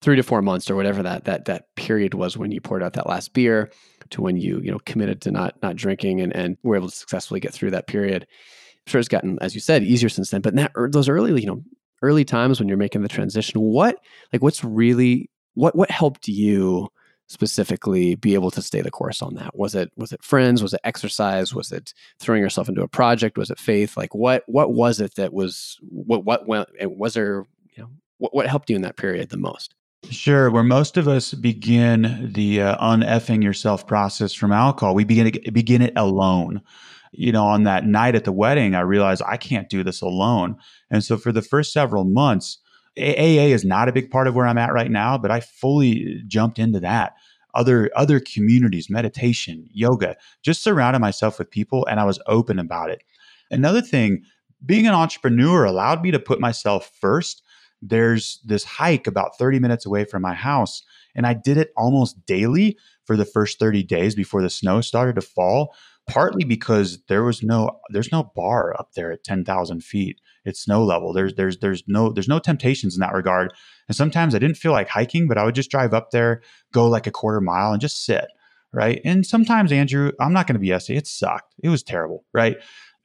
three 0.00 0.16
to 0.16 0.22
four 0.22 0.42
months 0.42 0.70
or 0.70 0.76
whatever 0.76 1.02
that 1.02 1.24
that 1.24 1.46
that 1.46 1.74
period 1.74 2.14
was 2.14 2.36
when 2.36 2.52
you 2.52 2.60
poured 2.60 2.82
out 2.82 2.92
that 2.92 3.08
last 3.08 3.32
beer 3.32 3.70
to 4.10 4.22
when 4.22 4.36
you, 4.36 4.60
you 4.62 4.70
know, 4.70 4.78
committed 4.84 5.20
to 5.22 5.30
not 5.30 5.54
not 5.62 5.76
drinking 5.76 6.20
and, 6.20 6.34
and 6.34 6.56
were 6.62 6.76
able 6.76 6.88
to 6.88 6.96
successfully 6.96 7.40
get 7.40 7.52
through 7.52 7.70
that 7.70 7.86
period. 7.86 8.22
I'm 8.24 8.90
sure 8.90 8.98
it's 8.98 9.08
gotten, 9.08 9.38
as 9.40 9.54
you 9.54 9.60
said, 9.60 9.82
easier 9.84 10.08
since 10.08 10.30
then. 10.30 10.40
But 10.40 10.54
in 10.54 10.56
that 10.56 10.72
those 10.90 11.08
early, 11.08 11.40
you 11.40 11.46
know, 11.46 11.62
early 12.02 12.24
times 12.24 12.58
when 12.58 12.68
you're 12.68 12.78
making 12.78 13.02
the 13.02 13.08
transition, 13.08 13.60
what 13.60 13.96
like 14.32 14.42
what's 14.42 14.64
really 14.64 15.30
what 15.58 15.74
what 15.74 15.90
helped 15.90 16.28
you 16.28 16.88
specifically 17.26 18.14
be 18.14 18.34
able 18.34 18.50
to 18.50 18.62
stay 18.62 18.80
the 18.80 18.90
course 18.90 19.20
on 19.20 19.34
that? 19.34 19.56
Was 19.56 19.74
it 19.74 19.90
was 19.96 20.12
it 20.12 20.22
friends? 20.22 20.62
Was 20.62 20.72
it 20.72 20.80
exercise? 20.84 21.54
Was 21.54 21.72
it 21.72 21.92
throwing 22.20 22.42
yourself 22.42 22.68
into 22.68 22.82
a 22.82 22.88
project? 22.88 23.36
Was 23.36 23.50
it 23.50 23.58
faith? 23.58 23.96
Like 23.96 24.14
what 24.14 24.44
what 24.46 24.72
was 24.72 25.00
it 25.00 25.16
that 25.16 25.32
was 25.32 25.76
what 25.82 26.24
what 26.24 26.46
went 26.46 26.68
was 26.80 27.14
there 27.14 27.44
you 27.76 27.82
know 27.82 27.90
what 28.18 28.34
what 28.34 28.46
helped 28.46 28.70
you 28.70 28.76
in 28.76 28.82
that 28.82 28.96
period 28.96 29.30
the 29.30 29.36
most? 29.36 29.74
Sure. 30.10 30.48
Where 30.50 30.62
most 30.62 30.96
of 30.96 31.08
us 31.08 31.34
begin 31.34 32.30
the 32.32 32.62
uh, 32.62 32.76
uneffing 32.78 33.42
yourself 33.42 33.84
process 33.86 34.32
from 34.32 34.52
alcohol, 34.52 34.94
we 34.94 35.04
begin 35.04 35.32
to 35.32 35.50
begin 35.50 35.82
it 35.82 35.92
alone. 35.96 36.62
You 37.10 37.32
know, 37.32 37.44
on 37.44 37.64
that 37.64 37.84
night 37.84 38.14
at 38.14 38.24
the 38.24 38.32
wedding, 38.32 38.76
I 38.76 38.80
realized 38.80 39.22
I 39.26 39.38
can't 39.38 39.68
do 39.68 39.82
this 39.82 40.02
alone. 40.02 40.56
And 40.88 41.02
so 41.02 41.16
for 41.16 41.32
the 41.32 41.42
first 41.42 41.72
several 41.72 42.04
months, 42.04 42.58
AA 42.98 43.52
is 43.52 43.64
not 43.64 43.88
a 43.88 43.92
big 43.92 44.10
part 44.10 44.26
of 44.26 44.34
where 44.34 44.46
I'm 44.46 44.58
at 44.58 44.72
right 44.72 44.90
now, 44.90 45.18
but 45.18 45.30
I 45.30 45.40
fully 45.40 46.22
jumped 46.26 46.58
into 46.58 46.80
that. 46.80 47.14
Other 47.54 47.90
other 47.96 48.20
communities, 48.20 48.90
meditation, 48.90 49.68
yoga, 49.72 50.16
just 50.42 50.62
surrounded 50.62 51.00
myself 51.00 51.38
with 51.38 51.50
people 51.50 51.86
and 51.86 51.98
I 51.98 52.04
was 52.04 52.20
open 52.26 52.58
about 52.58 52.90
it. 52.90 53.02
Another 53.50 53.80
thing, 53.80 54.22
being 54.64 54.86
an 54.86 54.94
entrepreneur 54.94 55.64
allowed 55.64 56.02
me 56.02 56.10
to 56.10 56.18
put 56.18 56.40
myself 56.40 56.90
first. 57.00 57.42
There's 57.80 58.40
this 58.44 58.64
hike 58.64 59.06
about 59.06 59.38
30 59.38 59.60
minutes 59.60 59.86
away 59.86 60.04
from 60.04 60.22
my 60.22 60.34
house, 60.34 60.82
and 61.14 61.26
I 61.26 61.34
did 61.34 61.56
it 61.56 61.72
almost 61.76 62.26
daily 62.26 62.76
for 63.04 63.16
the 63.16 63.24
first 63.24 63.58
30 63.58 63.84
days 63.84 64.14
before 64.14 64.42
the 64.42 64.50
snow 64.50 64.80
started 64.80 65.14
to 65.14 65.22
fall 65.22 65.74
partly 66.08 66.44
because 66.44 66.98
there 67.08 67.22
was 67.22 67.42
no 67.42 67.78
there's 67.90 68.10
no 68.10 68.32
bar 68.34 68.74
up 68.78 68.92
there 68.94 69.12
at 69.12 69.24
10,000 69.24 69.84
feet 69.84 70.20
it's 70.48 70.60
snow 70.60 70.84
level. 70.84 71.12
There's 71.12 71.34
there's 71.34 71.58
there's 71.58 71.82
no 71.86 72.10
there's 72.10 72.28
no 72.28 72.38
temptations 72.38 72.94
in 72.94 73.00
that 73.00 73.12
regard. 73.12 73.52
And 73.86 73.96
sometimes 73.96 74.34
I 74.34 74.38
didn't 74.38 74.56
feel 74.56 74.72
like 74.72 74.88
hiking, 74.88 75.28
but 75.28 75.38
I 75.38 75.44
would 75.44 75.54
just 75.54 75.70
drive 75.70 75.94
up 75.94 76.10
there, 76.10 76.42
go 76.72 76.88
like 76.88 77.06
a 77.06 77.10
quarter 77.10 77.40
mile, 77.40 77.72
and 77.72 77.80
just 77.80 78.04
sit. 78.04 78.26
Right. 78.72 79.00
And 79.04 79.24
sometimes, 79.24 79.72
Andrew, 79.72 80.12
I'm 80.20 80.32
not 80.32 80.46
going 80.46 80.54
to 80.54 80.60
be 80.60 80.72
essay. 80.72 80.96
It 80.96 81.06
sucked. 81.06 81.54
It 81.62 81.68
was 81.68 81.82
terrible. 81.82 82.24
Right. 82.34 82.56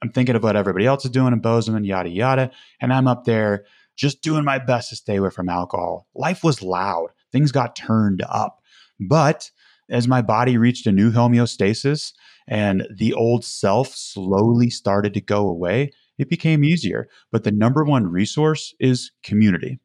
I'm 0.02 0.10
thinking 0.10 0.36
of 0.36 0.42
what 0.42 0.56
everybody 0.56 0.86
else 0.86 1.04
is 1.04 1.10
doing 1.10 1.32
in 1.32 1.40
Bozeman, 1.40 1.84
yada 1.84 2.10
yada, 2.10 2.50
and 2.80 2.92
I'm 2.92 3.06
up 3.06 3.24
there 3.24 3.64
just 3.96 4.22
doing 4.22 4.44
my 4.44 4.58
best 4.58 4.90
to 4.90 4.96
stay 4.96 5.16
away 5.16 5.30
from 5.30 5.48
alcohol. 5.48 6.08
Life 6.14 6.42
was 6.42 6.62
loud. 6.62 7.08
Things 7.32 7.52
got 7.52 7.76
turned 7.76 8.22
up, 8.28 8.60
but 9.00 9.50
as 9.90 10.08
my 10.08 10.22
body 10.22 10.56
reached 10.56 10.86
a 10.86 10.92
new 10.92 11.10
homeostasis 11.10 12.12
and 12.46 12.86
the 12.94 13.14
old 13.14 13.44
self 13.44 13.94
slowly 13.94 14.70
started 14.70 15.14
to 15.14 15.20
go 15.20 15.48
away, 15.48 15.92
it 16.18 16.28
became 16.28 16.64
easier. 16.64 17.08
But 17.30 17.44
the 17.44 17.52
number 17.52 17.84
one 17.84 18.06
resource 18.06 18.74
is 18.80 19.10
community. 19.22 19.80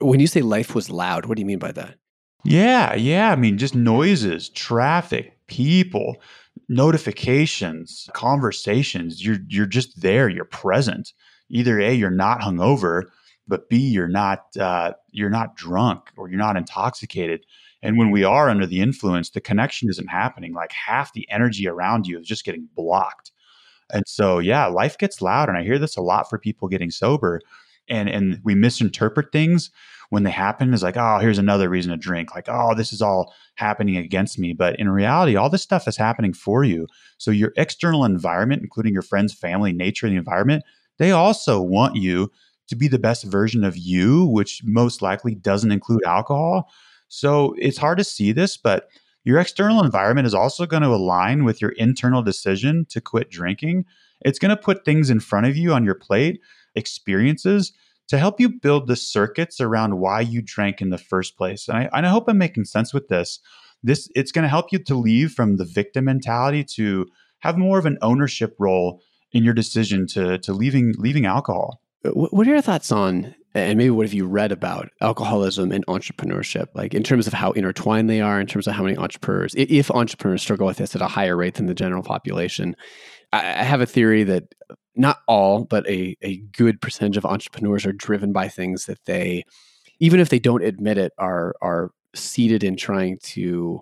When 0.00 0.20
you 0.20 0.26
say 0.26 0.42
life 0.42 0.74
was 0.74 0.90
loud, 0.90 1.26
what 1.26 1.36
do 1.36 1.40
you 1.40 1.46
mean 1.46 1.58
by 1.58 1.72
that? 1.72 1.96
Yeah, 2.44 2.94
yeah. 2.94 3.32
I 3.32 3.36
mean, 3.36 3.56
just 3.56 3.74
noises, 3.74 4.50
traffic, 4.50 5.38
people, 5.46 6.16
notifications, 6.68 8.08
conversations. 8.12 9.24
You're 9.24 9.38
you're 9.48 9.66
just 9.66 10.00
there. 10.02 10.28
You're 10.28 10.44
present. 10.44 11.12
Either 11.50 11.80
a, 11.80 11.92
you're 11.92 12.10
not 12.10 12.40
hungover, 12.40 13.04
but 13.46 13.68
b, 13.68 13.76
you're 13.78 14.08
not 14.08 14.44
uh, 14.58 14.92
you're 15.10 15.30
not 15.30 15.56
drunk 15.56 16.10
or 16.16 16.28
you're 16.28 16.38
not 16.38 16.56
intoxicated. 16.56 17.44
And 17.82 17.98
when 17.98 18.10
we 18.10 18.24
are 18.24 18.48
under 18.48 18.66
the 18.66 18.80
influence, 18.80 19.30
the 19.30 19.42
connection 19.42 19.90
isn't 19.90 20.08
happening. 20.08 20.54
Like 20.54 20.72
half 20.72 21.12
the 21.12 21.28
energy 21.30 21.68
around 21.68 22.06
you 22.06 22.18
is 22.18 22.26
just 22.26 22.44
getting 22.44 22.68
blocked. 22.74 23.30
And 23.92 24.04
so, 24.06 24.38
yeah, 24.38 24.66
life 24.66 24.98
gets 24.98 25.20
loud. 25.20 25.48
And 25.48 25.58
I 25.58 25.62
hear 25.62 25.78
this 25.78 25.96
a 25.96 26.02
lot 26.02 26.28
for 26.28 26.38
people 26.38 26.68
getting 26.68 26.90
sober. 26.90 27.40
And, 27.88 28.08
and 28.08 28.40
we 28.44 28.54
misinterpret 28.54 29.30
things 29.30 29.70
when 30.10 30.22
they 30.22 30.30
happen 30.30 30.72
is 30.72 30.82
like, 30.82 30.96
oh, 30.96 31.18
here's 31.18 31.38
another 31.38 31.68
reason 31.68 31.90
to 31.90 31.96
drink. 31.96 32.34
Like, 32.34 32.48
oh, 32.48 32.74
this 32.74 32.92
is 32.92 33.02
all 33.02 33.34
happening 33.56 33.96
against 33.96 34.38
me. 34.38 34.52
But 34.52 34.78
in 34.78 34.88
reality, 34.88 35.36
all 35.36 35.50
this 35.50 35.62
stuff 35.62 35.88
is 35.88 35.96
happening 35.96 36.32
for 36.32 36.64
you. 36.64 36.86
So 37.18 37.30
your 37.30 37.52
external 37.56 38.04
environment, 38.04 38.62
including 38.62 38.92
your 38.92 39.02
friends, 39.02 39.34
family, 39.34 39.72
nature, 39.72 40.08
the 40.08 40.16
environment, 40.16 40.64
they 40.98 41.10
also 41.10 41.60
want 41.60 41.96
you 41.96 42.30
to 42.68 42.76
be 42.76 42.88
the 42.88 42.98
best 42.98 43.24
version 43.24 43.64
of 43.64 43.76
you, 43.76 44.24
which 44.26 44.62
most 44.64 45.02
likely 45.02 45.34
doesn't 45.34 45.72
include 45.72 46.04
alcohol. 46.04 46.70
So 47.08 47.54
it's 47.58 47.78
hard 47.78 47.98
to 47.98 48.04
see 48.04 48.32
this, 48.32 48.56
but 48.56 48.88
your 49.24 49.38
external 49.38 49.82
environment 49.82 50.26
is 50.26 50.34
also 50.34 50.66
going 50.66 50.82
to 50.82 50.88
align 50.88 51.44
with 51.44 51.60
your 51.60 51.70
internal 51.72 52.22
decision 52.22 52.86
to 52.90 53.00
quit 53.00 53.30
drinking. 53.30 53.86
It's 54.20 54.38
going 54.38 54.50
to 54.50 54.56
put 54.56 54.84
things 54.84 55.10
in 55.10 55.20
front 55.20 55.46
of 55.46 55.56
you 55.56 55.72
on 55.72 55.84
your 55.84 55.94
plate, 55.94 56.40
experiences 56.74 57.72
to 58.08 58.18
help 58.18 58.38
you 58.38 58.48
build 58.48 58.86
the 58.86 58.96
circuits 58.96 59.60
around 59.60 59.98
why 59.98 60.20
you 60.20 60.42
drank 60.42 60.80
in 60.80 60.90
the 60.90 60.98
first 60.98 61.36
place. 61.36 61.68
And 61.68 61.78
I, 61.78 61.90
and 61.92 62.06
I 62.06 62.10
hope 62.10 62.28
I'm 62.28 62.38
making 62.38 62.66
sense 62.66 62.92
with 62.92 63.08
this. 63.08 63.40
this 63.82 64.08
it's 64.14 64.32
going 64.32 64.42
to 64.42 64.48
help 64.48 64.72
you 64.72 64.78
to 64.80 64.94
leave 64.94 65.32
from 65.32 65.56
the 65.56 65.64
victim 65.64 66.04
mentality 66.04 66.64
to 66.76 67.06
have 67.40 67.56
more 67.56 67.78
of 67.78 67.86
an 67.86 67.98
ownership 68.02 68.54
role 68.58 69.00
in 69.32 69.42
your 69.42 69.54
decision 69.54 70.06
to 70.06 70.38
to 70.38 70.52
leaving 70.52 70.94
leaving 70.98 71.26
alcohol. 71.26 71.80
Uh, 72.04 72.10
what 72.10 72.46
are 72.46 72.50
your 72.50 72.60
thoughts 72.60 72.92
on 72.92 73.34
and 73.54 73.78
maybe 73.78 73.90
what 73.90 74.06
have 74.06 74.14
you 74.14 74.26
read 74.26 74.50
about 74.50 74.90
alcoholism 75.00 75.70
and 75.70 75.86
entrepreneurship? 75.86 76.66
Like 76.74 76.92
in 76.92 77.02
terms 77.02 77.26
of 77.26 77.32
how 77.32 77.52
intertwined 77.52 78.10
they 78.10 78.20
are 78.20 78.40
in 78.40 78.46
terms 78.46 78.66
of 78.66 78.74
how 78.74 78.82
many 78.82 78.96
entrepreneurs 78.96 79.54
if 79.56 79.90
entrepreneurs 79.90 80.42
struggle 80.42 80.66
with 80.66 80.78
this 80.78 80.94
at 80.94 81.02
a 81.02 81.06
higher 81.06 81.36
rate 81.36 81.54
than 81.54 81.66
the 81.66 81.74
general 81.74 82.02
population 82.02 82.76
i 83.32 83.64
have 83.64 83.80
a 83.80 83.86
theory 83.86 84.22
that 84.24 84.44
not 84.96 85.18
all 85.26 85.64
but 85.64 85.86
a, 85.88 86.16
a 86.22 86.36
good 86.52 86.80
percentage 86.80 87.16
of 87.16 87.26
entrepreneurs 87.26 87.84
are 87.84 87.92
driven 87.92 88.32
by 88.32 88.48
things 88.48 88.86
that 88.86 89.04
they 89.06 89.44
even 90.00 90.20
if 90.20 90.28
they 90.28 90.38
don't 90.38 90.64
admit 90.64 90.98
it 90.98 91.12
are 91.18 91.54
are 91.60 91.90
seated 92.14 92.62
in 92.62 92.76
trying 92.76 93.18
to 93.18 93.80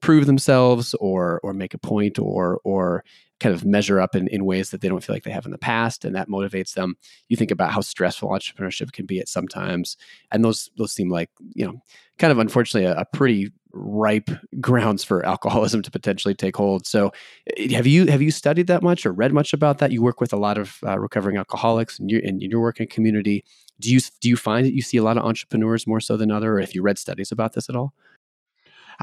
prove 0.00 0.26
themselves 0.26 0.94
or 0.94 1.40
or 1.42 1.52
make 1.52 1.74
a 1.74 1.78
point 1.78 2.18
or 2.18 2.60
or 2.64 3.04
kind 3.42 3.54
of 3.54 3.64
measure 3.64 4.00
up 4.00 4.14
in, 4.14 4.28
in 4.28 4.44
ways 4.44 4.70
that 4.70 4.80
they 4.80 4.88
don't 4.88 5.02
feel 5.02 5.14
like 5.14 5.24
they 5.24 5.30
have 5.30 5.44
in 5.44 5.50
the 5.50 5.58
past 5.58 6.04
and 6.04 6.14
that 6.14 6.28
motivates 6.28 6.74
them. 6.74 6.96
You 7.28 7.36
think 7.36 7.50
about 7.50 7.72
how 7.72 7.80
stressful 7.80 8.28
entrepreneurship 8.28 8.92
can 8.92 9.04
be 9.04 9.18
at 9.18 9.28
sometimes 9.28 9.96
and 10.30 10.44
those 10.44 10.70
those 10.78 10.92
seem 10.92 11.10
like 11.10 11.30
you 11.54 11.66
know 11.66 11.82
kind 12.18 12.30
of 12.30 12.38
unfortunately 12.38 12.88
a, 12.88 12.96
a 12.96 13.04
pretty 13.04 13.52
ripe 13.72 14.30
grounds 14.60 15.02
for 15.02 15.24
alcoholism 15.26 15.82
to 15.82 15.90
potentially 15.90 16.34
take 16.34 16.56
hold. 16.56 16.86
So 16.86 17.12
eh, 17.56 17.74
have 17.74 17.86
you 17.86 18.06
have 18.06 18.22
you 18.22 18.30
studied 18.30 18.68
that 18.68 18.82
much 18.82 19.04
or 19.04 19.12
read 19.12 19.32
much 19.32 19.52
about 19.52 19.78
that? 19.78 19.92
You 19.92 20.02
work 20.02 20.20
with 20.20 20.32
a 20.32 20.36
lot 20.36 20.58
of 20.58 20.78
uh, 20.86 20.98
recovering 20.98 21.36
alcoholics 21.36 21.98
and 21.98 22.10
you 22.10 22.20
in 22.22 22.40
your 22.40 22.60
working 22.60 22.86
community. 22.86 23.44
Do 23.80 23.90
you 23.90 24.00
do 24.20 24.28
you 24.28 24.36
find 24.36 24.66
that 24.66 24.74
you 24.74 24.82
see 24.82 24.98
a 24.98 25.02
lot 25.02 25.16
of 25.16 25.24
entrepreneurs 25.24 25.86
more 25.86 26.00
so 26.00 26.16
than 26.16 26.30
other 26.30 26.54
or 26.54 26.60
if 26.60 26.74
you 26.74 26.82
read 26.82 26.98
studies 26.98 27.32
about 27.32 27.54
this 27.54 27.68
at 27.68 27.76
all 27.76 27.92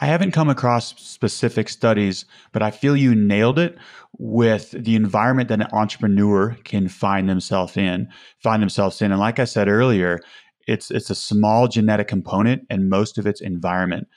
I 0.01 0.05
haven't 0.05 0.31
come 0.31 0.47
across 0.49 0.97
specific 0.97 1.67
studies, 1.67 2.23
but 2.53 2.63
I 2.63 2.71
feel 2.71 2.95
you 2.95 3.13
nailed 3.13 3.59
it 3.59 3.77
with 4.17 4.71
the 4.71 4.95
environment 4.95 5.49
that 5.49 5.59
an 5.59 5.67
entrepreneur 5.73 6.55
can 6.63 6.87
find 6.87 7.29
themselves 7.29 7.75
in, 7.75 8.07
find 8.41 8.61
themselves 8.61 9.01
in. 9.01 9.11
And 9.11 9.19
like 9.19 9.39
I 9.39 9.43
said 9.43 9.67
earlier, 9.67 10.19
it's 10.67 10.89
it's 10.89 11.09
a 11.09 11.15
small 11.15 11.67
genetic 11.67 12.07
component 12.07 12.63
and 12.69 12.89
most 12.89 13.17
of 13.17 13.27
it's 13.27 13.41
environment. 13.41 14.07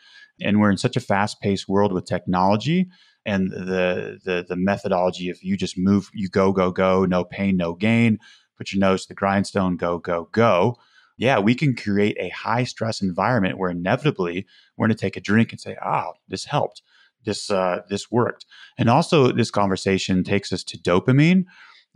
And 0.41 0.61
we're 0.61 0.71
in 0.71 0.79
such 0.79 0.97
a 0.97 1.01
fast-paced 1.01 1.69
world 1.69 1.93
with 1.93 2.05
technology 2.05 2.89
and 3.27 3.51
the 3.51 4.21
the 4.25 4.45
the 4.49 4.57
methodology 4.57 5.31
of 5.31 5.43
you 5.43 5.57
just 5.57 5.77
move, 5.77 6.11
you 6.15 6.29
go, 6.29 6.53
go, 6.53 6.71
go, 6.71 7.05
no 7.07 7.25
pain, 7.25 7.57
no 7.57 7.75
gain, 7.75 8.19
put 8.57 8.73
your 8.73 8.81
nose 8.81 9.03
to 9.03 9.09
the 9.09 9.15
grindstone, 9.15 9.77
go, 9.77 9.99
go, 9.99 10.29
go 10.31 10.77
yeah, 11.23 11.39
we 11.39 11.55
can 11.55 11.77
create 11.77 12.17
a 12.19 12.31
high 12.31 12.65
stress 12.65 13.01
environment 13.01 13.57
where 13.57 13.71
inevitably 13.71 14.45
we're 14.77 14.89
going 14.89 14.97
to 14.97 15.01
take 15.01 15.17
a 15.17 15.21
drink 15.21 15.53
and 15.53 15.61
say, 15.61 15.77
"Oh, 15.81 16.15
this 16.27 16.47
helped. 16.47 16.83
This 17.25 17.49
uh, 17.49 17.83
this 17.89 18.11
worked." 18.11 18.45
And 18.77 18.91
also, 18.91 19.31
this 19.31 19.49
conversation 19.49 20.25
takes 20.25 20.53
us 20.53 20.65
to 20.65 20.79
dopamine, 20.79 21.45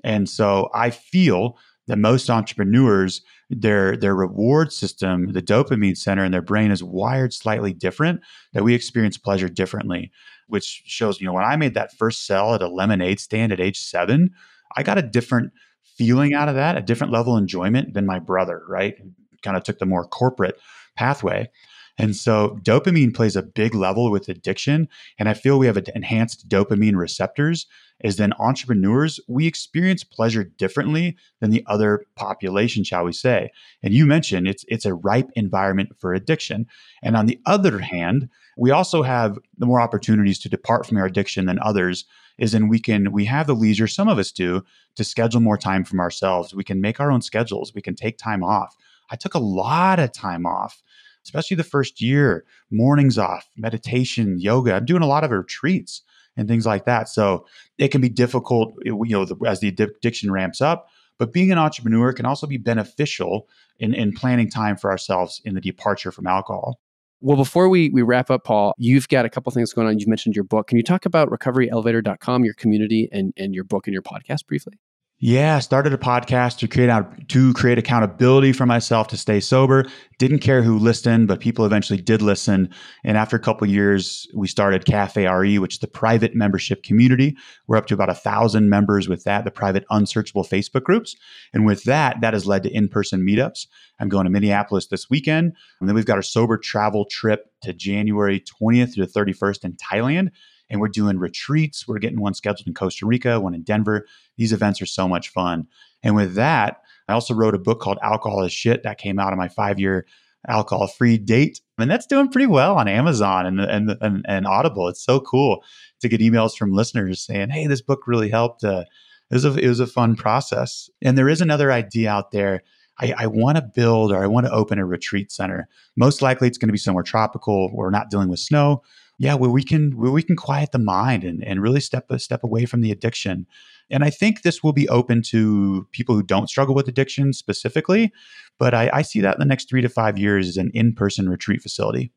and 0.04 0.28
so 0.28 0.70
I 0.72 0.90
feel 0.90 1.58
that 1.88 1.96
most 1.96 2.30
entrepreneurs 2.30 3.20
their 3.50 3.96
their 3.96 4.14
reward 4.14 4.72
system 4.72 5.32
the 5.32 5.42
dopamine 5.42 5.96
center 5.96 6.24
in 6.24 6.30
their 6.30 6.40
brain 6.40 6.70
is 6.70 6.84
wired 6.84 7.32
slightly 7.34 7.72
different 7.72 8.20
that 8.52 8.62
we 8.62 8.74
experience 8.74 9.16
pleasure 9.16 9.48
differently 9.48 10.10
which 10.48 10.82
shows 10.84 11.20
you 11.20 11.26
know 11.28 11.32
when 11.32 11.44
i 11.44 11.54
made 11.54 11.72
that 11.74 11.96
first 11.96 12.26
sell 12.26 12.56
at 12.56 12.62
a 12.62 12.66
lemonade 12.66 13.20
stand 13.20 13.52
at 13.52 13.60
age 13.60 13.78
7 13.78 14.30
i 14.76 14.82
got 14.82 14.98
a 14.98 15.02
different 15.02 15.52
feeling 15.96 16.34
out 16.34 16.48
of 16.48 16.54
that, 16.54 16.76
a 16.76 16.82
different 16.82 17.12
level 17.12 17.36
of 17.36 17.42
enjoyment 17.42 17.94
than 17.94 18.06
my 18.06 18.18
brother, 18.18 18.62
right? 18.68 18.96
Kind 19.42 19.56
of 19.56 19.64
took 19.64 19.78
the 19.78 19.86
more 19.86 20.06
corporate 20.06 20.58
pathway. 20.96 21.50
And 21.98 22.14
so 22.14 22.58
dopamine 22.62 23.14
plays 23.14 23.36
a 23.36 23.42
big 23.42 23.74
level 23.74 24.10
with 24.10 24.28
addiction. 24.28 24.88
And 25.18 25.28
I 25.28 25.34
feel 25.34 25.58
we 25.58 25.66
have 25.66 25.82
enhanced 25.94 26.48
dopamine 26.48 26.96
receptors. 26.96 27.66
As 28.04 28.16
then 28.16 28.34
entrepreneurs, 28.38 29.18
we 29.26 29.46
experience 29.46 30.04
pleasure 30.04 30.44
differently 30.44 31.16
than 31.40 31.50
the 31.50 31.64
other 31.66 32.04
population, 32.14 32.84
shall 32.84 33.04
we 33.04 33.12
say. 33.12 33.50
And 33.82 33.94
you 33.94 34.04
mentioned 34.04 34.46
it's 34.46 34.66
it's 34.68 34.84
a 34.84 34.92
ripe 34.92 35.30
environment 35.34 35.90
for 35.98 36.12
addiction. 36.12 36.66
And 37.02 37.16
on 37.16 37.24
the 37.24 37.40
other 37.46 37.78
hand, 37.78 38.28
we 38.58 38.70
also 38.70 39.02
have 39.02 39.38
the 39.56 39.66
more 39.66 39.80
opportunities 39.80 40.38
to 40.40 40.50
depart 40.50 40.84
from 40.84 40.98
our 40.98 41.06
addiction 41.06 41.46
than 41.46 41.58
others 41.60 42.04
is 42.38 42.54
in 42.54 42.68
we 42.68 42.78
can 42.78 43.12
we 43.12 43.24
have 43.24 43.46
the 43.46 43.54
leisure 43.54 43.86
some 43.86 44.08
of 44.08 44.18
us 44.18 44.32
do 44.32 44.62
to 44.94 45.04
schedule 45.04 45.40
more 45.40 45.58
time 45.58 45.84
from 45.84 46.00
ourselves. 46.00 46.54
We 46.54 46.64
can 46.64 46.80
make 46.80 47.00
our 47.00 47.10
own 47.10 47.22
schedules. 47.22 47.72
We 47.74 47.82
can 47.82 47.94
take 47.94 48.18
time 48.18 48.42
off. 48.42 48.76
I 49.10 49.16
took 49.16 49.34
a 49.34 49.38
lot 49.38 49.98
of 49.98 50.12
time 50.12 50.46
off 50.46 50.82
especially 51.24 51.56
the 51.56 51.64
first 51.64 52.00
year 52.00 52.44
mornings 52.70 53.18
off 53.18 53.50
meditation 53.56 54.38
yoga. 54.38 54.74
I'm 54.74 54.84
doing 54.84 55.02
a 55.02 55.08
lot 55.08 55.24
of 55.24 55.32
retreats 55.32 56.02
and 56.36 56.46
things 56.46 56.64
like 56.64 56.84
that. 56.84 57.08
So 57.08 57.46
it 57.78 57.88
can 57.88 58.00
be 58.00 58.08
difficult 58.08 58.74
you 58.84 59.04
know 59.04 59.26
as 59.44 59.60
the 59.60 59.68
addiction 59.68 60.30
ramps 60.30 60.60
up 60.60 60.88
but 61.18 61.32
being 61.32 61.50
an 61.50 61.58
entrepreneur 61.58 62.12
can 62.12 62.26
also 62.26 62.46
be 62.46 62.58
beneficial 62.58 63.48
in, 63.78 63.94
in 63.94 64.12
planning 64.12 64.50
time 64.50 64.76
for 64.76 64.90
ourselves 64.90 65.40
in 65.44 65.54
the 65.54 65.60
departure 65.60 66.12
from 66.12 66.26
alcohol 66.26 66.80
well, 67.20 67.36
before 67.36 67.68
we, 67.68 67.90
we 67.90 68.02
wrap 68.02 68.30
up, 68.30 68.44
Paul, 68.44 68.74
you've 68.78 69.08
got 69.08 69.24
a 69.24 69.30
couple 69.30 69.50
things 69.52 69.72
going 69.72 69.86
on. 69.86 69.98
You've 69.98 70.08
mentioned 70.08 70.34
your 70.34 70.44
book. 70.44 70.68
Can 70.68 70.76
you 70.76 70.84
talk 70.84 71.06
about 71.06 71.28
recoveryelevator.com, 71.28 72.44
your 72.44 72.54
community, 72.54 73.08
and, 73.12 73.32
and 73.36 73.54
your 73.54 73.64
book 73.64 73.86
and 73.86 73.94
your 73.94 74.02
podcast 74.02 74.46
briefly? 74.46 74.74
Yeah, 75.18 75.60
started 75.60 75.94
a 75.94 75.96
podcast 75.96 76.58
to 76.58 76.68
create 76.68 76.90
out 76.90 77.28
to 77.28 77.54
create 77.54 77.78
accountability 77.78 78.52
for 78.52 78.66
myself 78.66 79.08
to 79.08 79.16
stay 79.16 79.40
sober. 79.40 79.86
Didn't 80.18 80.40
care 80.40 80.62
who 80.62 80.78
listened, 80.78 81.26
but 81.26 81.40
people 81.40 81.64
eventually 81.64 81.98
did 81.98 82.20
listen. 82.20 82.68
And 83.02 83.16
after 83.16 83.34
a 83.34 83.40
couple 83.40 83.66
years, 83.66 84.28
we 84.34 84.46
started 84.46 84.84
Cafe 84.84 85.26
RE, 85.26 85.58
which 85.58 85.76
is 85.76 85.80
the 85.80 85.86
private 85.86 86.34
membership 86.34 86.82
community. 86.82 87.34
We're 87.66 87.78
up 87.78 87.86
to 87.86 87.94
about 87.94 88.10
a 88.10 88.14
thousand 88.14 88.68
members 88.68 89.08
with 89.08 89.24
that, 89.24 89.46
the 89.46 89.50
private 89.50 89.86
unsearchable 89.88 90.44
Facebook 90.44 90.82
groups. 90.82 91.16
And 91.54 91.64
with 91.64 91.84
that, 91.84 92.20
that 92.20 92.34
has 92.34 92.46
led 92.46 92.62
to 92.64 92.70
in-person 92.70 93.26
meetups. 93.26 93.68
I'm 93.98 94.10
going 94.10 94.24
to 94.24 94.30
Minneapolis 94.30 94.88
this 94.88 95.08
weekend. 95.08 95.54
And 95.80 95.88
then 95.88 95.94
we've 95.94 96.04
got 96.04 96.16
our 96.16 96.22
sober 96.22 96.58
travel 96.58 97.06
trip 97.06 97.50
to 97.62 97.72
January 97.72 98.44
20th 98.60 98.96
to 98.96 99.06
the 99.06 99.10
31st 99.10 99.64
in 99.64 99.76
Thailand 99.76 100.28
and 100.68 100.80
we're 100.80 100.88
doing 100.88 101.18
retreats. 101.18 101.86
We're 101.86 101.98
getting 101.98 102.20
one 102.20 102.34
scheduled 102.34 102.66
in 102.66 102.74
Costa 102.74 103.06
Rica, 103.06 103.40
one 103.40 103.54
in 103.54 103.62
Denver. 103.62 104.06
These 104.36 104.52
events 104.52 104.82
are 104.82 104.86
so 104.86 105.08
much 105.08 105.28
fun. 105.28 105.66
And 106.02 106.14
with 106.14 106.34
that, 106.34 106.80
I 107.08 107.12
also 107.12 107.34
wrote 107.34 107.54
a 107.54 107.58
book 107.58 107.80
called 107.80 107.98
Alcohol 108.02 108.44
is 108.44 108.52
Shit 108.52 108.82
that 108.82 108.98
came 108.98 109.18
out 109.18 109.32
of 109.32 109.38
my 109.38 109.48
five 109.48 109.78
year 109.78 110.06
alcohol 110.48 110.86
free 110.86 111.18
date. 111.18 111.60
And 111.78 111.90
that's 111.90 112.06
doing 112.06 112.28
pretty 112.28 112.46
well 112.46 112.76
on 112.76 112.88
Amazon 112.88 113.46
and, 113.46 113.60
and, 113.60 113.96
and, 114.00 114.24
and, 114.28 114.46
Audible. 114.46 114.88
It's 114.88 115.04
so 115.04 115.20
cool 115.20 115.64
to 116.00 116.08
get 116.08 116.20
emails 116.20 116.56
from 116.56 116.72
listeners 116.72 117.20
saying, 117.20 117.50
hey, 117.50 117.66
this 117.66 117.82
book 117.82 118.06
really 118.06 118.30
helped. 118.30 118.64
Uh, 118.64 118.84
it, 119.30 119.34
was 119.34 119.44
a, 119.44 119.54
it 119.54 119.68
was 119.68 119.80
a 119.80 119.86
fun 119.86 120.14
process. 120.14 120.88
And 121.02 121.18
there 121.18 121.28
is 121.28 121.40
another 121.40 121.72
idea 121.72 122.10
out 122.10 122.30
there. 122.30 122.62
I, 122.98 123.12
I 123.18 123.26
want 123.26 123.56
to 123.58 123.62
build 123.62 124.10
or 124.10 124.22
I 124.22 124.26
want 124.26 124.46
to 124.46 124.52
open 124.52 124.78
a 124.78 124.86
retreat 124.86 125.30
center. 125.30 125.68
Most 125.96 126.22
likely 126.22 126.48
it's 126.48 126.58
going 126.58 126.68
to 126.68 126.72
be 126.72 126.78
somewhere 126.78 127.04
tropical. 127.04 127.74
We're 127.74 127.90
not 127.90 128.08
dealing 128.08 128.28
with 128.28 128.40
snow 128.40 128.82
yeah, 129.18 129.34
where 129.34 129.50
we 129.50 129.62
can 129.62 129.96
where 129.96 130.10
we 130.10 130.22
can 130.22 130.36
quiet 130.36 130.72
the 130.72 130.78
mind 130.78 131.24
and, 131.24 131.42
and 131.44 131.62
really 131.62 131.80
step 131.80 132.10
a 132.10 132.18
step 132.18 132.44
away 132.44 132.66
from 132.66 132.80
the 132.80 132.90
addiction. 132.90 133.46
And 133.90 134.04
I 134.04 134.10
think 134.10 134.42
this 134.42 134.62
will 134.62 134.72
be 134.72 134.88
open 134.88 135.22
to 135.26 135.86
people 135.92 136.14
who 136.14 136.22
don't 136.22 136.48
struggle 136.48 136.74
with 136.74 136.88
addiction 136.88 137.32
specifically, 137.32 138.12
but 138.58 138.74
I, 138.74 138.90
I 138.92 139.02
see 139.02 139.20
that 139.20 139.36
in 139.36 139.38
the 139.38 139.46
next 139.46 139.68
three 139.68 139.80
to 139.80 139.88
five 139.88 140.18
years 140.18 140.48
as 140.48 140.56
an 140.56 140.70
in-person 140.74 141.28
retreat 141.28 141.62
facility. 141.62 142.10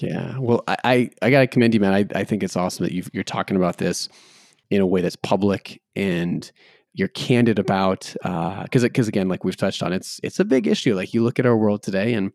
Yeah, 0.00 0.38
well, 0.38 0.64
I 0.66 0.76
I, 0.84 1.10
I 1.22 1.30
got 1.30 1.40
to 1.40 1.46
commend 1.46 1.74
you, 1.74 1.80
man. 1.80 1.92
I, 1.92 2.06
I 2.18 2.24
think 2.24 2.42
it's 2.42 2.56
awesome 2.56 2.84
that 2.84 2.92
you 2.92 3.04
you're 3.12 3.24
talking 3.24 3.56
about 3.56 3.76
this 3.76 4.08
in 4.70 4.80
a 4.80 4.86
way 4.86 5.00
that's 5.00 5.16
public 5.16 5.80
and 5.94 6.50
you're 6.94 7.08
candid 7.08 7.58
about 7.58 8.14
because 8.22 8.82
uh, 8.82 8.88
because 8.88 9.06
again, 9.06 9.28
like 9.28 9.44
we've 9.44 9.56
touched 9.56 9.82
on, 9.82 9.92
it's 9.92 10.18
it's 10.24 10.40
a 10.40 10.44
big 10.44 10.66
issue. 10.66 10.96
Like 10.96 11.14
you 11.14 11.22
look 11.22 11.38
at 11.38 11.46
our 11.46 11.56
world 11.56 11.82
today 11.82 12.14
and 12.14 12.32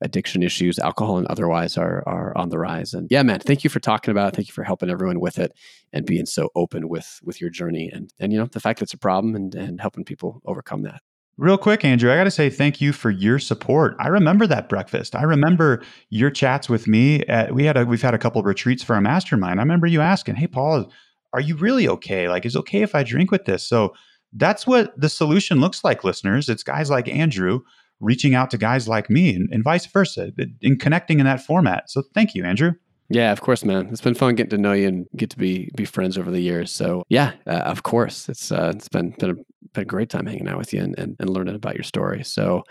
addiction 0.00 0.42
issues, 0.42 0.78
alcohol 0.78 1.18
and 1.18 1.26
otherwise, 1.28 1.76
are 1.76 2.02
are 2.06 2.36
on 2.36 2.50
the 2.50 2.58
rise. 2.58 2.94
And 2.94 3.08
yeah, 3.10 3.22
man, 3.22 3.40
thank 3.40 3.64
you 3.64 3.70
for 3.70 3.80
talking 3.80 4.12
about 4.12 4.32
it. 4.32 4.36
Thank 4.36 4.48
you 4.48 4.54
for 4.54 4.64
helping 4.64 4.90
everyone 4.90 5.20
with 5.20 5.38
it 5.38 5.52
and 5.92 6.04
being 6.04 6.26
so 6.26 6.50
open 6.54 6.88
with 6.88 7.20
with 7.22 7.40
your 7.40 7.50
journey 7.50 7.90
and 7.92 8.12
and 8.18 8.32
you 8.32 8.38
know 8.38 8.46
the 8.46 8.60
fact 8.60 8.78
that 8.78 8.84
it's 8.84 8.94
a 8.94 8.98
problem 8.98 9.34
and 9.34 9.54
and 9.54 9.80
helping 9.80 10.04
people 10.04 10.40
overcome 10.44 10.82
that. 10.82 11.00
Real 11.36 11.58
quick, 11.58 11.84
Andrew, 11.84 12.12
I 12.12 12.16
got 12.16 12.24
to 12.24 12.30
say 12.30 12.48
thank 12.48 12.80
you 12.80 12.92
for 12.92 13.10
your 13.10 13.40
support. 13.40 13.96
I 13.98 14.06
remember 14.06 14.46
that 14.46 14.68
breakfast. 14.68 15.16
I 15.16 15.24
remember 15.24 15.82
your 16.08 16.30
chats 16.30 16.68
with 16.68 16.86
me. 16.86 17.22
At, 17.24 17.52
we 17.52 17.64
had 17.64 17.76
a, 17.76 17.84
we've 17.84 18.02
had 18.02 18.14
a 18.14 18.18
couple 18.18 18.38
of 18.38 18.46
retreats 18.46 18.84
for 18.84 18.94
a 18.94 19.00
mastermind. 19.00 19.58
I 19.58 19.64
remember 19.64 19.88
you 19.88 20.00
asking, 20.00 20.36
"Hey, 20.36 20.46
Paul, 20.46 20.92
are 21.32 21.40
you 21.40 21.56
really 21.56 21.88
okay? 21.88 22.28
Like, 22.28 22.46
is 22.46 22.54
okay 22.56 22.82
if 22.82 22.94
I 22.94 23.02
drink 23.02 23.32
with 23.32 23.46
this?" 23.46 23.66
So 23.66 23.94
that's 24.32 24.64
what 24.64 24.92
the 25.00 25.08
solution 25.08 25.60
looks 25.60 25.82
like, 25.82 26.04
listeners. 26.04 26.48
It's 26.48 26.62
guys 26.62 26.88
like 26.88 27.08
Andrew 27.08 27.60
reaching 28.00 28.34
out 28.34 28.50
to 28.50 28.58
guys 28.58 28.88
like 28.88 29.08
me 29.08 29.34
and, 29.34 29.48
and 29.52 29.64
vice 29.64 29.86
versa 29.86 30.32
in 30.60 30.78
connecting 30.78 31.20
in 31.20 31.26
that 31.26 31.40
format. 31.40 31.90
So 31.90 32.02
thank 32.14 32.34
you, 32.34 32.44
Andrew. 32.44 32.72
Yeah, 33.08 33.32
of 33.32 33.40
course, 33.40 33.64
man. 33.64 33.88
It's 33.90 34.00
been 34.00 34.14
fun 34.14 34.34
getting 34.34 34.50
to 34.50 34.58
know 34.58 34.72
you 34.72 34.88
and 34.88 35.06
get 35.16 35.30
to 35.30 35.38
be 35.38 35.70
be 35.76 35.84
friends 35.84 36.16
over 36.16 36.30
the 36.30 36.40
years. 36.40 36.72
So 36.72 37.04
yeah, 37.08 37.32
uh, 37.46 37.50
of 37.50 37.82
course, 37.82 38.28
it's 38.28 38.50
uh, 38.50 38.72
it's 38.74 38.88
been 38.88 39.10
been 39.18 39.30
a, 39.30 39.34
been 39.72 39.82
a 39.82 39.84
great 39.84 40.10
time 40.10 40.26
hanging 40.26 40.48
out 40.48 40.58
with 40.58 40.72
you 40.72 40.82
and, 40.82 40.98
and, 40.98 41.16
and 41.18 41.30
learning 41.30 41.54
about 41.54 41.74
your 41.74 41.84
story. 41.84 42.24
So 42.24 42.62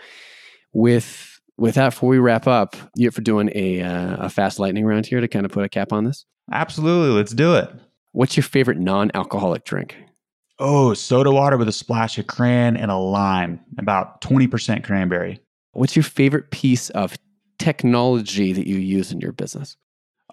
with 0.72 1.30
With 1.56 1.76
that, 1.76 1.90
before 1.90 2.08
we 2.08 2.18
wrap 2.18 2.48
up, 2.48 2.74
you 2.96 3.12
for 3.12 3.22
doing 3.22 3.48
a, 3.54 3.80
uh, 3.80 4.26
a 4.26 4.28
fast 4.28 4.58
lightning 4.58 4.84
round 4.84 5.06
here 5.06 5.20
to 5.20 5.28
kind 5.28 5.46
of 5.46 5.52
put 5.52 5.64
a 5.64 5.68
cap 5.68 5.92
on 5.92 6.04
this? 6.04 6.26
Absolutely. 6.50 7.14
Let's 7.16 7.32
do 7.32 7.54
it. 7.54 7.70
What's 8.10 8.36
your 8.36 8.42
favorite 8.42 8.78
non 8.78 9.12
alcoholic 9.14 9.64
drink? 9.64 9.94
Oh, 10.58 10.94
soda 10.94 11.32
water 11.32 11.56
with 11.56 11.68
a 11.68 11.72
splash 11.72 12.16
of 12.16 12.26
cran 12.28 12.76
and 12.76 12.90
a 12.90 12.96
lime, 12.96 13.60
about 13.76 14.20
20% 14.20 14.84
cranberry. 14.84 15.40
What's 15.72 15.96
your 15.96 16.04
favorite 16.04 16.50
piece 16.52 16.90
of 16.90 17.16
technology 17.58 18.52
that 18.52 18.68
you 18.68 18.76
use 18.76 19.10
in 19.10 19.20
your 19.20 19.32
business? 19.32 19.76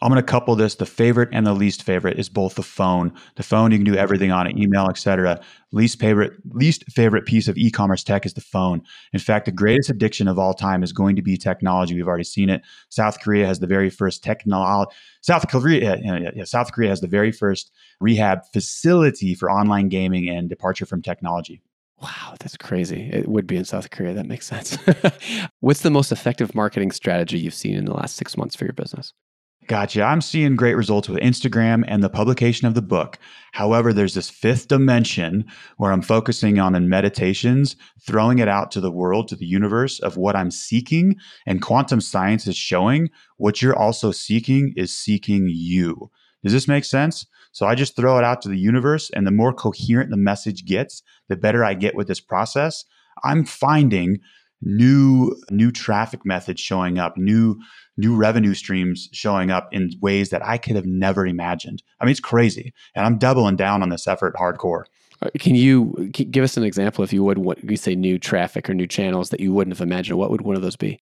I'm 0.02 0.10
going 0.10 0.18
to 0.18 0.24
couple 0.24 0.56
this. 0.56 0.76
The 0.76 0.86
favorite 0.86 1.30
and 1.32 1.46
the 1.46 1.54
least 1.54 1.84
favorite 1.84 2.18
is 2.18 2.28
both 2.28 2.56
the 2.56 2.64
phone. 2.64 3.14
The 3.36 3.44
phone 3.44 3.72
you 3.72 3.78
can 3.78 3.86
do 3.86 3.96
everything 3.96 4.32
on 4.32 4.48
it, 4.48 4.58
email, 4.58 4.88
etc. 4.90 5.40
Least 5.72 6.00
favorite, 6.00 6.34
least 6.54 6.84
favorite 6.92 7.28
piece 7.28 7.48
of 7.48 7.56
e-commerce 7.56 8.04
tech 8.04 8.26
is 8.26 8.34
the 8.34 8.42
phone. 8.42 8.82
In 9.14 9.20
fact, 9.20 9.46
the 9.46 9.52
greatest 9.52 9.92
addiction 9.92 10.28
of 10.28 10.40
all 10.40 10.56
time 10.56 10.82
is 10.82 10.92
going 10.92 11.16
to 11.18 11.22
be 11.22 11.38
technology. 11.38 11.94
We've 11.94 12.08
already 12.08 12.24
seen 12.24 12.50
it. 12.50 12.64
South 12.90 13.20
Korea 13.22 13.46
has 13.46 13.60
the 13.60 13.68
very 13.68 13.92
first 13.92 14.24
technology. 14.24 14.92
South 15.22 15.48
Korea, 15.48 15.98
yeah, 16.04 16.32
yeah, 16.34 16.44
South 16.46 16.72
Korea 16.72 16.90
has 16.90 17.02
the 17.02 17.08
very 17.08 17.32
first 17.32 17.72
rehab 18.00 18.40
facility 18.52 19.36
for 19.36 19.52
online 19.52 19.88
gaming 19.88 20.30
and 20.30 20.50
departure 20.50 20.88
from 20.88 21.04
technology. 21.04 21.62
Wow, 22.02 22.34
that's 22.40 22.58
crazy. 22.58 23.08
It 23.14 23.28
would 23.28 23.46
be 23.46 23.58
in 23.58 23.66
South 23.66 23.92
Korea. 23.92 24.16
That 24.16 24.26
makes 24.26 24.48
sense. 24.48 24.80
What's 25.60 25.82
the 25.82 25.92
most 25.92 26.12
effective 26.12 26.56
marketing 26.56 26.90
strategy 26.90 27.38
you've 27.38 27.54
seen 27.54 27.76
in 27.76 27.86
the 27.86 27.94
last 27.94 28.16
six 28.16 28.36
months 28.36 28.56
for 28.56 28.66
your 28.66 28.74
business? 28.74 29.14
Gotcha. 29.68 30.04
I'm 30.04 30.22
seeing 30.22 30.56
great 30.56 30.74
results 30.74 31.08
with 31.08 31.22
Instagram 31.22 31.84
and 31.88 32.04
the 32.04 32.10
publication 32.10 32.68
of 32.68 32.74
the 32.74 32.82
book. 32.82 33.20
However, 33.54 33.94
there's 33.94 34.16
this 34.16 34.30
fifth 34.30 34.68
dimension 34.68 35.46
where 35.78 35.92
I'm 35.92 36.02
focusing 36.02 36.60
on 36.60 36.76
in 36.76 36.90
meditations, 36.90 37.76
throwing 38.02 38.40
it 38.40 38.48
out 38.48 38.72
to 38.72 38.82
the 38.82 38.92
world, 38.92 39.28
to 39.30 39.36
the 39.36 39.46
universe 39.46 40.00
of 40.00 40.18
what 40.18 40.36
I'm 40.36 40.52
seeking. 40.52 41.16
And 41.46 41.62
quantum 41.62 42.02
science 42.02 42.48
is 42.48 42.58
showing 42.58 43.10
what 43.38 43.62
you're 43.62 43.78
also 43.78 44.12
seeking 44.12 44.74
is 44.76 44.98
seeking 44.98 45.48
you. 45.48 46.10
Does 46.44 46.54
this 46.54 46.68
make 46.68 46.84
sense? 46.84 47.28
So 47.52 47.68
I 47.68 47.76
just 47.76 47.96
throw 47.96 48.18
it 48.18 48.24
out 48.24 48.42
to 48.42 48.50
the 48.50 48.58
universe, 48.58 49.12
and 49.12 49.28
the 49.28 49.32
more 49.32 49.54
coherent 49.54 50.10
the 50.10 50.18
message 50.18 50.66
gets, 50.66 51.04
the 51.28 51.36
better 51.36 51.64
I 51.64 51.76
get 51.76 51.96
with 51.96 52.08
this 52.08 52.20
process. 52.20 52.84
I'm 53.24 53.46
finding 53.46 54.20
new 54.62 55.36
new 55.50 55.72
traffic 55.72 56.26
methods 56.26 56.62
showing 56.62 56.98
up, 56.98 57.18
new 57.18 57.60
new 57.98 58.16
revenue 58.16 58.54
streams 58.54 59.10
showing 59.12 59.52
up 59.52 59.70
in 59.72 59.92
ways 60.02 60.30
that 60.30 60.46
I 60.46 60.58
could 60.58 60.76
have 60.76 60.86
never 60.86 61.26
imagined. 61.26 61.84
I 62.00 62.06
mean, 62.06 62.12
it's 62.12 62.20
crazy, 62.20 62.74
and 62.96 63.06
I'm 63.06 63.18
doubling 63.18 63.56
down 63.56 63.84
on 63.84 63.90
this 63.90 64.08
effort 64.08 64.36
hardcore. 64.36 64.86
Uh, 65.22 65.30
can 65.40 65.56
you 65.56 66.10
give 66.14 66.44
us 66.44 66.58
an 66.58 66.64
example, 66.64 67.04
if 67.04 67.14
you 67.14 67.24
would, 67.24 67.38
what 67.38 67.64
you 67.64 67.78
say 67.78 67.96
new 67.96 68.18
traffic 68.18 68.70
or 68.70 68.74
new 68.74 68.88
channels 68.88 69.30
that 69.30 69.40
you 69.40 69.54
wouldn't 69.54 69.76
have 69.76 69.86
imagined? 69.86 70.18
What 70.18 70.32
would 70.32 70.42
one 70.42 70.56
of 70.56 70.62
those 70.62 70.76
be? 70.76 71.00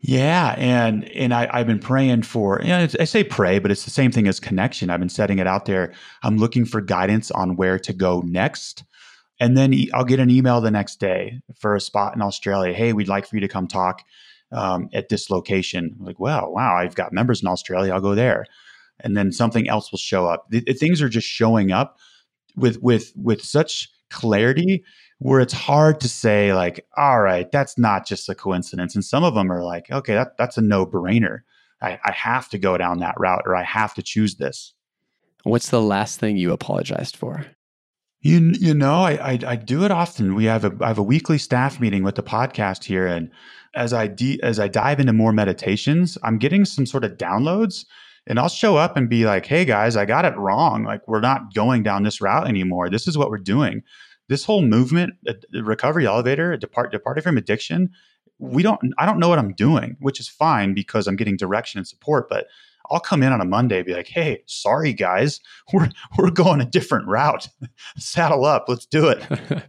Yeah, 0.00 0.54
and 0.56 1.04
and 1.10 1.34
I, 1.34 1.48
I've 1.52 1.66
been 1.66 1.80
praying 1.80 2.22
for. 2.22 2.60
You 2.62 2.68
know, 2.68 2.88
I 3.00 3.04
say 3.04 3.24
pray, 3.24 3.58
but 3.58 3.72
it's 3.72 3.84
the 3.84 3.90
same 3.90 4.12
thing 4.12 4.28
as 4.28 4.38
connection. 4.38 4.90
I've 4.90 5.00
been 5.00 5.08
setting 5.08 5.40
it 5.40 5.48
out 5.48 5.64
there. 5.64 5.92
I'm 6.22 6.38
looking 6.38 6.64
for 6.64 6.80
guidance 6.80 7.32
on 7.32 7.56
where 7.56 7.80
to 7.80 7.92
go 7.92 8.22
next. 8.24 8.84
And 9.40 9.56
then 9.56 9.74
I'll 9.94 10.04
get 10.04 10.20
an 10.20 10.30
email 10.30 10.60
the 10.60 10.70
next 10.70 10.98
day 10.98 11.40
for 11.54 11.74
a 11.74 11.80
spot 11.80 12.14
in 12.14 12.22
Australia. 12.22 12.72
Hey, 12.74 12.92
we'd 12.92 13.08
like 13.08 13.26
for 13.26 13.36
you 13.36 13.40
to 13.40 13.48
come 13.48 13.68
talk 13.68 14.02
um, 14.50 14.88
at 14.92 15.08
this 15.08 15.30
location. 15.30 15.96
I'm 15.98 16.04
like, 16.04 16.18
well, 16.18 16.52
wow, 16.52 16.76
I've 16.76 16.94
got 16.94 17.12
members 17.12 17.42
in 17.42 17.48
Australia. 17.48 17.92
I'll 17.92 18.00
go 18.00 18.14
there. 18.14 18.46
And 19.00 19.16
then 19.16 19.30
something 19.30 19.68
else 19.68 19.92
will 19.92 19.98
show 19.98 20.26
up. 20.26 20.52
Things 20.52 21.00
are 21.00 21.08
just 21.08 21.28
showing 21.28 21.70
up 21.70 21.98
with 22.56 22.82
with 22.82 23.12
with 23.14 23.44
such 23.44 23.88
clarity 24.10 24.84
where 25.18 25.40
it's 25.40 25.52
hard 25.52 26.00
to 26.00 26.08
say 26.08 26.52
like, 26.52 26.86
all 26.96 27.20
right, 27.20 27.50
that's 27.50 27.78
not 27.78 28.06
just 28.06 28.28
a 28.28 28.34
coincidence. 28.34 28.94
And 28.94 29.04
some 29.04 29.24
of 29.24 29.34
them 29.34 29.50
are 29.52 29.62
like, 29.62 29.90
okay, 29.90 30.14
that, 30.14 30.36
that's 30.36 30.56
a 30.56 30.62
no 30.62 30.86
brainer. 30.86 31.40
I, 31.80 31.98
I 32.04 32.12
have 32.12 32.48
to 32.50 32.58
go 32.58 32.76
down 32.76 33.00
that 33.00 33.14
route 33.18 33.42
or 33.44 33.54
I 33.54 33.64
have 33.64 33.94
to 33.94 34.02
choose 34.02 34.36
this. 34.36 34.74
What's 35.44 35.70
the 35.70 35.82
last 35.82 36.18
thing 36.18 36.36
you 36.36 36.52
apologized 36.52 37.16
for? 37.16 37.46
You 38.20 38.52
you 38.58 38.74
know 38.74 39.02
I, 39.02 39.12
I, 39.12 39.38
I 39.46 39.56
do 39.56 39.84
it 39.84 39.90
often. 39.92 40.34
We 40.34 40.44
have 40.46 40.64
a 40.64 40.72
I 40.80 40.88
have 40.88 40.98
a 40.98 41.02
weekly 41.04 41.38
staff 41.38 41.78
meeting 41.78 42.02
with 42.02 42.16
the 42.16 42.22
podcast 42.22 42.84
here, 42.84 43.06
and 43.06 43.30
as 43.74 43.92
I 43.92 44.08
de- 44.08 44.40
as 44.42 44.58
I 44.58 44.66
dive 44.66 44.98
into 44.98 45.12
more 45.12 45.32
meditations, 45.32 46.18
I'm 46.24 46.38
getting 46.38 46.64
some 46.64 46.84
sort 46.84 47.04
of 47.04 47.12
downloads, 47.12 47.84
and 48.26 48.40
I'll 48.40 48.48
show 48.48 48.76
up 48.76 48.96
and 48.96 49.08
be 49.08 49.24
like, 49.24 49.46
"Hey 49.46 49.64
guys, 49.64 49.96
I 49.96 50.04
got 50.04 50.24
it 50.24 50.36
wrong. 50.36 50.82
Like 50.82 51.06
we're 51.06 51.20
not 51.20 51.54
going 51.54 51.84
down 51.84 52.02
this 52.02 52.20
route 52.20 52.48
anymore. 52.48 52.90
This 52.90 53.06
is 53.06 53.16
what 53.16 53.30
we're 53.30 53.38
doing. 53.38 53.82
This 54.28 54.44
whole 54.44 54.62
movement, 54.62 55.14
uh, 55.28 55.34
recovery 55.62 56.06
elevator, 56.06 56.56
depart 56.56 56.90
departing 56.90 57.22
from 57.22 57.38
addiction. 57.38 57.90
We 58.40 58.64
don't. 58.64 58.80
I 58.98 59.06
don't 59.06 59.20
know 59.20 59.28
what 59.28 59.38
I'm 59.38 59.54
doing, 59.54 59.96
which 60.00 60.18
is 60.18 60.28
fine 60.28 60.74
because 60.74 61.06
I'm 61.06 61.16
getting 61.16 61.36
direction 61.36 61.78
and 61.78 61.86
support, 61.86 62.28
but." 62.28 62.46
I'll 62.90 63.00
come 63.00 63.22
in 63.22 63.32
on 63.32 63.40
a 63.40 63.44
Monday, 63.44 63.82
be 63.82 63.94
like, 63.94 64.08
"Hey, 64.08 64.42
sorry 64.46 64.92
guys, 64.92 65.40
we're 65.72 65.90
we're 66.18 66.30
going 66.30 66.60
a 66.60 66.64
different 66.64 67.06
route. 67.06 67.48
Saddle 67.98 68.44
up, 68.44 68.66
let's 68.68 68.86
do 68.86 69.08
it." 69.08 69.22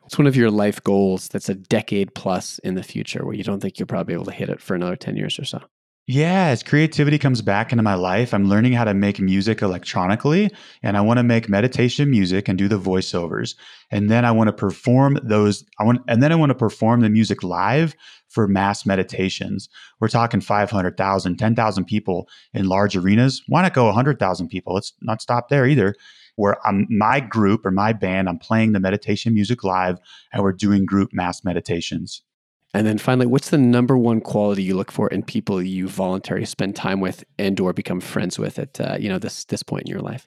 What's 0.00 0.18
one 0.18 0.26
of 0.26 0.36
your 0.36 0.50
life 0.50 0.82
goals 0.84 1.28
that's 1.28 1.48
a 1.48 1.54
decade 1.54 2.14
plus 2.14 2.58
in 2.58 2.74
the 2.74 2.82
future 2.82 3.24
where 3.24 3.34
you 3.34 3.42
don't 3.42 3.60
think 3.60 3.78
you'll 3.78 3.86
probably 3.86 4.12
be 4.12 4.14
able 4.14 4.26
to 4.26 4.32
hit 4.32 4.50
it 4.50 4.60
for 4.60 4.74
another 4.74 4.96
ten 4.96 5.16
years 5.16 5.38
or 5.38 5.44
so? 5.44 5.60
Yeah, 6.06 6.48
as 6.48 6.62
creativity 6.62 7.18
comes 7.18 7.40
back 7.40 7.72
into 7.72 7.82
my 7.82 7.94
life, 7.94 8.34
I'm 8.34 8.46
learning 8.46 8.74
how 8.74 8.84
to 8.84 8.92
make 8.92 9.20
music 9.20 9.62
electronically 9.62 10.50
and 10.82 10.98
I 10.98 11.00
want 11.00 11.16
to 11.16 11.22
make 11.22 11.48
meditation 11.48 12.10
music 12.10 12.46
and 12.46 12.58
do 12.58 12.68
the 12.68 12.78
voiceovers. 12.78 13.54
And 13.90 14.10
then 14.10 14.26
I 14.26 14.30
want 14.30 14.48
to 14.48 14.52
perform 14.52 15.18
those 15.22 15.64
I 15.78 15.84
want 15.84 16.02
and 16.06 16.22
then 16.22 16.30
I 16.30 16.34
want 16.34 16.50
to 16.50 16.54
perform 16.54 17.00
the 17.00 17.08
music 17.08 17.42
live 17.42 17.94
for 18.28 18.46
mass 18.46 18.84
meditations. 18.84 19.70
We're 19.98 20.08
talking 20.08 20.42
500,000, 20.42 21.38
10,000 21.38 21.84
people 21.86 22.28
in 22.52 22.68
large 22.68 22.96
arenas. 22.96 23.42
Why 23.48 23.62
not 23.62 23.72
go 23.72 23.86
100,000 23.86 24.48
people? 24.48 24.74
Let's 24.74 24.92
not 25.00 25.22
stop 25.22 25.48
there 25.48 25.66
either. 25.66 25.94
Where 26.36 26.58
I'm 26.66 26.86
my 26.90 27.20
group 27.20 27.64
or 27.64 27.70
my 27.70 27.94
band, 27.94 28.28
I'm 28.28 28.38
playing 28.38 28.72
the 28.72 28.80
meditation 28.80 29.32
music 29.32 29.64
live 29.64 29.98
and 30.34 30.42
we're 30.42 30.52
doing 30.52 30.84
group 30.84 31.14
mass 31.14 31.44
meditations. 31.44 32.20
And 32.74 32.88
then 32.88 32.98
finally, 32.98 33.26
what's 33.26 33.50
the 33.50 33.58
number 33.58 33.96
one 33.96 34.20
quality 34.20 34.64
you 34.64 34.76
look 34.76 34.90
for 34.90 35.06
in 35.08 35.22
people 35.22 35.62
you 35.62 35.86
voluntarily 35.86 36.44
spend 36.44 36.74
time 36.74 37.00
with 37.00 37.24
and 37.38 37.58
or 37.60 37.72
become 37.72 38.00
friends 38.00 38.36
with 38.36 38.58
at 38.58 38.80
uh, 38.80 38.96
you 38.98 39.08
know 39.08 39.20
this 39.20 39.44
this 39.44 39.62
point 39.62 39.84
in 39.86 39.90
your 39.90 40.00
life? 40.00 40.26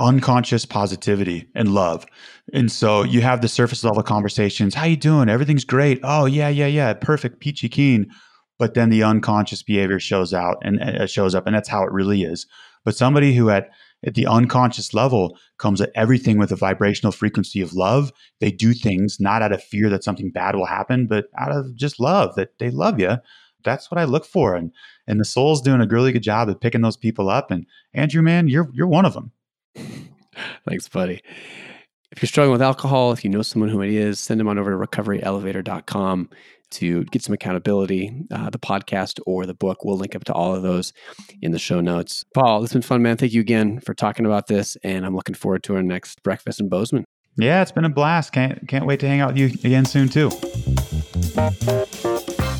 Unconscious 0.00 0.66
positivity 0.66 1.48
and 1.54 1.72
love. 1.72 2.04
And 2.52 2.70
so 2.70 3.04
you 3.04 3.22
have 3.22 3.40
the 3.40 3.48
surface 3.48 3.84
level 3.84 4.02
conversations. 4.02 4.74
How 4.74 4.84
you 4.84 4.96
doing? 4.96 5.28
Everything's 5.28 5.64
great. 5.64 6.00
Oh 6.02 6.26
yeah, 6.26 6.48
yeah, 6.48 6.66
yeah. 6.66 6.92
Perfect, 6.92 7.40
peachy 7.40 7.68
keen. 7.68 8.10
But 8.58 8.74
then 8.74 8.90
the 8.90 9.04
unconscious 9.04 9.62
behavior 9.62 10.00
shows 10.00 10.34
out 10.34 10.56
and 10.62 10.80
uh, 10.82 11.06
shows 11.06 11.34
up, 11.36 11.46
and 11.46 11.54
that's 11.54 11.68
how 11.68 11.84
it 11.84 11.92
really 11.92 12.24
is. 12.24 12.46
But 12.84 12.96
somebody 12.96 13.34
who 13.34 13.48
at 13.50 13.70
at 14.04 14.14
the 14.14 14.26
unconscious 14.26 14.94
level 14.94 15.38
comes 15.58 15.80
at 15.80 15.90
everything 15.94 16.38
with 16.38 16.52
a 16.52 16.56
vibrational 16.56 17.12
frequency 17.12 17.60
of 17.60 17.72
love. 17.72 18.12
They 18.40 18.50
do 18.50 18.72
things 18.72 19.18
not 19.18 19.42
out 19.42 19.52
of 19.52 19.62
fear 19.62 19.88
that 19.90 20.04
something 20.04 20.30
bad 20.30 20.54
will 20.54 20.66
happen, 20.66 21.06
but 21.06 21.26
out 21.38 21.52
of 21.52 21.74
just 21.74 21.98
love 21.98 22.34
that 22.36 22.58
they 22.58 22.70
love 22.70 23.00
you. 23.00 23.16
That's 23.64 23.90
what 23.90 23.98
I 23.98 24.04
look 24.04 24.24
for. 24.24 24.54
And 24.54 24.70
and 25.06 25.18
the 25.18 25.24
soul's 25.24 25.62
doing 25.62 25.80
a 25.80 25.86
really 25.86 26.12
good 26.12 26.22
job 26.22 26.48
of 26.48 26.60
picking 26.60 26.82
those 26.82 26.96
people 26.96 27.28
up. 27.30 27.50
And 27.50 27.66
Andrew, 27.94 28.22
man, 28.22 28.48
you're 28.48 28.70
you're 28.72 28.86
one 28.86 29.04
of 29.04 29.14
them. 29.14 29.32
Thanks, 30.68 30.88
buddy. 30.88 31.22
If 32.12 32.22
you're 32.22 32.28
struggling 32.28 32.52
with 32.52 32.62
alcohol, 32.62 33.12
if 33.12 33.24
you 33.24 33.30
know 33.30 33.42
someone 33.42 33.68
who 33.68 33.82
it 33.82 33.90
is, 33.90 34.20
send 34.20 34.38
them 34.38 34.48
on 34.48 34.58
over 34.58 34.70
to 34.70 34.76
recoveryelevator.com 34.76 36.30
to 36.72 37.04
get 37.04 37.22
some 37.22 37.34
accountability, 37.34 38.12
uh, 38.30 38.50
the 38.50 38.58
podcast 38.58 39.20
or 39.26 39.46
the 39.46 39.54
book. 39.54 39.84
We'll 39.84 39.96
link 39.96 40.14
up 40.14 40.24
to 40.24 40.32
all 40.32 40.54
of 40.54 40.62
those 40.62 40.92
in 41.42 41.52
the 41.52 41.58
show 41.58 41.80
notes. 41.80 42.24
Paul, 42.34 42.60
this 42.60 42.70
has 42.70 42.74
been 42.74 42.82
fun, 42.82 43.02
man. 43.02 43.16
Thank 43.16 43.32
you 43.32 43.40
again 43.40 43.80
for 43.80 43.94
talking 43.94 44.26
about 44.26 44.46
this. 44.46 44.76
And 44.82 45.04
I'm 45.06 45.14
looking 45.14 45.34
forward 45.34 45.62
to 45.64 45.76
our 45.76 45.82
next 45.82 46.22
breakfast 46.22 46.60
in 46.60 46.68
Bozeman. 46.68 47.04
Yeah, 47.38 47.62
it's 47.62 47.72
been 47.72 47.84
a 47.84 47.90
blast. 47.90 48.32
Can't 48.32 48.66
can't 48.66 48.86
wait 48.86 49.00
to 49.00 49.08
hang 49.08 49.20
out 49.20 49.34
with 49.34 49.38
you 49.38 49.46
again 49.46 49.84
soon 49.84 50.08
too. 50.08 50.30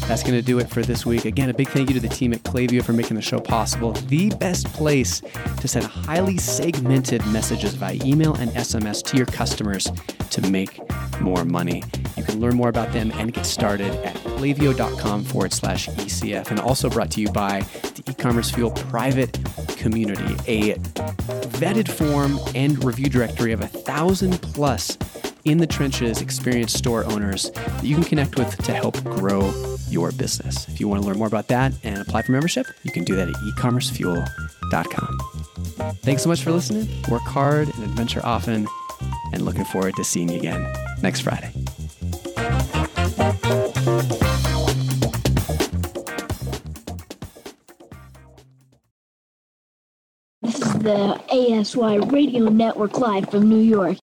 That's 0.08 0.22
going 0.22 0.34
to 0.34 0.42
do 0.42 0.60
it 0.60 0.70
for 0.70 0.82
this 0.82 1.04
week. 1.04 1.24
Again, 1.24 1.50
a 1.50 1.54
big 1.54 1.68
thank 1.68 1.88
you 1.88 1.94
to 1.94 2.00
the 2.00 2.08
team 2.08 2.32
at 2.32 2.44
Klaviyo 2.44 2.84
for 2.84 2.92
making 2.92 3.16
the 3.16 3.22
show 3.22 3.40
possible. 3.40 3.90
The 3.92 4.30
best 4.30 4.66
place 4.72 5.20
to 5.60 5.66
send 5.66 5.84
highly 5.84 6.38
segmented 6.38 7.26
messages 7.26 7.74
via 7.74 7.98
email 8.04 8.34
and 8.36 8.50
SMS 8.52 9.04
to 9.06 9.16
your 9.16 9.26
customers 9.26 9.90
to 10.30 10.40
make 10.42 10.78
more 11.20 11.44
money. 11.44 11.82
You 12.16 12.22
can 12.22 12.38
learn 12.38 12.54
more 12.54 12.68
about 12.68 12.92
them 12.92 13.10
and 13.16 13.32
get 13.32 13.46
started 13.46 13.92
at 14.04 14.14
klaviyo.com 14.14 15.24
forward 15.24 15.52
slash 15.52 15.88
ECF. 15.88 16.50
And 16.50 16.60
also 16.60 16.88
brought 16.88 17.10
to 17.12 17.20
you 17.20 17.28
by 17.30 17.60
the 17.82 18.04
e-commerce 18.08 18.50
fuel 18.50 18.70
private 18.70 19.32
community, 19.76 20.34
a 20.46 20.74
vetted 21.56 21.88
form 21.88 22.38
and 22.54 22.82
review 22.84 23.08
directory 23.08 23.50
of 23.52 23.60
a 23.60 23.66
thousand 23.66 24.40
plus 24.40 24.96
in 25.46 25.58
the 25.58 25.66
trenches, 25.66 26.20
experienced 26.20 26.76
store 26.76 27.04
owners 27.04 27.50
that 27.52 27.84
you 27.84 27.94
can 27.94 28.04
connect 28.04 28.36
with 28.36 28.56
to 28.64 28.74
help 28.74 29.02
grow 29.04 29.52
your 29.88 30.12
business. 30.12 30.68
If 30.68 30.80
you 30.80 30.88
want 30.88 31.00
to 31.02 31.06
learn 31.06 31.18
more 31.18 31.28
about 31.28 31.48
that 31.48 31.72
and 31.84 31.98
apply 31.98 32.22
for 32.22 32.32
membership, 32.32 32.66
you 32.82 32.90
can 32.90 33.04
do 33.04 33.14
that 33.16 33.28
at 33.28 33.34
ecommercefuel.com. 33.34 35.20
Thanks 36.02 36.22
so 36.22 36.28
much 36.28 36.42
for 36.42 36.50
listening. 36.50 36.88
Work 37.08 37.22
hard 37.22 37.72
and 37.74 37.84
adventure 37.84 38.20
often, 38.24 38.66
and 39.32 39.42
looking 39.42 39.64
forward 39.64 39.94
to 39.96 40.04
seeing 40.04 40.28
you 40.28 40.38
again 40.38 40.72
next 41.02 41.20
Friday. 41.20 41.52
the 50.86 51.20
ASY 51.32 51.98
Radio 52.12 52.48
Network 52.48 52.98
live 52.98 53.28
from 53.28 53.48
New 53.48 53.58
York. 53.58 53.98